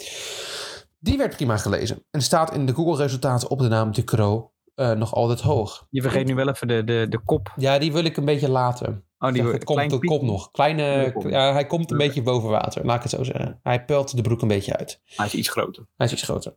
Die 1.02 1.18
werd 1.18 1.36
prima 1.36 1.56
gelezen. 1.56 2.04
En 2.10 2.22
staat 2.22 2.54
in 2.54 2.66
de 2.66 2.74
Google-resultaten 2.74 3.50
op 3.50 3.58
de 3.58 3.68
naam 3.68 3.92
Ducro 3.92 4.52
eh, 4.74 4.92
nog 4.92 5.14
altijd 5.14 5.40
hoog. 5.40 5.86
Je 5.90 6.02
vergeet 6.02 6.26
nu 6.26 6.34
wel 6.34 6.48
even 6.48 6.68
de, 6.68 6.84
de, 6.84 7.06
de 7.08 7.18
kop. 7.18 7.52
Ja, 7.56 7.78
die 7.78 7.92
wil 7.92 8.04
ik 8.04 8.16
een 8.16 8.24
beetje 8.24 8.50
laten. 8.50 9.04
Oh, 9.18 9.32
die 9.32 9.42
Zeg, 9.46 9.64
komt 9.64 9.90
de 9.90 9.98
kop 9.98 10.22
nog. 10.22 10.50
Kleine, 10.50 11.14
ja, 11.28 11.52
hij 11.52 11.66
komt 11.66 11.90
een 11.90 11.96
beetje 11.96 12.22
boven 12.22 12.50
water, 12.50 12.84
laat 12.84 12.96
ik 12.96 13.02
het 13.02 13.10
zo 13.10 13.24
zeggen. 13.24 13.60
Hij 13.62 13.84
pelt 13.84 14.16
de 14.16 14.22
broek 14.22 14.42
een 14.42 14.48
beetje 14.48 14.76
uit. 14.76 15.00
Hij 15.04 15.26
is 15.26 15.34
iets 15.34 15.48
groter. 15.48 15.86
Hij 15.96 16.06
is 16.06 16.12
iets 16.12 16.22
groter. 16.22 16.56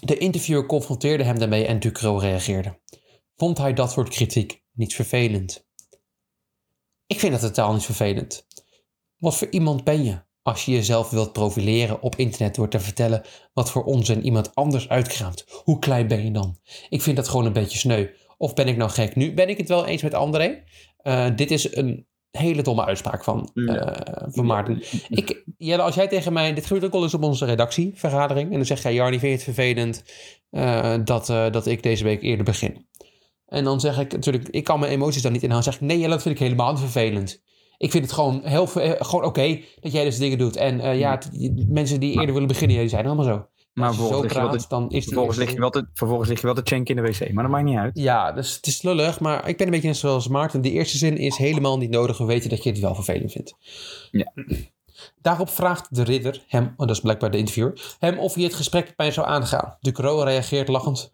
De 0.00 0.18
interviewer 0.18 0.66
confronteerde 0.66 1.24
hem 1.24 1.38
daarmee 1.38 1.66
en 1.66 1.80
Ducro 1.80 2.16
reageerde. 2.16 2.78
Vond 3.36 3.58
hij 3.58 3.72
dat 3.72 3.90
soort 3.90 4.08
kritiek 4.08 4.62
niet 4.72 4.94
vervelend? 4.94 5.66
Ik 7.06 7.18
vind 7.18 7.32
dat 7.32 7.40
totaal 7.40 7.72
niet 7.72 7.84
vervelend. 7.84 8.46
Wat 9.16 9.36
voor 9.36 9.48
iemand 9.50 9.84
ben 9.84 10.04
je 10.04 10.22
als 10.42 10.64
je 10.64 10.72
jezelf 10.72 11.10
wilt 11.10 11.32
profileren 11.32 12.02
op 12.02 12.16
internet 12.16 12.54
door 12.54 12.68
te 12.68 12.80
vertellen 12.80 13.22
wat 13.52 13.70
voor 13.70 13.84
onzin 13.84 14.24
iemand 14.24 14.54
anders 14.54 14.88
uitkraamt? 14.88 15.44
Hoe 15.64 15.78
klein 15.78 16.08
ben 16.08 16.24
je 16.24 16.30
dan? 16.30 16.56
Ik 16.88 17.02
vind 17.02 17.16
dat 17.16 17.28
gewoon 17.28 17.46
een 17.46 17.52
beetje 17.52 17.78
sneu. 17.78 18.06
Of 18.36 18.54
ben 18.54 18.68
ik 18.68 18.76
nou 18.76 18.90
gek? 18.90 19.16
Nu 19.16 19.34
ben 19.34 19.48
ik 19.48 19.56
het 19.56 19.68
wel 19.68 19.86
eens 19.86 20.02
met 20.02 20.14
André. 20.14 20.62
Eh, 20.96 21.26
dit 21.36 21.50
is 21.50 21.76
een 21.76 22.06
hele 22.30 22.62
domme 22.62 22.84
uitspraak 22.84 23.24
van, 23.24 23.50
eh, 23.54 24.26
van 24.32 24.46
Maarten. 24.46 24.82
Ik, 25.08 25.44
Jelle, 25.56 25.82
als 25.82 25.94
jij 25.94 26.08
tegen 26.08 26.32
mij... 26.32 26.54
Dit 26.54 26.66
gebeurt 26.66 26.84
ook 26.84 26.92
wel 26.92 27.02
eens 27.02 27.14
op 27.14 27.22
onze 27.22 27.44
redactievergadering. 27.44 28.50
En 28.50 28.56
dan 28.56 28.66
zeg 28.66 28.82
jij, 28.82 28.94
Jarni, 28.94 29.18
vind 29.18 29.30
je 29.30 29.36
het 29.36 29.56
vervelend 29.56 30.04
eh, 30.50 30.94
dat, 31.04 31.26
dat 31.26 31.66
ik 31.66 31.82
deze 31.82 32.04
week 32.04 32.22
eerder 32.22 32.44
begin? 32.44 32.86
En 33.46 33.64
dan 33.64 33.80
zeg 33.80 33.98
ik 33.98 34.12
natuurlijk, 34.12 34.48
ik 34.48 34.64
kan 34.64 34.80
mijn 34.80 34.92
emoties 34.92 35.22
dan 35.22 35.32
niet 35.32 35.42
inhouden. 35.42 35.70
Dan 35.70 35.80
zeg 35.80 35.88
ik, 35.88 35.94
nee 35.94 36.02
Jelle, 36.02 36.14
dat 36.14 36.22
vind 36.22 36.34
ik 36.34 36.40
helemaal 36.40 36.70
niet 36.70 36.80
vervelend. 36.80 37.42
Ik 37.82 37.90
vind 37.90 38.04
het 38.04 38.12
gewoon 38.12 38.40
heel 38.44 38.68
eh, 38.74 38.90
gewoon 38.98 39.24
oké 39.24 39.60
dat 39.80 39.92
jij 39.92 40.04
deze 40.04 40.18
dingen 40.18 40.38
doet. 40.38 40.56
En 40.56 40.80
eh, 40.80 40.98
ja, 40.98 41.10
het- 41.10 41.28
die 41.32 41.66
mensen 41.68 42.00
die 42.00 42.12
eerder 42.12 42.32
willen 42.32 42.48
beginnen, 42.48 42.76
die 42.78 42.88
zijn 42.88 43.06
allemaal 43.06 43.24
zo. 43.24 43.46
Maar 43.72 43.86
Als 43.86 43.96
zo 43.96 44.02
vervolgens 44.02 44.32
praat, 44.32 44.60
te, 44.60 44.64
dan 44.68 44.90
is 44.90 45.04
vervolgens, 45.04 45.36
lig 45.36 45.52
je 45.52 45.58
wel 45.58 45.70
te, 45.70 45.86
vervolgens 45.94 46.28
lig 46.28 46.40
je 46.40 46.46
wel 46.46 46.54
te 46.54 46.60
chanken 46.64 46.96
in 46.96 47.02
de 47.02 47.08
wc. 47.10 47.32
Maar 47.32 47.42
dat 47.42 47.52
maakt 47.52 47.64
niet 47.64 47.76
uit. 47.76 47.98
Ja, 47.98 48.32
dus 48.32 48.54
het 48.56 48.66
is 48.66 48.82
lullig, 48.82 49.20
maar 49.20 49.48
ik 49.48 49.56
ben 49.56 49.66
een 49.66 49.72
beetje 49.72 49.88
net 49.88 49.96
zoals 49.96 50.28
Maarten. 50.28 50.60
De 50.62 50.70
eerste 50.70 50.98
zin 50.98 51.16
is 51.16 51.36
helemaal 51.36 51.78
niet 51.78 51.90
nodig. 51.90 52.18
We 52.18 52.24
weten 52.24 52.50
dat 52.50 52.62
je 52.62 52.70
het 52.70 52.78
wel 52.80 52.94
vervelend 52.94 53.32
vindt. 53.32 53.54
Ja. 54.10 54.32
Daarop 55.20 55.48
vraagt 55.48 55.94
de 55.94 56.02
ridder 56.02 56.44
hem, 56.48 56.64
oh, 56.76 56.86
dat 56.86 56.96
is 56.96 57.00
blijkbaar 57.00 57.30
de 57.30 57.38
interviewer, 57.38 57.96
hem 57.98 58.18
of 58.18 58.34
hij 58.34 58.44
het 58.44 58.54
gesprek 58.54 58.86
met 58.86 58.96
mij 58.96 59.10
zou 59.10 59.26
aangaan. 59.26 59.76
Ducro 59.80 60.22
reageert 60.22 60.68
lachend. 60.68 61.10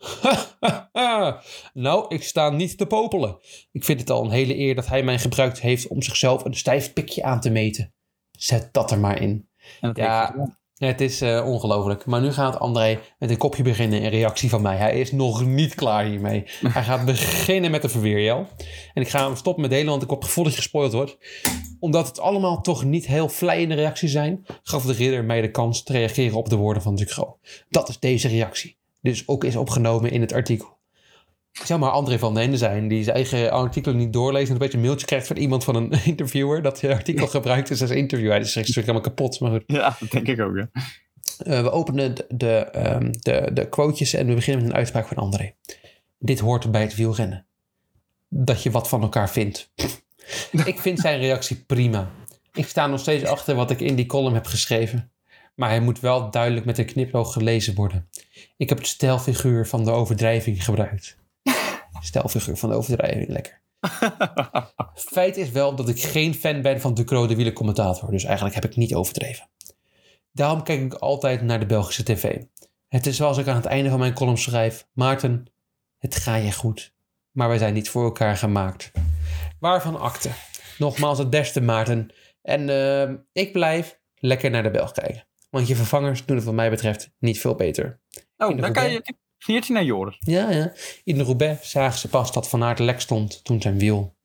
nou, 1.73 2.15
ik 2.15 2.23
sta 2.23 2.51
niet 2.51 2.79
te 2.79 2.87
popelen. 2.87 3.39
Ik 3.73 3.85
vind 3.85 4.01
het 4.01 4.11
al 4.11 4.25
een 4.25 4.31
hele 4.31 4.57
eer 4.59 4.75
dat 4.75 4.87
hij 4.87 5.03
mij 5.03 5.19
gebruikt 5.19 5.61
heeft 5.61 5.87
om 5.87 6.03
zichzelf 6.03 6.45
een 6.45 6.55
stijf 6.55 6.93
pikje 6.93 7.23
aan 7.23 7.41
te 7.41 7.51
meten. 7.51 7.95
Zet 8.31 8.73
dat 8.73 8.91
er 8.91 8.99
maar 8.99 9.21
in. 9.21 9.49
En 9.81 9.89
dat 9.89 9.97
Ja. 9.97 10.35
Ja, 10.79 10.87
het 10.87 11.01
is 11.01 11.21
eh, 11.21 11.47
ongelooflijk. 11.47 12.07
Maar 12.07 12.21
nu 12.21 12.33
gaat 12.33 12.59
André 12.59 12.99
met 13.19 13.31
een 13.31 13.37
kopje 13.37 13.63
beginnen 13.63 14.01
in 14.01 14.11
reactie 14.11 14.49
van 14.49 14.63
mij. 14.63 14.77
Hij 14.77 15.01
is 15.01 15.13
nog 15.13 15.45
niet 15.45 15.75
klaar 15.75 16.05
hiermee. 16.05 16.45
Hij 16.69 16.83
gaat 16.83 17.05
beginnen 17.05 17.71
met 17.71 17.85
een 17.85 17.91
verweerjel. 17.91 18.47
En 18.95 19.03
ik 19.03 19.09
ga 19.09 19.27
hem 19.27 19.37
stoppen 19.37 19.63
met 19.63 19.71
delen, 19.71 19.91
want 19.91 20.03
ik 20.03 20.11
heb 20.11 20.19
het 20.19 20.29
gevoel 20.29 20.45
dat 20.45 20.53
je 20.53 20.59
gespoild 20.59 20.93
wordt. 20.93 21.19
Omdat 21.81 22.07
het 22.07 22.21
allemaal 22.21 22.61
toch 22.61 22.85
niet 22.85 23.07
heel 23.07 23.29
vlijende 23.29 23.75
reacties 23.75 24.13
zijn, 24.13 24.47
gaf 24.63 24.85
de 24.85 24.93
ridder 24.93 25.25
mij 25.25 25.41
de 25.41 25.51
kans 25.51 25.83
te 25.83 25.93
reageren 25.93 26.37
op 26.37 26.49
de 26.49 26.57
woorden 26.57 26.83
van 26.83 26.95
Ducro. 26.95 27.39
Dat 27.69 27.89
is 27.89 27.99
deze 27.99 28.29
reactie. 28.29 28.77
Dus 29.01 29.29
ook 29.29 29.45
is 29.45 29.57
opgenomen 29.57 30.11
in 30.11 30.21
het 30.21 30.33
artikel. 30.33 30.78
Zou 31.65 31.81
maar 31.81 31.91
André 31.91 32.19
van 32.19 32.35
den 32.35 32.43
Ende 32.43 32.57
zijn, 32.57 32.89
die 32.89 33.03
zijn 33.03 33.17
eigen 33.17 33.51
artikel 33.51 33.93
niet 33.93 34.13
doorleest 34.13 34.47
en 34.47 34.53
een 34.53 34.59
beetje 34.59 34.77
een 34.77 34.85
mailtje 34.85 35.07
krijgt 35.07 35.27
van 35.27 35.37
iemand 35.37 35.65
van 35.65 35.75
een 35.75 35.93
interviewer 36.05 36.63
dat 36.63 36.81
het 36.81 36.91
artikel 36.91 37.27
gebruikt 37.27 37.71
is 37.71 37.81
als 37.81 37.91
interview. 37.91 38.31
Hij 38.31 38.41
is 38.41 38.51
straks 38.51 38.75
helemaal 38.75 39.01
kapot, 39.01 39.41
maar 39.41 39.51
goed. 39.51 39.65
Ja, 39.67 39.97
dat 40.01 40.11
denk 40.11 40.27
ik 40.27 40.41
ook, 40.41 40.57
ja. 40.57 40.69
Eh, 41.39 41.63
we 41.63 41.71
openen 41.71 42.15
de, 42.15 42.27
de, 42.29 42.55
ehm, 42.57 43.13
de, 43.13 43.51
de 43.53 43.69
quotejes 43.69 44.15
en 44.15 44.27
we 44.27 44.35
beginnen 44.35 44.63
met 44.63 44.73
een 44.73 44.79
uitspraak 44.79 45.07
van 45.09 45.17
André. 45.17 45.55
Dit 46.19 46.39
hoort 46.39 46.71
bij 46.71 46.83
het 46.83 46.95
wielrennen. 46.95 47.47
Dat 48.29 48.63
je 48.63 48.71
wat 48.71 48.89
van 48.89 49.03
elkaar 49.03 49.31
vindt. 49.31 49.71
ik 50.65 50.79
vind 50.79 51.01
zijn 51.01 51.19
reactie 51.19 51.65
prima. 51.67 52.11
Ik 52.53 52.67
sta 52.67 52.87
nog 52.87 53.01
steeds 53.01 53.25
achter 53.25 53.55
wat 53.55 53.71
ik 53.71 53.81
in 53.81 53.95
die 53.95 54.07
column 54.07 54.35
heb 54.35 54.47
geschreven. 54.47 55.11
Maar 55.55 55.69
hij 55.69 55.81
moet 55.81 56.01
wel 56.01 56.31
duidelijk 56.31 56.67
met 56.67 56.79
een 56.79 56.85
knipoog 56.85 57.33
gelezen 57.33 57.75
worden. 57.75 58.09
Ik 58.57 58.69
heb 58.69 58.79
het 58.79 58.87
stelfiguur 58.87 59.67
van 59.67 59.85
de 59.85 59.91
overdrijving 59.91 60.65
gebruikt. 60.65 61.17
Stelfiguur 62.01 62.57
van 62.57 62.69
de 62.69 62.75
overdrijving, 62.75 63.29
lekker. 63.29 63.61
Feit 64.95 65.37
is 65.37 65.51
wel 65.51 65.75
dat 65.75 65.89
ik 65.89 66.03
geen 66.03 66.35
fan 66.35 66.63
ben 66.63 66.81
van 66.81 66.95
Ducro 66.95 67.27
de 67.27 67.37
wielercommentator. 67.37 68.11
Dus 68.11 68.25
eigenlijk 68.25 68.55
heb 68.55 68.65
ik 68.65 68.77
niet 68.77 68.95
overdreven. 68.95 69.49
Daarom 70.33 70.63
kijk 70.63 70.81
ik 70.81 70.95
altijd 70.95 71.43
naar 71.43 71.61
de 71.61 71.67
Belgische 71.67 72.03
tv. 72.03 72.43
Het 72.89 73.07
is 73.07 73.17
zoals 73.17 73.39
ik 73.39 73.47
aan 73.47 73.57
het 73.57 73.65
einde 73.65 73.91
van 73.91 73.99
mijn 73.99 74.15
column 74.15 74.39
schrijf. 74.39 74.87
Maarten, 74.93 75.47
het 75.99 76.17
gaat 76.17 76.43
je 76.43 76.53
goed. 76.53 76.93
Maar 77.31 77.49
wij 77.49 77.59
zijn 77.59 77.75
niet 77.75 77.91
voor 77.91 78.05
elkaar 78.05 78.37
gemaakt. 78.37 78.91
Waarvan 79.61 80.01
akte. 80.01 80.31
Nogmaals 80.79 81.19
het 81.19 81.31
beste 81.31 81.61
Maarten. 81.61 82.11
En 82.43 82.69
eh, 82.69 83.15
ik 83.33 83.53
blijf 83.53 84.01
lekker 84.15 84.51
naar 84.51 84.63
de 84.63 84.71
Belg 84.71 84.93
kijken. 84.93 85.27
Want 85.51 85.69
je 85.69 85.77
vervangers 85.77 86.25
doen 86.25 86.37
het 86.37 86.45
wat 86.45 86.55
mij 86.55 86.71
betreft 86.71 87.11
niet 87.19 87.41
veel 87.41 87.55
beter. 87.55 88.01
Oh, 88.37 88.61
dan 88.61 88.73
kan 88.73 88.91
je 88.91 89.15
Een 89.39 89.45
kniertje 89.45 89.73
naar 89.73 89.85
Joris. 89.85 90.17
Ja, 90.21 90.51
ja. 90.51 90.73
In 91.05 91.19
de 91.19 91.25
Roubaix 91.25 91.71
zagen 91.71 91.99
ze 91.99 92.09
pas 92.09 92.33
dat 92.33 92.49
Van 92.49 92.63
Aert 92.65 92.79
lek 92.79 93.01
stond 93.01 93.45
toen 93.45 93.61
zijn 93.63 93.79
wiel 93.79 94.17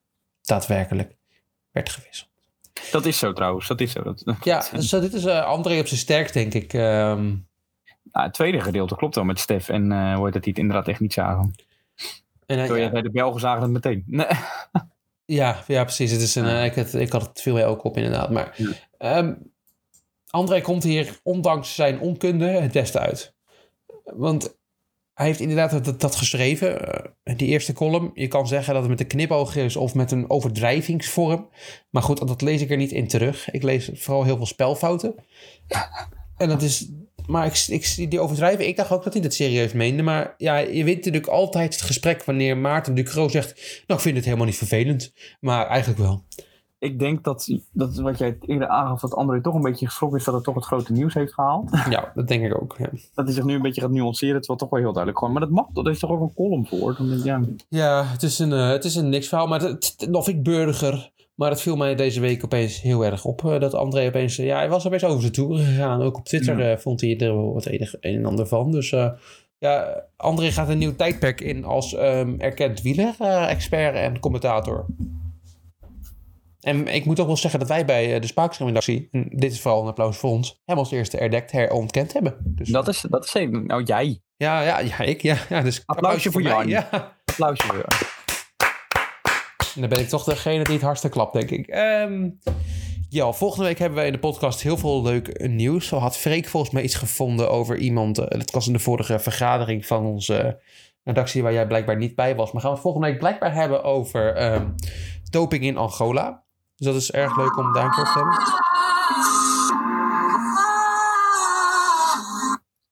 daadwerkelijk 0.42 1.16
werd 1.72 1.90
gewisseld. 1.90 2.30
Dat 2.92 3.06
is 3.06 3.18
zo 3.18 3.34
trouwens, 3.34 3.68
dat 3.68 3.82
is 3.82 3.92
zo. 3.92 4.04
Dat, 4.04 4.24
Ja, 4.44 4.66
dus 4.72 4.92
eh, 4.94 5.02
dit 5.02 5.14
is 5.14 5.26
eh, 5.26 5.46
André 5.46 5.80
op 5.80 5.88
zijn 5.88 6.00
sterkst, 6.00 6.34
denk 6.34 6.54
ik. 6.54 6.74
Ehm, 6.74 7.26
Nou, 8.12 8.26
het 8.26 8.34
tweede 8.34 8.62
gedeelte 8.62 8.96
klopt 8.96 9.16
wel 9.16 9.24
met 9.24 9.40
Stef 9.40 9.70
en 9.70 9.92
eh 9.92 10.16
hoe 10.16 10.24
heet 10.26 10.34
dat 10.34 10.44
die 10.44 10.52
het 10.54 10.62
inderdaad 10.62 10.88
echt 10.88 11.00
niet 11.00 11.14
zagen. 11.14 11.52
en, 12.46 12.58
hij- 12.58 12.68
je 12.68 12.74
ja, 12.76 12.90
bij 12.90 13.02
de 13.02 13.12
Belgen 13.12 13.40
zagen 13.40 13.62
het 13.62 13.72
meteen. 13.72 14.04
Nee. 14.18 14.28
ja, 15.26 15.64
ja, 15.68 15.84
precies. 15.84 16.12
Het 16.12 16.22
is 16.22 16.36
een, 16.36 16.46
eh, 16.46 16.66
ik, 16.66 16.76
had, 16.76 16.94
ik 16.94 17.12
had 17.12 17.22
het 17.22 17.42
veel 17.42 17.54
meer 17.54 17.66
ook 17.66 17.84
op, 17.84 17.98
inderdaad. 17.98 18.30
Maar 18.30 18.54
Ja. 18.58 18.70
ehm, 18.98 19.34
André 20.30 20.62
komt 20.62 20.84
hier, 20.84 21.20
ondanks 21.24 21.76
zijn 21.76 22.00
onkunde, 22.00 22.46
het 22.48 22.72
beste 22.72 23.00
uit. 23.00 23.34
Want 24.04 24.58
hij 25.14 25.26
heeft 25.26 25.40
inderdaad 25.40 25.86
dat, 25.86 26.02
dat 26.02 26.16
geschreven, 26.16 26.88
eh, 27.24 27.38
die 27.38 27.48
eerste 27.48 27.74
column. 27.74 28.12
Je 28.14 28.28
kan 28.28 28.48
zeggen 28.48 28.74
dat 28.74 28.82
het 28.82 28.92
met 28.92 29.00
een 29.00 29.08
knipoog 29.08 29.56
is 29.56 29.76
of 29.76 29.94
met 29.94 30.12
een 30.12 30.30
overdrijvingsvorm. 30.30 31.50
Maar 31.90 32.04
goed, 32.04 32.28
dat 32.28 32.42
lees 32.42 32.62
ik 32.62 32.70
er 32.70 32.78
niet 32.78 32.92
in 32.92 33.08
terug. 33.08 33.52
Ik 33.52 33.64
lees 33.64 33.90
vooral 33.94 34.24
heel 34.24 34.38
veel 34.38 34.46
spelfouten. 34.46 35.16
En 36.38 36.50
dat 36.50 36.62
is... 36.62 36.90
Maar 37.28 37.46
ik, 37.46 37.66
ik, 37.68 38.10
die 38.10 38.20
overdrijven, 38.20 38.68
ik 38.68 38.76
dacht 38.76 38.92
ook 38.92 39.04
dat 39.04 39.14
hij 39.14 39.22
dat 39.22 39.34
serieus 39.34 39.72
meende. 39.72 40.04
Maar 40.04 40.34
ja, 40.38 40.58
je 40.58 40.84
wint 40.84 40.98
natuurlijk 40.98 41.28
altijd 41.28 41.74
het 41.74 41.82
gesprek 41.82 42.24
wanneer 42.24 42.58
Maarten 42.58 42.96
Ducro 42.96 43.28
zegt... 43.28 43.84
Nou, 43.88 44.00
ik 44.00 44.06
vind 44.06 44.16
het 44.16 44.26
helemaal 44.26 44.46
niet 44.46 44.58
vervelend. 44.58 45.14
Maar 45.40 45.68
eigenlijk 45.68 46.00
wel. 46.00 46.24
Ik 46.84 47.00
denk 47.00 47.24
dat, 47.24 47.48
dat 47.72 47.92
is 47.92 48.00
wat 48.00 48.18
jij 48.18 48.38
eerder 48.46 48.68
aangaf, 48.68 49.02
dat 49.02 49.14
André 49.16 49.42
toch 49.42 49.54
een 49.56 49.62
beetje 49.62 49.86
geschrokken 49.86 50.20
is 50.20 50.26
dat 50.26 50.34
het 50.34 50.44
toch 50.44 50.56
het 50.56 50.66
grote 50.66 50.92
nieuws 50.92 51.14
heeft 51.14 51.34
gehaald. 51.34 51.70
Ja, 51.90 52.12
dat 52.16 52.28
denk 52.28 52.44
ik 52.46 52.62
ook. 52.62 52.76
Ja, 52.78 52.90
Dat 53.16 53.26
hij 53.26 53.34
zich 53.34 53.44
nu 53.44 53.54
een 53.56 53.62
beetje 53.62 53.82
gaat 53.82 53.92
nuanceren, 53.92 54.38
terwijl 54.40 54.60
toch 54.60 54.70
wel 54.70 54.80
heel 54.80 54.90
duidelijk 54.94 55.18
gewoon. 55.18 55.34
Maar 55.34 55.42
dat 55.44 55.52
mag, 55.52 55.66
dat 55.74 55.88
is 55.88 56.00
toch 56.00 56.10
ook 56.10 56.22
een 56.22 56.34
column 56.36 56.68
voor. 56.68 56.92
Ik, 56.92 57.24
ja, 57.24 57.42
ja 57.70 58.04
het, 58.06 58.24
is 58.24 58.40
een, 58.40 58.54
eh, 58.54 58.70
het 58.70 58.84
is 58.86 58.96
een 58.96 59.10
niks 59.10 59.28
verhaal. 59.28 59.48
Maar 59.48 59.62
het, 59.62 59.96
het, 59.98 60.12
of 60.16 60.28
ik 60.28 60.44
burger... 60.44 61.12
Maar 61.36 61.50
het 61.50 61.62
viel 61.62 61.76
mij 61.76 61.96
deze 61.96 62.20
week 62.20 62.44
opeens 62.44 62.82
heel 62.82 63.06
erg 63.06 63.26
op. 63.26 63.46
eh, 63.46 63.60
dat 63.60 63.74
André 63.74 64.08
opeens... 64.08 64.38
eh, 64.38 64.46
ja, 64.46 64.58
hij 64.58 64.70
was 64.70 64.88
opeens 64.88 65.04
over 65.04 65.22
zijn 65.22 65.34
toeren 65.34 65.66
gegaan. 65.66 66.02
Ook 66.02 66.18
op 66.18 66.26
Twitter 66.26 66.70
Ja. 66.70 66.78
vond 66.78 67.02
hij 67.02 67.18
er 67.18 67.36
wel 67.36 67.54
wat 67.54 67.66
enig, 67.66 67.96
een 68.00 68.16
en 68.16 68.26
ander 68.26 68.48
van. 68.48 68.72
Dus 68.72 68.90
ja, 69.58 70.04
André 70.18 70.52
gaat 70.52 70.70
een 70.70 70.78
nieuw 70.78 70.96
tijdperk 70.96 71.42
in 71.42 71.66
als 71.66 71.94
ehm, 71.96 72.34
erkend 72.38 72.82
wieler-expert 72.82 73.96
en 73.96 74.20
commentator. 74.20 74.86
En 76.64 76.88
ik 76.88 77.06
moet 77.06 77.20
ook 77.20 77.28
wel 77.28 77.38
zeggen 77.38 77.60
dat 77.60 77.70
wij 77.70 77.86
bij 77.86 78.14
eh, 78.16 78.22
de 78.22 78.28
Spaakstream-redactie... 78.28 79.08
en 79.12 79.28
dit 79.30 79.52
is 79.52 79.62
vooral 79.62 79.82
een 79.82 79.88
applaus 79.88 80.18
voor 80.18 80.30
ons... 80.30 80.62
hem 80.66 80.78
als 80.78 80.92
eerste 80.92 81.18
erdekt 81.18 81.52
herontkend 81.52 82.14
hebben. 82.14 82.38
Dus, 82.46 82.70
dat 82.70 82.88
is, 82.88 83.06
dat 83.10 83.26
is. 83.26 83.48
Nou, 83.52 83.84
jij. 83.84 84.22
ja, 84.38 84.62
ja, 84.62 84.80
ja, 84.80 85.00
ik. 85.00 85.22
Ja, 85.22 85.38
ja, 85.50 85.62
dus 85.62 85.84
Applausje 85.86 86.32
voor 86.32 86.42
Jan. 86.42 86.68
Ja. 86.68 87.16
Applausje 87.26 87.68
voor 87.68 87.76
jou. 87.76 87.88
En 89.76 89.82
dan 89.82 89.90
ben 89.90 90.00
ik 90.00 90.08
toch 90.10 90.24
degene 90.24 90.64
die 90.64 90.74
het 90.74 90.84
hardste 90.84 91.10
klapt, 91.10 91.34
denk 91.34 91.50
ik. 91.50 91.68
Ehm, 91.68 92.30
ja, 93.10 93.32
volgende 93.32 93.66
week 93.66 93.80
hebben 93.80 93.98
wij 93.98 94.08
in 94.08 94.14
de 94.14 94.20
podcast 94.20 94.62
heel 94.62 94.78
veel 94.78 95.02
leuk 95.02 95.48
nieuws. 95.48 95.88
Zo 95.88 95.98
had 95.98 96.18
Freek 96.18 96.46
volgens 96.48 96.74
mij 96.74 96.84
iets 96.84 96.96
gevonden 96.96 97.50
over 97.52 97.78
iemand. 97.78 98.18
eh, 98.18 98.40
Het 98.40 98.52
was 98.52 98.68
in 98.68 98.74
de 98.74 98.80
vorige 98.80 99.20
vergadering 99.20 99.86
van 99.86 100.06
onze 100.06 100.60
redactie 101.04 101.44
waar 101.44 101.54
jij 101.54 101.68
blijkbaar 101.68 101.98
niet 101.98 102.16
bij 102.16 102.36
was. 102.36 102.52
Maar 102.52 102.62
gaan 102.62 102.70
we 102.70 102.76
het 102.76 102.86
volgende 102.86 103.08
week 103.08 103.20
blijkbaar 103.20 103.54
hebben 103.54 103.84
over 103.84 104.36
ehm, 104.36 104.68
doping 105.30 105.64
in 105.64 105.78
Angola. 105.78 106.43
Dus 106.84 106.92
dat 106.94 107.02
is 107.02 107.12
erg 107.12 107.38
leuk 107.38 107.58
om 107.58 107.74
daar 107.74 107.86
een 107.86 107.92
keer 107.92 108.04
te 108.04 108.12
hebben. 108.12 108.38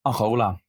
Angola. 0.02 0.60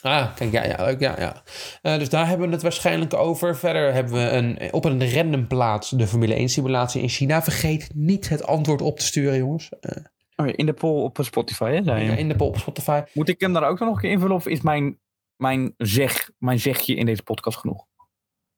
Ah, 0.00 0.34
kijk, 0.34 0.52
ja, 0.52 0.64
ja, 0.64 0.84
leuk, 0.84 1.00
ja, 1.00 1.14
ja. 1.18 1.42
Eh, 1.82 1.98
dus 1.98 2.08
daar 2.08 2.28
hebben 2.28 2.46
we 2.46 2.52
het 2.52 2.62
waarschijnlijk 2.62 3.14
over. 3.14 3.56
Verder 3.56 3.92
hebben 3.92 4.12
we 4.12 4.30
een, 4.30 4.72
op 4.72 4.84
een 4.84 5.12
random 5.14 5.46
plaats 5.46 5.90
de 5.90 6.06
Formule 6.06 6.34
1 6.34 6.48
simulatie 6.48 7.02
in 7.02 7.08
China. 7.08 7.42
Vergeet 7.42 7.90
niet 7.94 8.28
het 8.28 8.46
antwoord 8.46 8.82
op 8.82 8.98
te 8.98 9.04
sturen, 9.04 9.38
jongens. 9.38 9.68
Eh, 9.80 10.04
Oh 10.36 10.46
ja, 10.46 10.56
in 10.56 10.66
de 10.66 10.72
poll 10.72 11.02
op 11.02 11.18
Spotify, 11.20 11.70
hè, 11.70 11.82
zei 11.82 12.04
je. 12.04 12.16
in 12.16 12.28
de 12.28 12.36
poll 12.36 12.48
op 12.48 12.58
Spotify. 12.58 13.02
Moet 13.12 13.28
ik 13.28 13.40
hem 13.40 13.52
daar 13.52 13.68
ook 13.68 13.78
nog 13.78 13.94
een 13.94 14.00
keer 14.00 14.10
invullen 14.10 14.36
of 14.36 14.46
is 14.46 14.60
mijn, 14.60 14.98
mijn, 15.36 15.74
zeg, 15.76 16.30
mijn 16.38 16.60
zegje 16.60 16.94
in 16.94 17.06
deze 17.06 17.22
podcast 17.22 17.58
genoeg? 17.58 17.86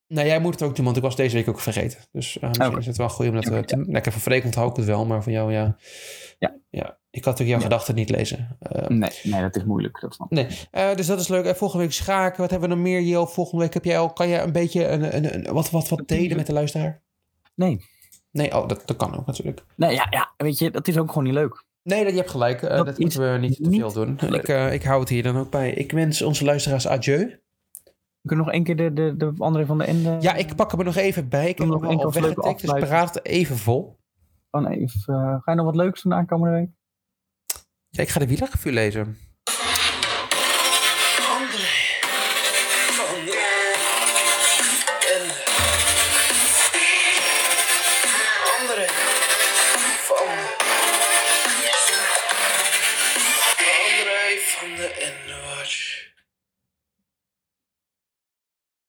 Nou, 0.09 0.27
jij 0.27 0.41
moet 0.41 0.53
het 0.53 0.63
ook 0.63 0.77
doen, 0.77 0.85
want 0.85 0.97
ik 0.97 1.03
was 1.03 1.17
deze 1.17 1.37
week 1.37 1.49
ook 1.49 1.61
vergeten. 1.61 1.99
Dus 2.13 2.37
uh, 2.37 2.43
misschien 2.49 2.67
Oké. 2.69 2.79
is 2.79 2.87
het 2.87 2.97
wel 2.97 3.09
goed 3.09 3.27
om 3.29 3.35
dat 3.35 3.47
Oké, 3.47 3.65
te. 3.65 3.85
Lekker 3.87 4.13
van 4.13 4.21
Freek 4.21 4.45
onthoud 4.45 4.71
ik 4.71 4.77
het 4.77 4.85
wel, 4.87 5.07
maar 5.07 5.23
van 5.23 5.33
jou, 5.33 5.53
ja. 5.53 5.77
Ja. 6.39 6.57
ja. 6.71 6.99
Ik 7.11 7.25
had 7.25 7.41
ook 7.41 7.47
jouw 7.47 7.57
Ja. 7.57 7.63
gedachten 7.63 7.95
niet 7.95 8.11
lezen. 8.11 8.57
Eh, 8.61 8.89
Nee, 8.89 9.11
nee, 9.23 9.41
dat 9.41 9.57
is 9.57 9.65
moeilijk. 9.65 10.01
Dat 10.01 10.17
nee, 10.29 10.47
Eh, 10.71 10.95
dus 10.95 11.07
dat 11.07 11.21
is 11.21 11.29
leuk. 11.29 11.45
En 11.45 11.57
volgende 11.57 11.85
week 11.85 11.93
schaken. 11.95 12.41
Wat 12.41 12.51
hebben 12.51 12.69
we 12.69 12.75
nog 12.75 12.85
meer, 12.85 13.01
Jo? 13.01 13.27
Volgende 13.27 13.65
week 13.65 13.75
heb 13.75 13.85
jij 13.85 13.99
al, 13.99 14.13
kan 14.13 14.29
jij 14.29 14.43
een 14.43 14.53
beetje 14.53 14.87
een, 14.87 15.17
een, 15.17 15.35
een- 15.35 15.53
wat, 15.55 15.71
wat, 15.71 15.89
wat 15.89 16.03
delen 16.07 16.37
met 16.37 16.47
de 16.47 16.53
luisteraar? 16.53 17.03
Nee. 17.55 17.81
Nee, 18.31 18.55
oh, 18.57 18.69
dat, 18.69 18.83
dat 18.85 18.97
kan 18.97 19.17
ook 19.17 19.27
natuurlijk. 19.27 19.65
Nee, 19.77 19.95
ja, 19.95 20.07
ja, 20.11 20.33
weet 20.37 20.59
je, 20.59 20.71
dat 20.71 20.89
is 20.89 20.99
ook 20.99 21.09
gewoon 21.09 21.25
niet 21.25 21.33
leuk. 21.33 21.65
Nee, 21.83 22.03
dat, 22.03 22.13
je 22.13 22.19
hebt 22.19 22.31
gelijk. 22.31 22.63
Eh, 22.63 22.77
Dat 22.77 22.87
dat 22.87 22.99
moeten 22.99 23.33
we 23.33 23.39
niet 23.39 23.57
te 23.63 23.71
veel 23.71 23.93
doen. 23.93 24.19
Ik, 24.35 24.49
eh, 24.49 24.73
ik 24.73 24.83
hou 24.83 25.01
het 25.01 25.09
hier 25.09 25.23
dan 25.23 25.37
ook 25.37 25.51
bij. 25.51 25.71
Ik 25.71 25.93
wens 25.93 26.23
onze 26.23 26.45
luisteraars 26.45 26.89
adieu. 26.89 27.41
We 28.27 28.33
kunnen 28.35 28.53
nog 28.53 28.55
één 28.55 28.65
keer 28.65 28.77
de, 28.77 28.93
de, 28.93 29.17
de 29.17 29.33
André 29.39 29.67
van 29.67 29.79
de 29.79 29.85
Ende... 29.85 30.17
Ja, 30.21 30.35
ik 30.35 30.55
pak 30.57 30.71
hem 30.71 30.81
er 30.81 30.87
nog 30.87 30.97
even 30.97 31.29
bij. 31.29 31.49
Ik 31.49 31.59
heb 31.59 31.67
nog 31.67 31.85
één 31.85 31.99
keer 31.99 32.23
weggetikt, 32.23 32.61
dus 32.61 32.71
paraat 32.71 33.25
even 33.25 33.57
vol. 33.57 33.97
Nee, 34.51 34.79
even, 34.79 35.15
eh, 35.15 35.43
ga 35.43 35.51
je 35.51 35.57
nog 35.57 35.65
wat 35.65 35.77
leuks 35.77 36.03
doen 36.03 36.15
aankomende 36.15 36.57
week? 36.57 36.69
Ja, 37.89 38.03
ik 38.03 38.09
ga 38.09 38.19
de 38.19 38.27
wielerrevue 38.27 38.73
lezen. 38.73 39.17